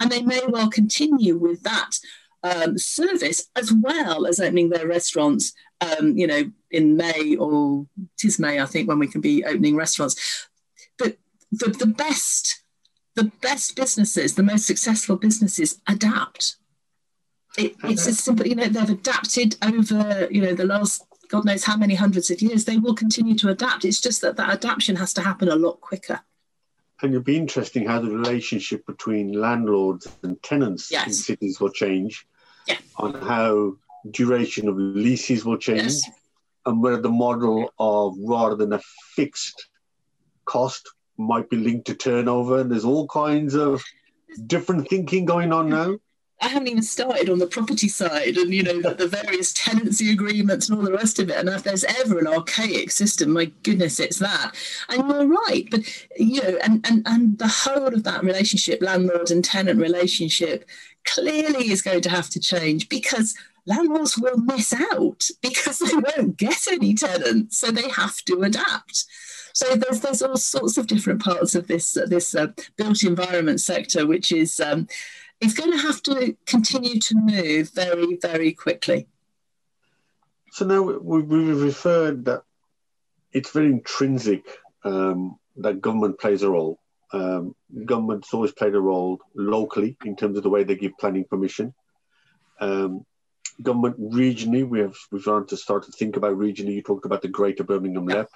And 0.00 0.10
they 0.10 0.22
may 0.22 0.40
well 0.48 0.70
continue 0.70 1.36
with 1.36 1.62
that 1.62 1.98
um, 2.42 2.78
service 2.78 3.48
as 3.54 3.72
well 3.72 4.26
as 4.26 4.40
opening 4.40 4.70
their 4.70 4.86
restaurants, 4.86 5.52
um, 5.80 6.16
you 6.16 6.26
know, 6.26 6.50
in 6.70 6.96
May 6.96 7.36
or 7.36 7.86
tis 8.18 8.38
May, 8.38 8.60
I 8.60 8.66
think, 8.66 8.88
when 8.88 8.98
we 8.98 9.08
can 9.08 9.20
be 9.20 9.44
opening 9.44 9.76
restaurants 9.76 10.48
But 10.98 11.18
the, 11.52 11.70
the 11.70 11.86
best 11.86 12.62
the 13.16 13.24
best 13.42 13.74
businesses, 13.76 14.34
the 14.34 14.42
most 14.42 14.66
successful 14.66 15.16
businesses 15.16 15.80
adapt. 15.88 16.56
It, 17.58 17.74
it's 17.82 18.06
as 18.06 18.20
simple, 18.20 18.46
you 18.46 18.54
know, 18.54 18.68
they've 18.68 18.88
adapted 18.88 19.56
over, 19.62 20.28
you 20.30 20.40
know, 20.40 20.54
the 20.54 20.64
last 20.64 21.04
God 21.28 21.44
knows 21.44 21.64
how 21.64 21.76
many 21.76 21.96
hundreds 21.96 22.30
of 22.30 22.40
years. 22.40 22.64
They 22.64 22.78
will 22.78 22.94
continue 22.94 23.34
to 23.36 23.48
adapt. 23.50 23.84
It's 23.84 24.00
just 24.00 24.20
that 24.22 24.36
that 24.36 24.50
adaptation 24.50 24.96
has 24.96 25.12
to 25.14 25.22
happen 25.22 25.48
a 25.48 25.56
lot 25.56 25.80
quicker. 25.80 26.20
And 27.02 27.12
it'll 27.12 27.22
be 27.22 27.36
interesting 27.36 27.86
how 27.86 28.00
the 28.00 28.10
relationship 28.10 28.86
between 28.86 29.32
landlords 29.32 30.06
and 30.22 30.42
tenants 30.42 30.90
yes. 30.90 31.06
in 31.06 31.12
cities 31.12 31.60
will 31.60 31.70
change, 31.70 32.26
yeah. 32.68 32.76
on 32.96 33.14
how 33.14 33.76
duration 34.10 34.68
of 34.68 34.76
leases 34.76 35.44
will 35.44 35.56
change, 35.56 35.82
yes. 35.82 36.10
and 36.66 36.82
whether 36.82 37.00
the 37.00 37.08
model 37.08 37.72
of 37.78 38.14
rather 38.18 38.54
than 38.54 38.72
a 38.72 38.80
fixed 39.14 39.68
cost 40.44 40.88
might 41.16 41.48
be 41.48 41.56
linked 41.56 41.86
to 41.86 41.94
turnover. 41.94 42.60
And 42.60 42.70
there's 42.70 42.84
all 42.84 43.06
kinds 43.08 43.54
of 43.54 43.82
different 44.46 44.88
thinking 44.88 45.24
going 45.24 45.52
on 45.52 45.70
now. 45.70 45.96
I 46.42 46.48
haven't 46.48 46.68
even 46.68 46.82
started 46.82 47.28
on 47.28 47.38
the 47.38 47.46
property 47.46 47.88
side 47.88 48.36
and, 48.36 48.52
you 48.52 48.62
know, 48.62 48.80
the, 48.80 48.94
the, 48.94 49.06
various 49.06 49.52
tenancy 49.52 50.10
agreements 50.10 50.68
and 50.68 50.78
all 50.78 50.84
the 50.84 50.92
rest 50.92 51.18
of 51.18 51.28
it. 51.28 51.36
And 51.36 51.48
if 51.50 51.62
there's 51.62 51.84
ever 51.84 52.18
an 52.18 52.26
archaic 52.26 52.90
system, 52.90 53.30
my 53.30 53.46
goodness, 53.62 54.00
it's 54.00 54.18
that. 54.20 54.52
And 54.88 55.08
you're 55.08 55.26
right. 55.26 55.68
But, 55.70 55.82
you 56.16 56.42
know, 56.42 56.58
and, 56.62 56.84
and, 56.88 57.02
and 57.06 57.38
the 57.38 57.48
whole 57.48 57.88
of 57.88 58.04
that 58.04 58.24
relationship, 58.24 58.80
landlord 58.80 59.30
and 59.30 59.44
tenant 59.44 59.80
relationship, 59.80 60.64
clearly 61.04 61.70
is 61.70 61.82
going 61.82 62.00
to 62.02 62.10
have 62.10 62.30
to 62.30 62.40
change 62.40 62.88
because 62.88 63.34
landlords 63.66 64.16
will 64.16 64.38
miss 64.38 64.72
out 64.72 65.28
because 65.42 65.78
they 65.78 65.94
won't 65.94 66.38
get 66.38 66.66
any 66.70 66.94
tenants. 66.94 67.58
So 67.58 67.70
they 67.70 67.88
have 67.90 68.16
to 68.24 68.42
adapt. 68.42 69.04
So 69.52 69.74
there's 69.76 70.00
there's 70.00 70.22
all 70.22 70.36
sorts 70.36 70.78
of 70.78 70.86
different 70.86 71.22
parts 71.22 71.54
of 71.54 71.66
this 71.66 71.96
uh, 71.96 72.06
this 72.06 72.34
uh, 72.34 72.48
built 72.76 73.02
environment 73.02 73.60
sector, 73.60 74.06
which 74.06 74.32
is 74.32 74.60
um, 74.60 74.86
is 75.40 75.54
going 75.54 75.72
to 75.72 75.78
have 75.78 76.02
to 76.02 76.36
continue 76.46 77.00
to 77.00 77.14
move 77.16 77.70
very 77.70 78.16
very 78.16 78.52
quickly. 78.52 79.08
So 80.52 80.66
now 80.66 80.82
we, 80.82 81.22
we 81.22 81.52
referred 81.52 82.24
that 82.24 82.42
it's 83.32 83.50
very 83.50 83.66
intrinsic 83.66 84.44
um, 84.84 85.38
that 85.56 85.80
government 85.80 86.18
plays 86.18 86.42
a 86.42 86.50
role. 86.50 86.80
Um, 87.12 87.54
government's 87.84 88.32
always 88.32 88.52
played 88.52 88.74
a 88.74 88.80
role 88.80 89.20
locally 89.34 89.96
in 90.04 90.16
terms 90.16 90.36
of 90.36 90.42
the 90.42 90.50
way 90.50 90.64
they 90.64 90.76
give 90.76 90.98
planning 90.98 91.24
permission. 91.24 91.74
Um, 92.60 93.04
government 93.62 94.00
regionally, 94.00 94.68
we 94.68 94.80
have 94.80 94.94
we've 95.10 95.22
started 95.22 95.48
to 95.48 95.56
start 95.56 95.84
to 95.84 95.92
think 95.92 96.16
about 96.16 96.36
regionally. 96.36 96.74
You 96.74 96.82
talked 96.82 97.06
about 97.06 97.22
the 97.22 97.28
Greater 97.28 97.64
Birmingham 97.64 98.06
LEP. 98.06 98.30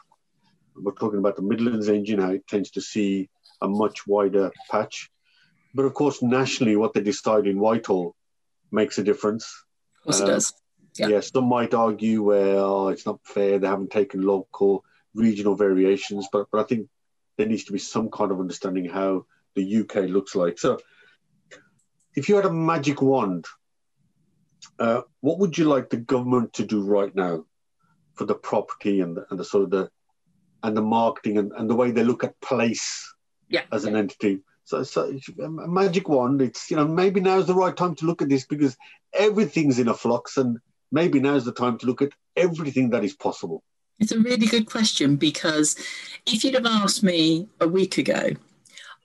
We're 0.77 0.93
talking 0.93 1.21
about 1.21 1.37
the 1.37 1.43
Midlands 1.43 1.89
engine, 1.89 2.21
how 2.21 2.31
it 2.31 2.47
tends 2.49 2.73
to 2.73 2.81
see 2.81 3.29
a 3.61 3.69
much 3.69 4.07
wider 4.07 4.51
patch. 4.71 5.11
But 5.75 5.87
of 5.87 5.95
course, 5.95 6.23
nationally, 6.23 6.77
what 6.77 6.95
they 6.95 7.03
decide 7.03 7.47
in 7.47 7.59
Whitehall 7.59 8.15
makes 8.71 8.99
a 8.99 9.03
difference. 9.03 9.45
Of 9.99 10.05
course, 10.05 10.21
it 10.21 10.27
does. 10.27 10.53
Yeah. 10.97 11.09
yeah, 11.09 11.21
some 11.21 11.49
might 11.49 11.75
argue, 11.75 12.23
well, 12.23 12.89
it's 12.89 13.05
not 13.05 13.19
fair. 13.25 13.59
They 13.59 13.67
haven't 13.67 13.91
taken 13.91 14.23
local, 14.23 14.85
regional 15.13 15.57
variations, 15.57 16.29
but 16.33 16.47
but 16.53 16.61
I 16.61 16.65
think 16.65 16.89
there 17.37 17.49
needs 17.49 17.65
to 17.65 17.73
be 17.73 17.81
some 17.81 18.11
kind 18.11 18.31
of 18.31 18.39
understanding 18.39 18.89
how 18.89 19.27
the 19.57 19.79
UK 19.79 20.09
looks 20.09 20.37
like. 20.37 20.59
So, 20.59 20.79
if 22.15 22.29
you 22.29 22.37
had 22.37 22.45
a 22.45 22.53
magic 22.53 23.03
wand, 23.03 23.47
uh, 24.79 25.03
what 25.21 25.41
would 25.41 25.59
you 25.59 25.65
like 25.65 25.91
the 25.91 25.97
government 25.97 26.53
to 26.55 26.65
do 26.65 26.81
right 26.83 27.15
now 27.15 27.45
for 28.15 28.25
the 28.25 28.35
property 28.35 29.01
and 29.01 29.17
the, 29.17 29.27
and 29.31 29.39
the 29.39 29.45
sort 29.45 29.65
of 29.65 29.71
the 29.71 29.91
and 30.63 30.77
the 30.77 30.83
marketing 30.83 31.39
and, 31.39 31.53
and 31.53 31.69
the 31.69 31.75
way 31.75 31.91
they 31.91 32.05
look 32.05 32.25
at 32.25 32.41
place 32.41 33.13
yeah, 33.49 33.63
as 33.73 33.85
an 33.85 33.97
entity? 33.97 34.41
So, 34.65 34.83
so 34.83 35.13
a 35.43 35.49
magic 35.49 36.09
wand. 36.09 36.41
It's 36.41 36.71
you 36.71 36.77
know 36.77 36.87
maybe 36.87 37.21
now's 37.21 37.47
the 37.47 37.55
right 37.55 37.77
time 37.77 37.95
to 37.97 38.07
look 38.07 38.23
at 38.23 38.29
this 38.29 38.47
because 38.47 38.77
everything's 39.13 39.79
in 39.79 39.89
a 39.89 39.95
flux 39.95 40.37
and 40.37 40.59
maybe 40.91 41.21
now's 41.21 41.45
the 41.45 41.53
time 41.53 41.79
to 41.79 41.87
look 41.87 42.03
at 42.03 42.13
everything 42.37 42.91
that 42.91 43.05
is 43.05 43.15
possible? 43.15 43.63
It's 43.99 44.13
a 44.13 44.19
really 44.19 44.47
good 44.47 44.67
question 44.67 45.17
because 45.17 45.77
if 46.27 46.45
you'd 46.45 46.55
have 46.55 46.67
asked 46.67 47.03
me 47.03 47.49
a 47.61 47.69
week 47.69 47.99
ago, 47.99 48.31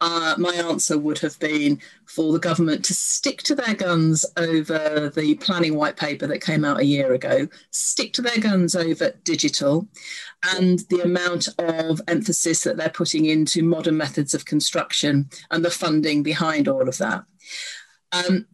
uh, 0.01 0.35
my 0.37 0.53
answer 0.53 0.97
would 0.97 1.19
have 1.19 1.37
been 1.39 1.79
for 2.05 2.31
the 2.31 2.39
government 2.39 2.85
to 2.85 2.93
stick 2.93 3.43
to 3.43 3.55
their 3.55 3.73
guns 3.73 4.25
over 4.37 5.11
the 5.13 5.35
planning 5.35 5.75
white 5.75 5.97
paper 5.97 6.25
that 6.27 6.41
came 6.41 6.63
out 6.63 6.79
a 6.79 6.85
year 6.85 7.13
ago, 7.13 7.47
stick 7.71 8.13
to 8.13 8.21
their 8.21 8.39
guns 8.39 8.75
over 8.75 9.11
digital, 9.23 9.87
and 10.55 10.79
the 10.89 11.01
amount 11.01 11.49
of 11.57 12.01
emphasis 12.07 12.63
that 12.63 12.77
they're 12.77 12.89
putting 12.89 13.25
into 13.25 13.63
modern 13.63 13.97
methods 13.97 14.33
of 14.33 14.45
construction 14.45 15.29
and 15.51 15.65
the 15.65 15.71
funding 15.71 16.23
behind 16.23 16.67
all 16.67 16.87
of 16.87 16.97
that. 16.97 17.25
Um, 18.11 18.47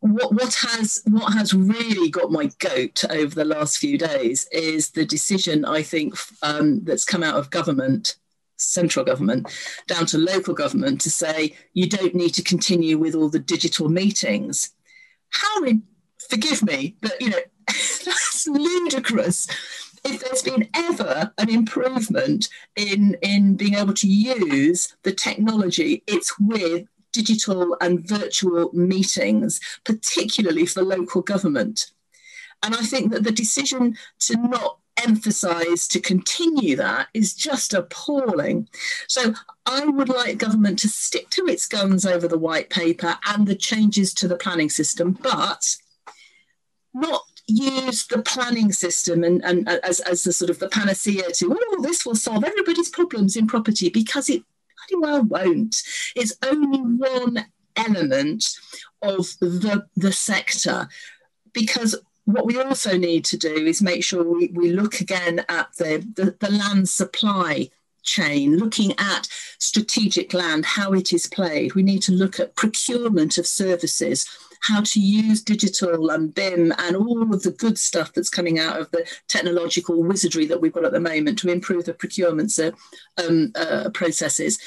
what, 0.00 0.32
what 0.32 0.54
has 0.54 1.02
what 1.06 1.32
has 1.34 1.54
really 1.54 2.10
got 2.10 2.32
my 2.32 2.50
goat 2.58 3.04
over 3.10 3.34
the 3.34 3.44
last 3.44 3.78
few 3.78 3.98
days 3.98 4.48
is 4.52 4.90
the 4.90 5.04
decision 5.04 5.64
I 5.64 5.82
think 5.82 6.14
um, 6.42 6.82
that's 6.84 7.04
come 7.04 7.22
out 7.22 7.36
of 7.36 7.50
government, 7.50 8.16
central 8.60 9.04
government, 9.04 9.48
down 9.86 10.06
to 10.06 10.18
local 10.18 10.54
government 10.54 11.00
to 11.00 11.10
say 11.10 11.56
you 11.72 11.88
don't 11.88 12.14
need 12.14 12.34
to 12.34 12.42
continue 12.42 12.98
with 12.98 13.14
all 13.14 13.28
the 13.28 13.38
digital 13.38 13.88
meetings. 13.88 14.70
How, 15.30 15.64
forgive 16.28 16.62
me, 16.62 16.96
but 17.00 17.20
you 17.20 17.30
know 17.30 17.40
that's 17.66 18.46
ludicrous. 18.46 19.46
If 20.02 20.20
there's 20.20 20.42
been 20.42 20.68
ever 20.74 21.32
an 21.38 21.50
improvement 21.50 22.48
in 22.76 23.16
in 23.22 23.56
being 23.56 23.74
able 23.74 23.94
to 23.94 24.08
use 24.08 24.96
the 25.02 25.12
technology, 25.12 26.02
it's 26.06 26.38
with 26.38 26.86
digital 27.12 27.76
and 27.80 28.06
virtual 28.06 28.70
meetings, 28.72 29.60
particularly 29.84 30.66
for 30.66 30.82
local 30.82 31.22
government. 31.22 31.92
And 32.62 32.74
I 32.74 32.82
think 32.82 33.12
that 33.12 33.24
the 33.24 33.32
decision 33.32 33.96
to 34.20 34.36
not 34.36 34.79
emphasize 35.06 35.86
to 35.88 36.00
continue 36.00 36.76
that 36.76 37.08
is 37.14 37.34
just 37.34 37.74
appalling. 37.74 38.68
So 39.08 39.34
I 39.66 39.84
would 39.84 40.08
like 40.08 40.38
government 40.38 40.78
to 40.80 40.88
stick 40.88 41.30
to 41.30 41.46
its 41.46 41.66
guns 41.66 42.06
over 42.06 42.28
the 42.28 42.38
white 42.38 42.70
paper 42.70 43.18
and 43.26 43.46
the 43.46 43.54
changes 43.54 44.14
to 44.14 44.28
the 44.28 44.36
planning 44.36 44.70
system, 44.70 45.18
but 45.20 45.76
not 46.94 47.22
use 47.46 48.06
the 48.06 48.22
planning 48.22 48.72
system 48.72 49.24
and, 49.24 49.44
and 49.44 49.68
uh, 49.68 49.78
as, 49.82 50.00
as 50.00 50.22
the 50.22 50.32
sort 50.32 50.50
of 50.50 50.58
the 50.58 50.68
panacea 50.68 51.30
to, 51.32 51.56
oh, 51.58 51.82
this 51.82 52.06
will 52.06 52.14
solve 52.14 52.44
everybody's 52.44 52.88
problems 52.90 53.36
in 53.36 53.46
property 53.46 53.88
because 53.88 54.30
it 54.30 54.42
bloody 54.88 55.02
well 55.02 55.22
won't. 55.22 55.76
It's 56.14 56.36
only 56.44 56.78
one 56.78 57.46
element 57.76 58.44
of 59.02 59.26
the, 59.40 59.86
the 59.96 60.12
sector 60.12 60.88
because 61.52 61.96
what 62.32 62.46
we 62.46 62.60
also 62.60 62.96
need 62.96 63.24
to 63.26 63.36
do 63.36 63.54
is 63.54 63.82
make 63.82 64.04
sure 64.04 64.24
we, 64.24 64.48
we 64.54 64.72
look 64.72 65.00
again 65.00 65.44
at 65.48 65.74
the, 65.76 66.06
the, 66.14 66.36
the 66.40 66.50
land 66.50 66.88
supply 66.88 67.70
chain, 68.02 68.56
looking 68.56 68.92
at 68.98 69.28
strategic 69.58 70.32
land, 70.32 70.64
how 70.64 70.92
it 70.92 71.12
is 71.12 71.26
played. 71.26 71.74
We 71.74 71.82
need 71.82 72.02
to 72.02 72.12
look 72.12 72.40
at 72.40 72.56
procurement 72.56 73.38
of 73.38 73.46
services 73.46 74.26
how 74.62 74.82
to 74.82 75.00
use 75.00 75.42
digital 75.42 76.10
and 76.10 76.34
BIM 76.34 76.72
and 76.78 76.94
all 76.94 77.22
of 77.22 77.42
the 77.42 77.50
good 77.50 77.78
stuff 77.78 78.12
that's 78.12 78.28
coming 78.28 78.58
out 78.58 78.78
of 78.78 78.90
the 78.90 79.06
technological 79.26 80.02
wizardry 80.02 80.46
that 80.46 80.60
we've 80.60 80.72
got 80.72 80.84
at 80.84 80.92
the 80.92 81.00
moment 81.00 81.38
to 81.38 81.50
improve 81.50 81.86
the 81.86 81.94
procurement 81.94 82.56
uh, 82.58 82.70
um, 83.26 83.52
uh, 83.54 83.88
processes 83.94 84.58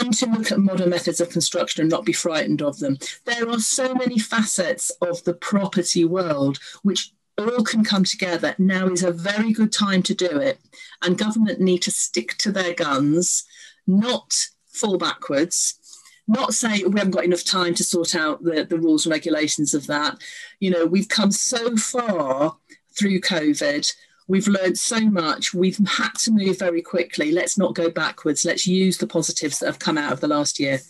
and 0.00 0.12
to 0.14 0.26
look 0.26 0.52
at 0.52 0.58
modern 0.58 0.90
methods 0.90 1.20
of 1.20 1.30
construction 1.30 1.82
and 1.82 1.90
not 1.90 2.04
be 2.04 2.12
frightened 2.12 2.62
of 2.62 2.78
them. 2.78 2.98
There 3.24 3.48
are 3.48 3.58
so 3.58 3.94
many 3.94 4.18
facets 4.18 4.90
of 5.00 5.24
the 5.24 5.34
property 5.34 6.04
world 6.04 6.58
which 6.82 7.12
all 7.38 7.62
can 7.64 7.84
come 7.84 8.04
together. 8.04 8.54
Now 8.58 8.88
is 8.88 9.02
a 9.02 9.12
very 9.12 9.52
good 9.52 9.72
time 9.72 10.02
to 10.04 10.14
do 10.14 10.38
it. 10.38 10.58
And 11.02 11.16
government 11.16 11.60
need 11.60 11.82
to 11.82 11.90
stick 11.90 12.36
to 12.38 12.52
their 12.52 12.74
guns, 12.74 13.44
not 13.86 14.34
fall 14.66 14.98
backwards, 14.98 15.78
not 16.26 16.52
say 16.52 16.84
we 16.84 16.98
haven't 16.98 17.12
got 17.12 17.24
enough 17.24 17.44
time 17.44 17.74
to 17.74 17.84
sort 17.84 18.14
out 18.14 18.42
the, 18.42 18.64
the 18.64 18.78
rules 18.78 19.06
and 19.06 19.12
regulations 19.12 19.72
of 19.72 19.86
that. 19.86 20.18
You 20.60 20.70
know, 20.70 20.84
we've 20.84 21.08
come 21.08 21.30
so 21.30 21.76
far 21.76 22.56
through 22.98 23.20
COVID. 23.20 23.90
We've 24.28 24.46
learned 24.46 24.78
so 24.78 25.00
much. 25.00 25.54
We've 25.54 25.78
had 25.88 26.14
to 26.20 26.30
move 26.30 26.58
very 26.58 26.82
quickly. 26.82 27.32
Let's 27.32 27.56
not 27.56 27.74
go 27.74 27.90
backwards. 27.90 28.44
Let's 28.44 28.66
use 28.66 28.98
the 28.98 29.06
positives 29.06 29.58
that 29.58 29.66
have 29.66 29.78
come 29.78 29.96
out 29.96 30.12
of 30.12 30.20
the 30.20 30.28
last 30.28 30.60
year. 30.60 30.80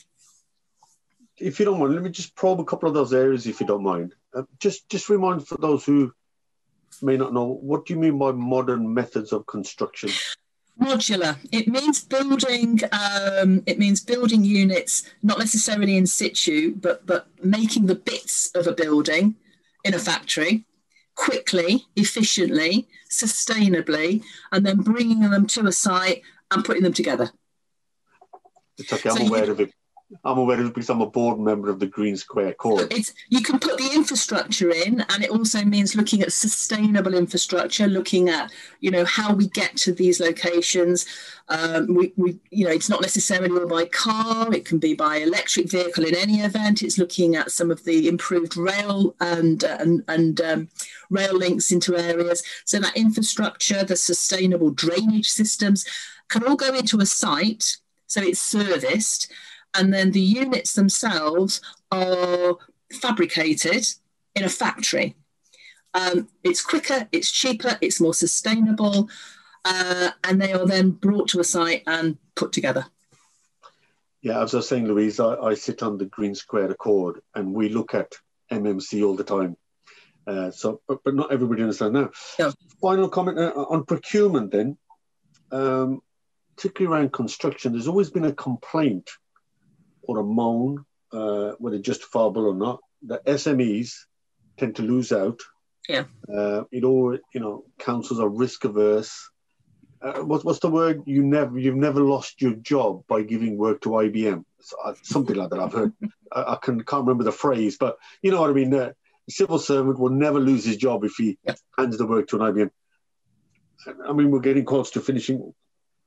If 1.39 1.61
you 1.61 1.64
don't 1.64 1.78
mind, 1.78 1.95
let 1.95 2.03
me 2.03 2.11
just 2.11 2.34
probe 2.34 2.59
a 2.59 2.64
couple 2.64 2.89
of 2.89 2.95
those 2.97 3.14
areas, 3.14 3.47
if 3.47 3.61
you 3.61 3.66
don't 3.66 3.84
mind. 3.84 4.12
Uh, 4.34 4.43
just, 4.59 4.89
just 4.89 5.09
remind 5.09 5.47
for 5.47 5.57
those 5.57 5.84
who 5.84 6.12
may 7.01 7.16
not 7.16 7.32
know, 7.32 7.47
what 7.47 7.86
do 7.86 7.95
you 7.95 8.01
mean 8.01 8.18
by 8.18 8.32
modern 8.32 8.93
methods 8.93 9.32
of 9.32 9.47
construction? 9.47 10.11
modular 10.80 11.36
it 11.51 11.66
means 11.66 12.05
building 12.05 12.80
um, 12.93 13.64
it 13.66 13.80
means 13.80 14.01
building 14.01 14.45
units 14.45 15.11
not 15.24 15.39
necessarily 15.39 15.97
in 15.97 16.07
situ 16.07 16.72
but 16.76 17.05
but 17.05 17.26
making 17.43 17.86
the 17.86 17.97
bits 17.97 18.53
of 18.55 18.68
a 18.68 18.72
building 18.72 19.34
in 19.84 19.95
a 19.95 19.99
factory 19.99 20.64
quickly 21.18 21.84
efficiently 21.96 22.88
sustainably 23.10 24.22
and 24.52 24.64
then 24.64 24.78
bringing 24.78 25.20
them 25.20 25.46
to 25.48 25.66
a 25.66 25.72
site 25.72 26.22
and 26.52 26.64
putting 26.64 26.84
them 26.84 26.92
together. 26.92 27.30
It's 28.78 28.92
okay 28.92 29.10
i'm 29.10 29.16
so 29.16 29.26
aware 29.26 29.46
you, 29.46 29.52
of 29.52 29.60
it 29.60 29.72
I'm 30.24 30.38
aware 30.38 30.59
of 30.59 30.66
it 30.66 30.74
because 30.74 30.88
I'm 30.88 31.02
a 31.02 31.06
board 31.06 31.38
member 31.38 31.68
of 31.68 31.80
the 31.80 31.86
Green 31.86 32.16
Square 32.16 32.48
Accord. 32.48 32.90
It's, 32.90 33.12
you 33.28 33.42
can 33.42 33.59
put 33.59 33.76
the 33.76 33.90
infrastructure 33.94 34.70
in, 34.70 35.04
and 35.11 35.22
it 35.22 35.28
also 35.28 35.62
means 35.64 35.94
looking 35.94 36.22
at 36.22 36.32
sustainable 36.32 37.12
infrastructure, 37.12 37.86
looking 37.86 38.30
at 38.30 38.50
you 38.80 38.90
know 38.90 39.04
how 39.04 39.34
we 39.34 39.48
get 39.48 39.76
to 39.78 39.92
these 39.92 40.18
locations. 40.18 41.04
Um, 41.50 41.94
we, 41.94 42.12
we, 42.16 42.38
you 42.50 42.64
know, 42.64 42.70
it's 42.70 42.88
not 42.88 43.02
necessarily 43.02 43.66
by 43.66 43.84
car; 43.86 44.52
it 44.52 44.64
can 44.64 44.78
be 44.78 44.94
by 44.94 45.16
electric 45.16 45.70
vehicle. 45.70 46.04
In 46.04 46.14
any 46.14 46.40
event, 46.40 46.82
it's 46.82 46.98
looking 46.98 47.36
at 47.36 47.50
some 47.50 47.70
of 47.70 47.84
the 47.84 48.09
improved 48.09 48.56
rail 48.56 49.14
and 49.20 49.62
and, 49.62 50.04
and 50.09 50.40
um, 50.40 50.68
rail 51.11 51.36
links 51.36 51.70
into 51.70 51.96
areas. 51.98 52.42
So 52.64 52.78
that 52.78 52.96
infrastructure, 52.96 53.84
the 53.84 53.96
sustainable 53.96 54.70
drainage 54.70 55.28
systems, 55.28 55.86
can 56.28 56.44
all 56.44 56.56
go 56.56 56.74
into 56.74 57.00
a 57.00 57.06
site, 57.06 57.76
so 58.06 58.22
it's 58.22 58.40
serviced 58.40 59.30
and 59.74 59.92
then 59.92 60.12
the 60.12 60.20
units 60.20 60.72
themselves 60.74 61.60
are 61.90 62.56
fabricated 62.92 63.86
in 64.34 64.44
a 64.44 64.48
factory. 64.48 65.16
Um, 65.94 66.28
it's 66.44 66.62
quicker, 66.62 67.08
it's 67.12 67.30
cheaper, 67.30 67.78
it's 67.80 68.00
more 68.00 68.14
sustainable, 68.14 69.08
uh, 69.64 70.10
and 70.24 70.40
they 70.40 70.52
are 70.52 70.66
then 70.66 70.90
brought 70.90 71.28
to 71.30 71.40
a 71.40 71.44
site 71.44 71.82
and 71.86 72.18
put 72.34 72.52
together. 72.52 72.86
Yeah, 74.20 74.42
as 74.42 74.54
I 74.54 74.58
was 74.58 74.68
saying, 74.68 74.86
Louise, 74.86 75.20
I, 75.20 75.34
I 75.36 75.54
sit 75.54 75.82
on 75.82 75.96
the 75.96 76.06
Green 76.06 76.34
Square 76.34 76.72
Accord 76.72 77.20
and 77.34 77.54
we 77.54 77.68
look 77.68 77.94
at 77.94 78.14
MMC 78.50 79.06
all 79.06 79.16
the 79.16 79.24
time. 79.24 79.56
Uh, 80.26 80.50
so, 80.50 80.80
but, 80.86 81.02
but, 81.04 81.14
not 81.14 81.32
everybody 81.32 81.62
understands 81.62 81.94
now. 81.94 82.50
Final 82.82 83.08
comment 83.08 83.38
uh, 83.38 83.52
on 83.70 83.84
procurement 83.84 84.50
then. 84.50 84.76
Um, 85.50 86.02
particularly 86.56 86.94
around 86.94 87.12
construction, 87.12 87.72
there's 87.72 87.88
always 87.88 88.10
been 88.10 88.24
a 88.24 88.32
complaint 88.32 89.08
or 90.09 90.18
a 90.18 90.24
moan, 90.24 90.84
uh, 91.12 91.52
whether 91.59 91.78
justifiable 91.78 92.46
or 92.46 92.54
not, 92.54 92.80
that 93.06 93.24
SMEs 93.26 93.92
tend 94.56 94.74
to 94.76 94.82
lose 94.82 95.12
out. 95.12 95.40
Yeah. 95.88 96.04
Uh, 96.28 96.64
it 96.72 96.82
all, 96.82 97.16
you 97.32 97.40
know, 97.40 97.64
councils 97.78 98.18
are 98.18 98.28
risk 98.28 98.64
averse. 98.64 99.30
Uh, 100.02 100.20
what, 100.20 100.44
what's 100.44 100.59
the 100.59 100.70
word? 100.70 101.02
You 101.06 101.22
never, 101.22 101.59
you've 101.59 101.76
never 101.76 102.00
lost 102.00 102.42
your 102.42 102.54
job 102.54 103.04
by 103.09 103.22
giving 103.22 103.56
work 103.56 103.82
to 103.82 103.90
IBM. 103.90 104.44
Uh, 104.84 104.94
something 105.02 105.36
like 105.36 105.50
that. 105.50 105.61
I've 105.61 105.72
heard. 105.72 105.92
I, 106.32 106.54
I 106.54 106.59
can, 106.61 106.82
can't 106.82 107.04
remember 107.04 107.24
the 107.24 107.32
phrase, 107.32 107.76
but 107.78 107.98
you 108.22 108.30
know 108.30 108.40
what 108.40 108.50
I 108.50 108.54
mean. 108.54 108.74
Uh, 108.74 108.92
a 109.28 109.30
civil 109.30 109.59
servant 109.59 109.98
will 109.98 110.11
never 110.11 110.40
lose 110.40 110.64
his 110.64 110.76
job 110.76 111.04
if 111.04 111.12
he 111.18 111.38
yeah. 111.44 111.54
hands 111.76 111.98
the 111.98 112.06
work 112.06 112.28
to 112.28 112.40
an 112.40 112.52
IBM. 112.52 112.70
I 114.09 114.12
mean, 114.12 114.30
we're 114.30 114.40
getting 114.40 114.64
close 114.64 114.90
to 114.92 115.00
finishing. 115.00 115.52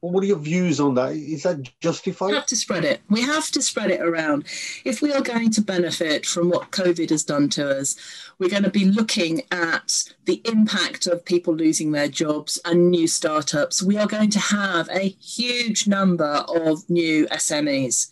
What 0.02 0.24
are 0.24 0.28
your 0.28 0.40
views 0.40 0.80
on 0.80 0.96
that? 0.96 1.12
Is 1.14 1.44
that 1.44 1.70
justified? 1.80 2.30
We 2.30 2.36
have 2.36 2.48
to 2.48 2.56
spread 2.56 2.86
it. 2.86 3.02
We 3.08 3.22
have 3.22 3.52
to 3.52 3.62
spread 3.62 3.92
it 3.92 4.02
around. 4.02 4.46
If 4.84 5.00
we 5.00 5.14
are 5.14 5.22
going 5.22 5.52
to 5.52 5.62
benefit 5.62 6.26
from 6.26 6.50
what 6.50 6.72
COVID 6.72 7.12
has 7.12 7.24
done 7.24 7.50
to 7.50 7.78
us, 7.78 7.96
we're 8.40 8.50
going 8.50 8.64
to 8.64 8.72
be 8.72 8.86
looking 8.86 9.44
at 9.52 10.04
the 10.26 10.42
impact 10.46 11.06
of 11.06 11.24
people 11.24 11.56
losing 11.56 11.92
their 11.92 12.08
jobs 12.08 12.60
and 12.66 12.90
new 12.90 13.08
startups. 13.08 13.84
We 13.84 13.98
are 13.98 14.08
going 14.08 14.32
to 14.32 14.40
have 14.40 14.90
a 14.90 15.10
huge 15.10 15.88
number 15.88 16.44
of 16.48 16.90
new 16.90 17.28
SMEs. 17.28 18.10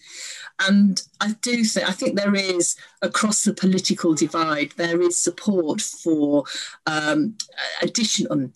And 0.59 1.01
I 1.19 1.31
do 1.41 1.63
think 1.63 1.89
I 1.89 1.93
think 1.93 2.15
there 2.15 2.35
is 2.35 2.75
across 3.01 3.43
the 3.43 3.53
political 3.53 4.13
divide 4.13 4.73
there 4.75 5.01
is 5.01 5.17
support 5.17 5.81
for 5.81 6.43
um, 6.85 7.37
additional 7.81 8.51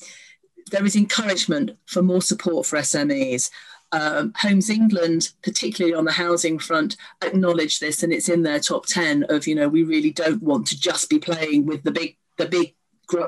there 0.73 0.85
is 0.85 0.95
encouragement 0.95 1.77
for 1.85 2.01
more 2.01 2.21
support 2.21 2.65
for 2.65 2.79
SMEs. 2.79 3.51
Um, 3.91 4.33
Homes 4.35 4.71
England, 4.71 5.29
particularly 5.43 5.93
on 5.93 6.03
the 6.03 6.11
housing 6.11 6.57
front, 6.57 6.97
acknowledge 7.23 7.77
this, 7.79 8.01
and 8.01 8.11
it's 8.11 8.27
in 8.27 8.41
their 8.41 8.59
top 8.59 8.87
ten 8.87 9.23
of 9.29 9.45
you 9.45 9.53
know 9.53 9.69
we 9.69 9.83
really 9.83 10.11
don't 10.11 10.41
want 10.41 10.65
to 10.67 10.79
just 10.79 11.11
be 11.11 11.19
playing 11.19 11.67
with 11.67 11.83
the 11.83 11.91
big 11.91 12.17
the 12.37 12.47
big 12.47 12.73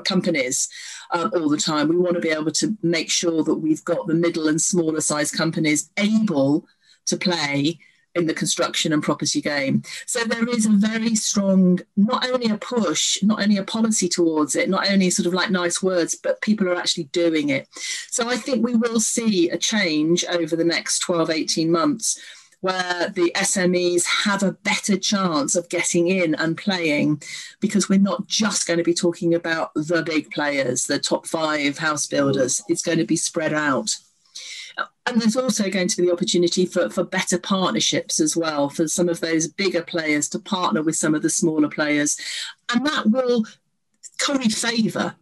companies 0.04 0.68
um, 1.12 1.30
all 1.34 1.48
the 1.48 1.56
time. 1.56 1.86
We 1.86 1.96
want 1.96 2.14
to 2.14 2.20
be 2.20 2.30
able 2.30 2.50
to 2.50 2.76
make 2.82 3.10
sure 3.10 3.44
that 3.44 3.54
we've 3.54 3.84
got 3.84 4.08
the 4.08 4.14
middle 4.14 4.48
and 4.48 4.60
smaller 4.60 5.00
size 5.00 5.30
companies 5.30 5.90
able 5.96 6.66
to 7.06 7.16
play 7.16 7.78
in 8.16 8.26
the 8.26 8.34
construction 8.34 8.92
and 8.92 9.02
property 9.02 9.40
game. 9.40 9.82
So 10.06 10.24
there 10.24 10.48
is 10.48 10.66
a 10.66 10.70
very 10.70 11.14
strong, 11.14 11.78
not 11.96 12.28
only 12.28 12.50
a 12.50 12.56
push, 12.56 13.22
not 13.22 13.42
only 13.42 13.58
a 13.58 13.62
policy 13.62 14.08
towards 14.08 14.56
it, 14.56 14.68
not 14.68 14.90
only 14.90 15.10
sort 15.10 15.26
of 15.26 15.34
like 15.34 15.50
nice 15.50 15.82
words, 15.82 16.14
but 16.14 16.40
people 16.40 16.68
are 16.68 16.76
actually 16.76 17.04
doing 17.04 17.50
it. 17.50 17.68
So 18.10 18.28
I 18.28 18.36
think 18.36 18.64
we 18.64 18.74
will 18.74 19.00
see 19.00 19.50
a 19.50 19.58
change 19.58 20.24
over 20.24 20.56
the 20.56 20.64
next 20.64 21.00
12, 21.00 21.30
18 21.30 21.70
months 21.70 22.18
where 22.60 23.10
the 23.10 23.30
SMEs 23.36 24.04
have 24.24 24.42
a 24.42 24.52
better 24.52 24.96
chance 24.96 25.54
of 25.54 25.68
getting 25.68 26.08
in 26.08 26.34
and 26.34 26.56
playing 26.56 27.22
because 27.60 27.88
we're 27.88 27.98
not 27.98 28.26
just 28.26 28.66
going 28.66 28.78
to 28.78 28.82
be 28.82 28.94
talking 28.94 29.34
about 29.34 29.70
the 29.74 30.02
big 30.02 30.30
players, 30.30 30.84
the 30.84 30.98
top 30.98 31.26
five 31.26 31.78
house 31.78 32.06
builders. 32.06 32.62
It's 32.68 32.82
going 32.82 32.98
to 32.98 33.04
be 33.04 33.16
spread 33.16 33.52
out 33.52 33.94
and 35.06 35.20
there's 35.20 35.36
also 35.36 35.70
going 35.70 35.88
to 35.88 35.96
be 35.96 36.06
the 36.06 36.12
opportunity 36.12 36.66
for, 36.66 36.90
for 36.90 37.04
better 37.04 37.38
partnerships 37.38 38.20
as 38.20 38.36
well 38.36 38.68
for 38.68 38.88
some 38.88 39.08
of 39.08 39.20
those 39.20 39.46
bigger 39.46 39.82
players 39.82 40.28
to 40.28 40.38
partner 40.38 40.82
with 40.82 40.96
some 40.96 41.14
of 41.14 41.22
the 41.22 41.30
smaller 41.30 41.68
players. 41.68 42.18
And 42.72 42.84
that 42.84 43.06
will 43.06 43.44
curry 44.18 44.48
favour 44.48 45.14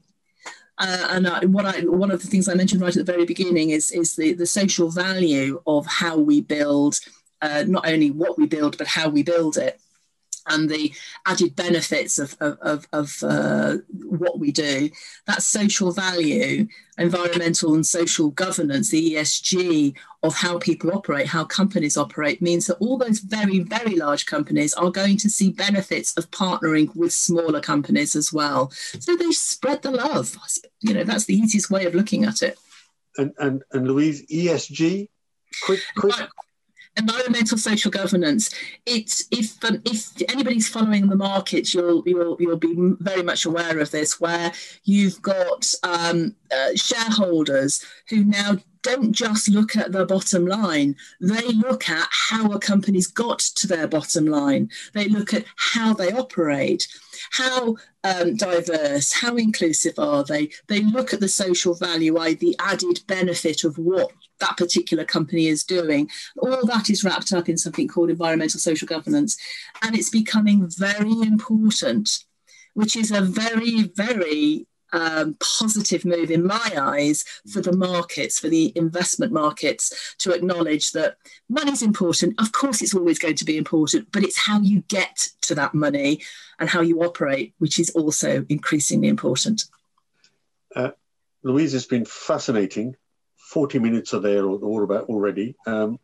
uh, 0.78 1.06
and 1.10 1.26
uh, 1.26 1.40
what 1.42 1.66
I, 1.66 1.80
one 1.82 2.10
of 2.10 2.20
the 2.20 2.28
things 2.28 2.48
I 2.48 2.54
mentioned 2.54 2.82
right 2.82 2.96
at 2.96 3.06
the 3.06 3.12
very 3.12 3.24
beginning 3.24 3.70
is, 3.70 3.90
is 3.90 4.16
the, 4.16 4.32
the 4.32 4.46
social 4.46 4.90
value 4.90 5.62
of 5.66 5.86
how 5.86 6.16
we 6.16 6.40
build, 6.40 6.98
uh, 7.42 7.64
not 7.66 7.86
only 7.88 8.10
what 8.10 8.38
we 8.38 8.46
build, 8.46 8.76
but 8.76 8.88
how 8.88 9.08
we 9.08 9.22
build 9.22 9.56
it 9.56 9.80
and 10.46 10.68
the 10.68 10.92
added 11.26 11.56
benefits 11.56 12.18
of, 12.18 12.36
of, 12.40 12.58
of, 12.60 12.86
of 12.92 13.22
uh, 13.22 13.76
what 14.04 14.38
we 14.38 14.52
do. 14.52 14.90
That 15.26 15.42
social 15.42 15.92
value, 15.92 16.66
environmental 16.98 17.74
and 17.74 17.86
social 17.86 18.30
governance, 18.30 18.90
the 18.90 19.14
ESG 19.14 19.94
of 20.22 20.34
how 20.34 20.58
people 20.58 20.92
operate, 20.92 21.26
how 21.26 21.44
companies 21.44 21.96
operate, 21.96 22.42
means 22.42 22.66
that 22.66 22.78
all 22.78 22.98
those 22.98 23.20
very, 23.20 23.60
very 23.60 23.96
large 23.96 24.26
companies 24.26 24.74
are 24.74 24.90
going 24.90 25.16
to 25.18 25.30
see 25.30 25.50
benefits 25.50 26.16
of 26.16 26.30
partnering 26.30 26.94
with 26.94 27.12
smaller 27.12 27.60
companies 27.60 28.14
as 28.14 28.32
well. 28.32 28.70
So 28.70 29.16
they 29.16 29.30
spread 29.32 29.82
the 29.82 29.90
love. 29.90 30.36
You 30.80 30.94
know, 30.94 31.04
that's 31.04 31.26
the 31.26 31.34
easiest 31.34 31.70
way 31.70 31.86
of 31.86 31.94
looking 31.94 32.24
at 32.24 32.42
it. 32.42 32.58
And, 33.16 33.32
and, 33.38 33.62
and 33.72 33.86
Louise, 33.86 34.26
ESG, 34.26 35.08
quick, 35.62 35.80
quick 35.96 36.28
environmental 36.96 37.58
social 37.58 37.90
governance 37.90 38.50
it's 38.86 39.26
if 39.30 39.62
um, 39.64 39.82
if 39.84 40.10
anybody's 40.30 40.68
following 40.68 41.08
the 41.08 41.16
markets 41.16 41.74
you'll 41.74 42.02
you'll 42.06 42.36
you'll 42.38 42.56
be 42.56 42.74
very 43.00 43.22
much 43.22 43.44
aware 43.44 43.80
of 43.80 43.90
this 43.90 44.20
where 44.20 44.52
you've 44.84 45.20
got 45.20 45.72
um, 45.82 46.34
uh, 46.54 46.70
shareholders 46.76 47.84
who 48.08 48.24
now 48.24 48.56
don't 48.84 49.12
just 49.12 49.48
look 49.48 49.76
at 49.76 49.92
the 49.92 50.04
bottom 50.04 50.46
line. 50.46 50.94
They 51.18 51.48
look 51.48 51.88
at 51.88 52.06
how 52.10 52.52
a 52.52 52.60
company's 52.60 53.06
got 53.06 53.38
to 53.38 53.66
their 53.66 53.88
bottom 53.88 54.26
line. 54.26 54.70
They 54.92 55.08
look 55.08 55.32
at 55.32 55.46
how 55.56 55.94
they 55.94 56.12
operate 56.12 56.86
how 57.32 57.76
um, 58.02 58.36
diverse, 58.36 59.12
how 59.12 59.36
inclusive 59.36 59.98
are 59.98 60.24
they? 60.24 60.50
They 60.68 60.80
look 60.80 61.12
at 61.12 61.20
the 61.20 61.28
social 61.28 61.74
value, 61.74 62.16
i.e., 62.18 62.34
the 62.34 62.56
added 62.58 63.00
benefit 63.06 63.64
of 63.64 63.78
what 63.78 64.10
that 64.40 64.56
particular 64.56 65.04
company 65.04 65.46
is 65.46 65.64
doing. 65.64 66.10
All 66.38 66.66
that 66.66 66.90
is 66.90 67.04
wrapped 67.04 67.32
up 67.32 67.48
in 67.48 67.56
something 67.56 67.88
called 67.88 68.10
environmental 68.10 68.60
social 68.60 68.86
governance. 68.86 69.36
And 69.82 69.96
it's 69.96 70.10
becoming 70.10 70.68
very 70.76 71.22
important, 71.22 72.24
which 72.74 72.96
is 72.96 73.10
a 73.10 73.20
very, 73.20 73.84
very 73.94 74.66
um, 74.94 75.36
positive 75.58 76.04
move 76.04 76.30
in 76.30 76.46
my 76.46 76.72
eyes 76.78 77.24
for 77.52 77.60
the 77.60 77.76
markets, 77.76 78.38
for 78.38 78.48
the 78.48 78.72
investment 78.76 79.32
markets 79.32 80.14
to 80.18 80.32
acknowledge 80.32 80.92
that 80.92 81.16
money's 81.48 81.82
important. 81.82 82.40
Of 82.40 82.52
course, 82.52 82.80
it's 82.80 82.94
always 82.94 83.18
going 83.18 83.34
to 83.34 83.44
be 83.44 83.58
important, 83.58 84.12
but 84.12 84.22
it's 84.22 84.46
how 84.46 84.60
you 84.60 84.82
get 84.88 85.30
to 85.42 85.54
that 85.56 85.74
money 85.74 86.22
and 86.60 86.70
how 86.70 86.80
you 86.80 87.02
operate, 87.02 87.54
which 87.58 87.80
is 87.80 87.90
also 87.90 88.46
increasingly 88.48 89.08
important. 89.08 89.64
Uh, 90.74 90.92
Louise, 91.42 91.74
it's 91.74 91.86
been 91.86 92.04
fascinating. 92.04 92.94
40 93.36 93.80
minutes 93.80 94.14
are 94.14 94.20
there 94.20 94.46
all 94.46 94.84
about 94.84 95.06
already. 95.06 95.56
Um, 95.66 95.98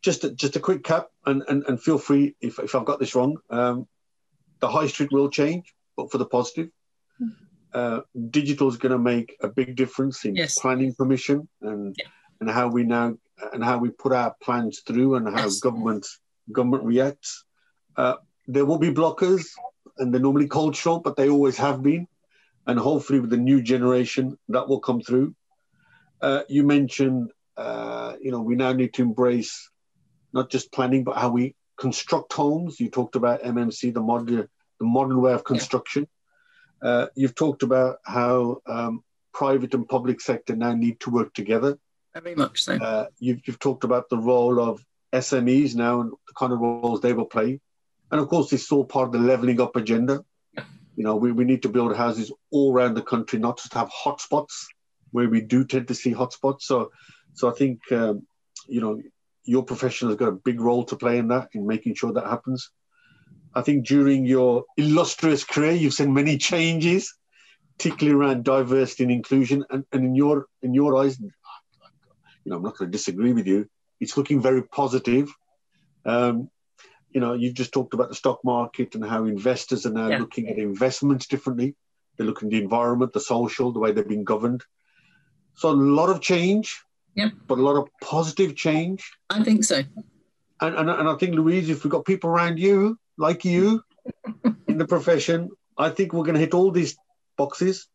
just, 0.00 0.24
a, 0.24 0.30
just 0.30 0.56
a 0.56 0.60
quick 0.60 0.82
cap, 0.82 1.08
and, 1.26 1.42
and, 1.48 1.64
and 1.66 1.80
feel 1.80 1.98
free 1.98 2.36
if, 2.40 2.58
if 2.58 2.74
I've 2.74 2.84
got 2.84 3.00
this 3.00 3.14
wrong. 3.14 3.36
Um, 3.50 3.86
the 4.60 4.68
high 4.68 4.86
street 4.86 5.12
will 5.12 5.28
change, 5.28 5.74
but 5.96 6.10
for 6.10 6.18
the 6.18 6.26
positive. 6.26 6.70
Uh, 7.74 8.00
digital 8.30 8.68
is 8.68 8.76
going 8.76 8.92
to 8.92 8.98
make 8.98 9.36
a 9.42 9.48
big 9.48 9.74
difference 9.74 10.24
in 10.24 10.36
yes. 10.36 10.56
planning 10.58 10.94
permission 10.94 11.48
and 11.60 11.96
yeah. 11.98 12.06
and 12.40 12.48
how 12.48 12.68
we 12.68 12.84
now 12.84 13.12
and 13.52 13.64
how 13.64 13.78
we 13.78 13.90
put 13.90 14.12
our 14.12 14.32
plans 14.40 14.80
through 14.86 15.16
and 15.16 15.28
how 15.28 15.42
yes. 15.42 15.58
government 15.58 16.06
government 16.52 16.84
reacts. 16.84 17.44
Uh, 17.96 18.14
there 18.46 18.64
will 18.64 18.78
be 18.78 18.92
blockers, 18.92 19.46
and 19.98 20.12
they're 20.12 20.20
normally 20.20 20.48
cultural, 20.48 21.00
but 21.00 21.16
they 21.16 21.28
always 21.28 21.56
have 21.56 21.82
been. 21.82 22.06
And 22.66 22.78
hopefully, 22.78 23.20
with 23.20 23.30
the 23.30 23.36
new 23.36 23.60
generation, 23.62 24.38
that 24.48 24.68
will 24.68 24.80
come 24.80 25.00
through. 25.00 25.34
Uh, 26.20 26.42
you 26.48 26.62
mentioned, 26.62 27.30
uh, 27.56 28.14
you 28.20 28.30
know, 28.30 28.40
we 28.40 28.54
now 28.54 28.72
need 28.72 28.94
to 28.94 29.02
embrace 29.02 29.68
not 30.32 30.50
just 30.50 30.72
planning, 30.72 31.04
but 31.04 31.16
how 31.16 31.30
we 31.30 31.54
construct 31.76 32.32
homes. 32.32 32.80
You 32.80 32.88
talked 32.88 33.16
about 33.16 33.42
MMC, 33.42 33.92
the 33.92 34.00
modern, 34.00 34.48
the 34.78 34.86
modern 34.86 35.20
way 35.20 35.32
of 35.32 35.44
construction. 35.44 36.08
Uh, 36.84 37.06
you've 37.16 37.34
talked 37.34 37.62
about 37.62 37.96
how 38.04 38.60
um, 38.66 39.02
private 39.32 39.72
and 39.72 39.88
public 39.88 40.20
sector 40.20 40.54
now 40.54 40.74
need 40.74 41.00
to 41.00 41.10
work 41.10 41.32
together. 41.32 41.78
Very 42.12 42.34
much 42.34 42.62
so. 42.62 42.74
Uh, 42.74 43.06
you've, 43.18 43.40
you've 43.46 43.58
talked 43.58 43.84
about 43.84 44.10
the 44.10 44.18
role 44.18 44.60
of 44.60 44.84
SMEs 45.12 45.74
now 45.74 46.02
and 46.02 46.10
the 46.10 46.34
kind 46.36 46.52
of 46.52 46.60
roles 46.60 47.00
they 47.00 47.14
will 47.14 47.24
play. 47.24 47.60
And 48.10 48.20
of 48.20 48.28
course, 48.28 48.50
this 48.50 48.64
is 48.64 48.70
all 48.70 48.84
part 48.84 49.06
of 49.06 49.12
the 49.12 49.18
levelling 49.18 49.60
up 49.60 49.76
agenda. 49.76 50.24
You 50.96 51.02
know, 51.02 51.16
we, 51.16 51.32
we 51.32 51.44
need 51.44 51.62
to 51.62 51.68
build 51.68 51.96
houses 51.96 52.30
all 52.52 52.72
around 52.72 52.94
the 52.94 53.02
country, 53.02 53.38
not 53.38 53.58
just 53.58 53.74
have 53.74 53.90
hotspots 53.90 54.66
where 55.10 55.28
we 55.28 55.40
do 55.40 55.64
tend 55.64 55.88
to 55.88 55.94
see 55.94 56.12
hotspots. 56.12 56.62
So, 56.62 56.92
so 57.32 57.50
I 57.50 57.52
think, 57.52 57.80
um, 57.90 58.26
you 58.68 58.80
know, 58.80 59.00
your 59.44 59.64
profession 59.64 60.08
has 60.08 60.16
got 60.16 60.28
a 60.28 60.32
big 60.32 60.60
role 60.60 60.84
to 60.84 60.96
play 60.96 61.18
in 61.18 61.28
that, 61.28 61.48
in 61.52 61.66
making 61.66 61.94
sure 61.94 62.12
that 62.12 62.26
happens. 62.26 62.70
I 63.54 63.62
think 63.62 63.86
during 63.86 64.26
your 64.26 64.64
illustrious 64.76 65.44
career, 65.44 65.72
you've 65.72 65.94
seen 65.94 66.12
many 66.12 66.38
changes, 66.38 67.14
particularly 67.78 68.18
around 68.18 68.44
diversity 68.44 69.04
and 69.04 69.12
inclusion. 69.12 69.64
And, 69.70 69.84
and 69.92 70.04
in 70.04 70.14
your 70.14 70.46
in 70.62 70.74
your 70.74 70.96
eyes, 70.96 71.20
you 71.20 71.30
know, 72.46 72.56
I'm 72.56 72.62
not 72.62 72.76
going 72.76 72.90
to 72.90 72.96
disagree 72.96 73.32
with 73.32 73.46
you. 73.46 73.68
It's 74.00 74.16
looking 74.16 74.40
very 74.40 74.62
positive. 74.62 75.32
Um, 76.04 76.50
you 77.10 77.20
know, 77.20 77.34
you've 77.34 77.54
just 77.54 77.72
talked 77.72 77.94
about 77.94 78.08
the 78.08 78.14
stock 78.16 78.40
market 78.44 78.94
and 78.94 79.04
how 79.04 79.24
investors 79.24 79.86
are 79.86 79.92
now 79.92 80.08
yeah. 80.08 80.18
looking 80.18 80.48
at 80.48 80.58
investments 80.58 81.28
differently. 81.28 81.76
They're 82.16 82.26
looking 82.26 82.48
at 82.48 82.52
the 82.52 82.62
environment, 82.62 83.12
the 83.12 83.20
social, 83.20 83.72
the 83.72 83.78
way 83.78 83.92
they've 83.92 84.06
been 84.06 84.24
governed. 84.24 84.64
So 85.54 85.70
a 85.70 85.72
lot 85.72 86.10
of 86.10 86.20
change. 86.20 86.80
Yep. 87.16 87.30
but 87.46 87.58
a 87.58 87.62
lot 87.62 87.76
of 87.76 87.88
positive 88.02 88.56
change. 88.56 89.08
I 89.30 89.44
think 89.44 89.62
so. 89.62 89.82
And, 90.60 90.74
and, 90.74 90.90
and 90.90 91.08
I 91.08 91.14
think, 91.14 91.36
Louise, 91.36 91.68
if 91.68 91.84
we've 91.84 91.90
got 91.90 92.04
people 92.04 92.28
around 92.28 92.58
you, 92.58 92.98
like 93.18 93.44
you, 93.44 93.82
in 94.66 94.78
the 94.78 94.86
profession, 94.86 95.50
I 95.76 95.90
think 95.90 96.12
we're 96.12 96.24
going 96.24 96.34
to 96.34 96.40
hit 96.40 96.54
all 96.54 96.70
these 96.70 96.96
boxes. 97.36 97.88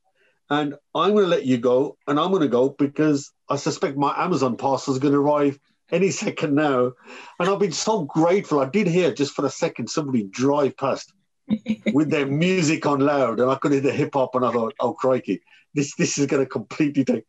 And 0.49 0.75
I'm 0.95 1.11
going 1.11 1.25
to 1.25 1.29
let 1.29 1.45
you 1.45 1.57
go, 1.57 1.97
and 2.07 2.19
I'm 2.19 2.31
going 2.31 2.41
to 2.41 2.47
go 2.47 2.69
because 2.69 3.31
I 3.49 3.55
suspect 3.55 3.97
my 3.97 4.13
Amazon 4.17 4.57
parcel 4.57 4.93
is 4.93 4.99
going 4.99 5.13
to 5.13 5.19
arrive 5.19 5.59
any 5.91 6.11
second 6.11 6.55
now. 6.55 6.93
And 7.39 7.49
I've 7.49 7.59
been 7.59 7.71
so 7.71 8.03
grateful. 8.05 8.59
I 8.59 8.69
did 8.69 8.87
hear 8.87 9.13
just 9.13 9.33
for 9.33 9.45
a 9.45 9.49
second 9.49 9.89
somebody 9.89 10.23
drive 10.23 10.75
past 10.75 11.13
with 11.93 12.09
their 12.09 12.25
music 12.25 12.85
on 12.85 12.99
loud, 12.99 13.39
and 13.39 13.49
I 13.49 13.55
could 13.55 13.71
hear 13.71 13.81
the 13.81 13.91
hip 13.91 14.11
hop, 14.13 14.35
and 14.35 14.45
I 14.45 14.51
thought, 14.51 14.73
oh 14.79 14.93
crikey, 14.93 15.41
this 15.73 15.95
this 15.95 16.17
is 16.17 16.25
going 16.25 16.43
to 16.43 16.49
completely 16.49 17.03
take. 17.03 17.25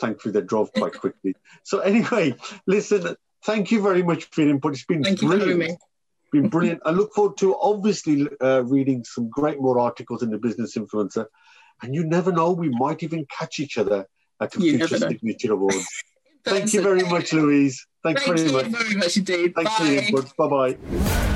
Thankfully, 0.00 0.32
they 0.32 0.40
drove 0.40 0.72
quite 0.72 0.98
quickly. 0.98 1.34
So 1.64 1.80
anyway, 1.80 2.34
listen, 2.66 3.16
thank 3.44 3.70
you 3.70 3.82
very 3.82 4.02
much 4.02 4.24
for 4.24 4.40
your 4.40 4.50
input. 4.50 4.72
It's 4.72 4.86
been 4.86 5.04
Thank 5.04 5.20
you 5.20 5.28
for 5.28 5.38
having 5.38 5.58
brilliant. 5.58 5.78
Been 6.32 6.48
brilliant. 6.48 6.80
I 6.86 6.90
look 6.90 7.12
forward 7.14 7.36
to 7.38 7.56
obviously 7.60 8.26
uh, 8.40 8.62
reading 8.64 9.04
some 9.04 9.28
great 9.28 9.60
more 9.60 9.78
articles 9.78 10.22
in 10.22 10.30
the 10.30 10.38
Business 10.38 10.76
Influencer, 10.76 11.26
and 11.82 11.94
you 11.94 12.04
never 12.04 12.32
know, 12.32 12.52
we 12.52 12.70
might 12.70 13.02
even 13.02 13.26
catch 13.26 13.60
each 13.60 13.76
other 13.76 14.06
at 14.40 14.50
the 14.50 14.62
You 14.62 14.78
future 14.78 14.96
signature 14.96 15.52
awards. 15.52 15.86
Thank 16.44 16.72
you 16.72 16.82
very 16.82 17.02
much, 17.02 17.32
Louise. 17.34 17.86
Thanks 18.02 18.24
Thank 18.24 18.38
very 18.38 18.48
you 18.48 18.56
much. 18.56 18.82
very 18.82 18.96
much 18.96 19.16
indeed. 19.16 19.54
Thanks 19.54 19.74
for 19.76 19.84
your 19.84 20.00
Bye. 20.00 20.08
input. 20.08 20.36
Bye 20.36 20.48
bye. 20.48 21.28